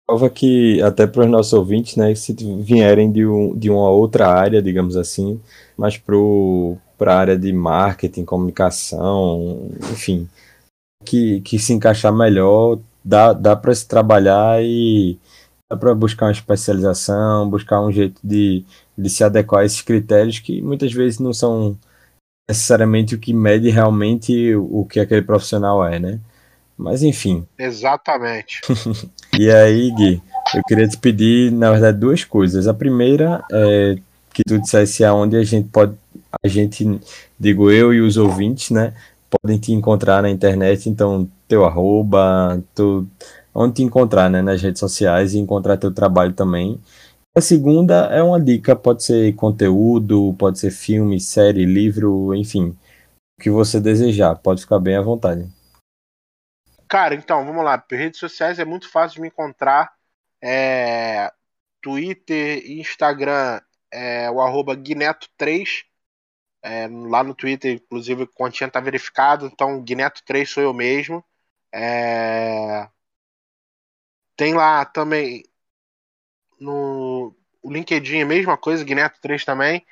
[0.09, 4.27] prova que, até para os nossos ouvintes, né, se vierem de, um, de uma outra
[4.27, 5.39] área, digamos assim,
[5.77, 10.27] mas para a área de marketing, comunicação, enfim,
[11.03, 15.17] que, que se encaixar melhor, dá, dá para se trabalhar e
[15.69, 18.65] dá para buscar uma especialização, buscar um jeito de,
[18.97, 21.77] de se adequar a esses critérios que muitas vezes não são
[22.49, 26.19] necessariamente o que mede realmente o que aquele profissional é, né?
[26.75, 27.45] Mas enfim.
[27.57, 28.61] Exatamente.
[29.37, 30.21] e aí, Gui,
[30.55, 32.67] eu queria te pedir, na verdade, duas coisas.
[32.67, 33.97] A primeira é
[34.33, 35.93] que tu dissesse aonde a gente pode,
[36.43, 36.99] a gente,
[37.37, 38.93] digo eu e os ouvintes, né,
[39.29, 43.07] podem te encontrar na internet, então teu arroba, tu,
[43.53, 46.79] onde te encontrar, né, nas redes sociais e encontrar teu trabalho também.
[47.35, 52.75] A segunda é uma dica, pode ser conteúdo, pode ser filme, série, livro, enfim,
[53.37, 55.47] o que você desejar, pode ficar bem à vontade.
[56.87, 59.93] Cara, então, vamos lá, redes sociais é muito fácil de me encontrar,
[60.41, 61.31] é,
[61.81, 63.61] Twitter, Instagram,
[63.91, 65.83] é, o arroba Guineto3,
[66.61, 71.23] é, lá no Twitter, inclusive, o continha está verificado, então Guineto3 sou eu mesmo.
[71.71, 72.89] É...
[74.35, 75.43] Tem lá também
[76.59, 79.85] no o LinkedIn, a mesma coisa, Guineto3 também.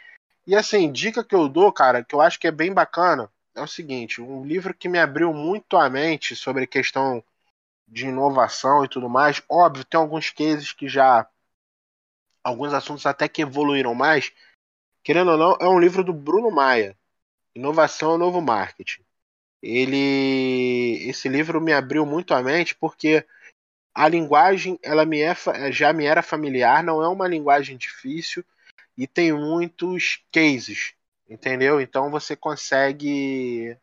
[0.45, 3.61] E assim, dica que eu dou, cara, que eu acho que é bem bacana, é
[3.61, 7.23] o seguinte: um livro que me abriu muito a mente sobre questão
[7.87, 9.41] de inovação e tudo mais.
[9.49, 11.27] Óbvio, tem alguns cases que já.
[12.43, 14.31] Alguns assuntos até que evoluíram mais,
[15.07, 16.93] querendo ou não, é um livro do Bruno Maia,
[17.55, 19.05] Inovação é Novo Marketing.
[19.63, 23.25] Ele, esse livro me abriu muito a mente porque
[23.95, 25.33] a linguagem ela me é,
[25.71, 28.43] já me era familiar, não é uma linguagem difícil
[28.97, 30.93] e tem muitos cases,
[31.29, 31.79] entendeu?
[31.79, 33.77] Então você consegue,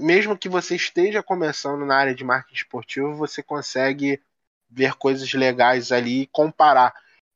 [0.00, 4.20] mesmo que você esteja começando na área de marketing esportivo, você consegue
[4.68, 6.92] ver coisas legais ali e comparar.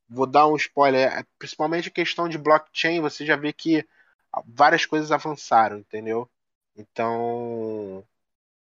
[0.08, 3.84] Vou dar um spoiler, principalmente a questão de blockchain, você já vê que
[4.46, 6.28] várias coisas avançaram, entendeu?
[6.76, 8.04] Então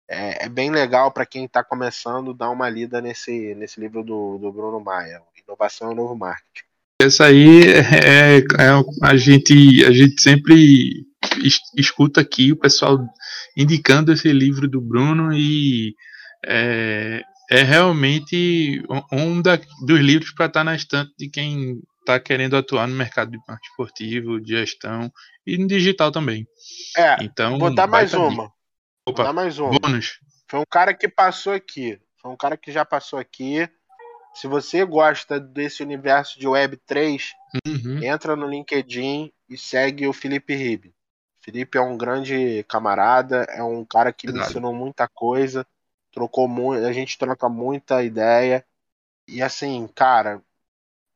[0.07, 4.37] é, é bem legal para quem está começando dar uma lida nesse, nesse livro do,
[4.37, 6.65] do Bruno Maia, Inovação e Novo Marketing.
[7.01, 11.05] Essa aí é, é, é, a gente a gente sempre
[11.75, 12.99] escuta aqui o pessoal
[13.57, 15.95] indicando esse livro do Bruno e
[16.45, 17.21] é,
[17.51, 22.55] é realmente um da, dos livros para estar tá na estante de quem está querendo
[22.55, 25.11] atuar no mercado de marketing esportivo, de gestão
[25.45, 26.47] e no digital também.
[26.97, 28.51] É, então, vou dar mais uma.
[29.05, 29.79] Opa, vou dar mais uma.
[29.79, 30.19] Bônus.
[30.49, 31.99] Foi um cara que passou aqui.
[32.21, 33.67] Foi um cara que já passou aqui.
[34.33, 37.31] Se você gosta desse universo de Web3,
[37.67, 38.03] uhum.
[38.03, 40.93] entra no LinkedIn e segue o Felipe Ribe.
[41.41, 44.45] Felipe é um grande camarada, é um cara que Verdade.
[44.45, 45.67] me ensinou muita coisa
[46.13, 48.65] trocou muito, a gente troca muita ideia.
[49.27, 50.41] E assim, cara,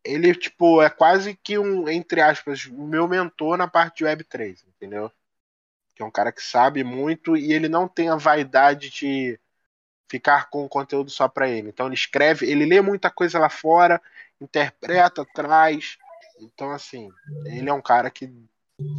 [0.03, 5.11] ele tipo é quase que um entre aspas meu mentor na parte de Web3, entendeu?
[5.95, 9.39] Que é um cara que sabe muito e ele não tem a vaidade de
[10.09, 11.69] ficar com o conteúdo só para ele.
[11.69, 14.01] Então ele escreve, ele lê muita coisa lá fora,
[14.41, 15.97] interpreta, traz.
[16.39, 17.11] Então assim,
[17.45, 18.31] ele é um cara que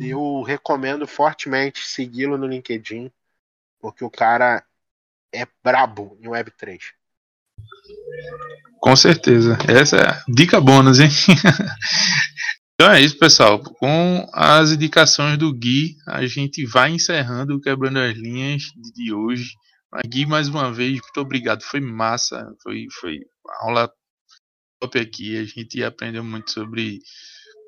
[0.00, 3.10] eu recomendo fortemente segui-lo no LinkedIn,
[3.80, 4.64] porque o cara
[5.34, 6.78] é brabo em Web3.
[8.80, 9.58] Com certeza.
[9.68, 11.10] Essa é a dica bônus, hein?
[12.80, 13.60] Então é isso, pessoal.
[13.60, 18.62] Com as indicações do Gui, a gente vai encerrando o Quebrando as Linhas
[18.94, 19.50] de hoje.
[19.90, 21.64] Mas, Gui, mais uma vez, muito obrigado.
[21.64, 22.46] Foi massa.
[22.62, 23.18] Foi, foi
[23.62, 23.90] aula
[24.80, 25.36] top aqui.
[25.36, 27.00] A gente aprendeu muito sobre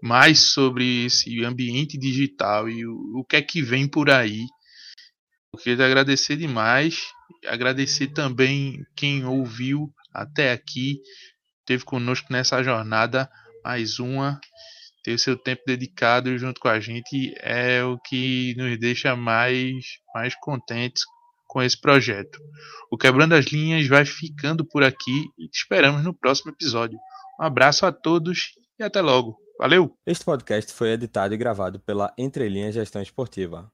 [0.01, 4.47] mais sobre esse ambiente digital e o, o que é que vem por aí.
[5.53, 7.01] Eu queria agradecer demais.
[7.47, 11.01] Agradecer também quem ouviu até aqui,
[11.65, 13.31] teve conosco nessa jornada
[13.65, 14.41] mais uma
[15.03, 19.75] ter seu tempo dedicado junto com a gente é o que nos deixa mais,
[20.15, 21.05] mais contentes
[21.47, 22.39] com esse projeto.
[22.91, 26.99] O Quebrando as Linhas vai ficando por aqui e te esperamos no próximo episódio.
[27.41, 29.37] Um abraço a todos e até logo.
[29.59, 29.95] Valeu!
[30.07, 33.69] Este podcast foi editado e gravado pela Entrelinhas Gestão Esportiva.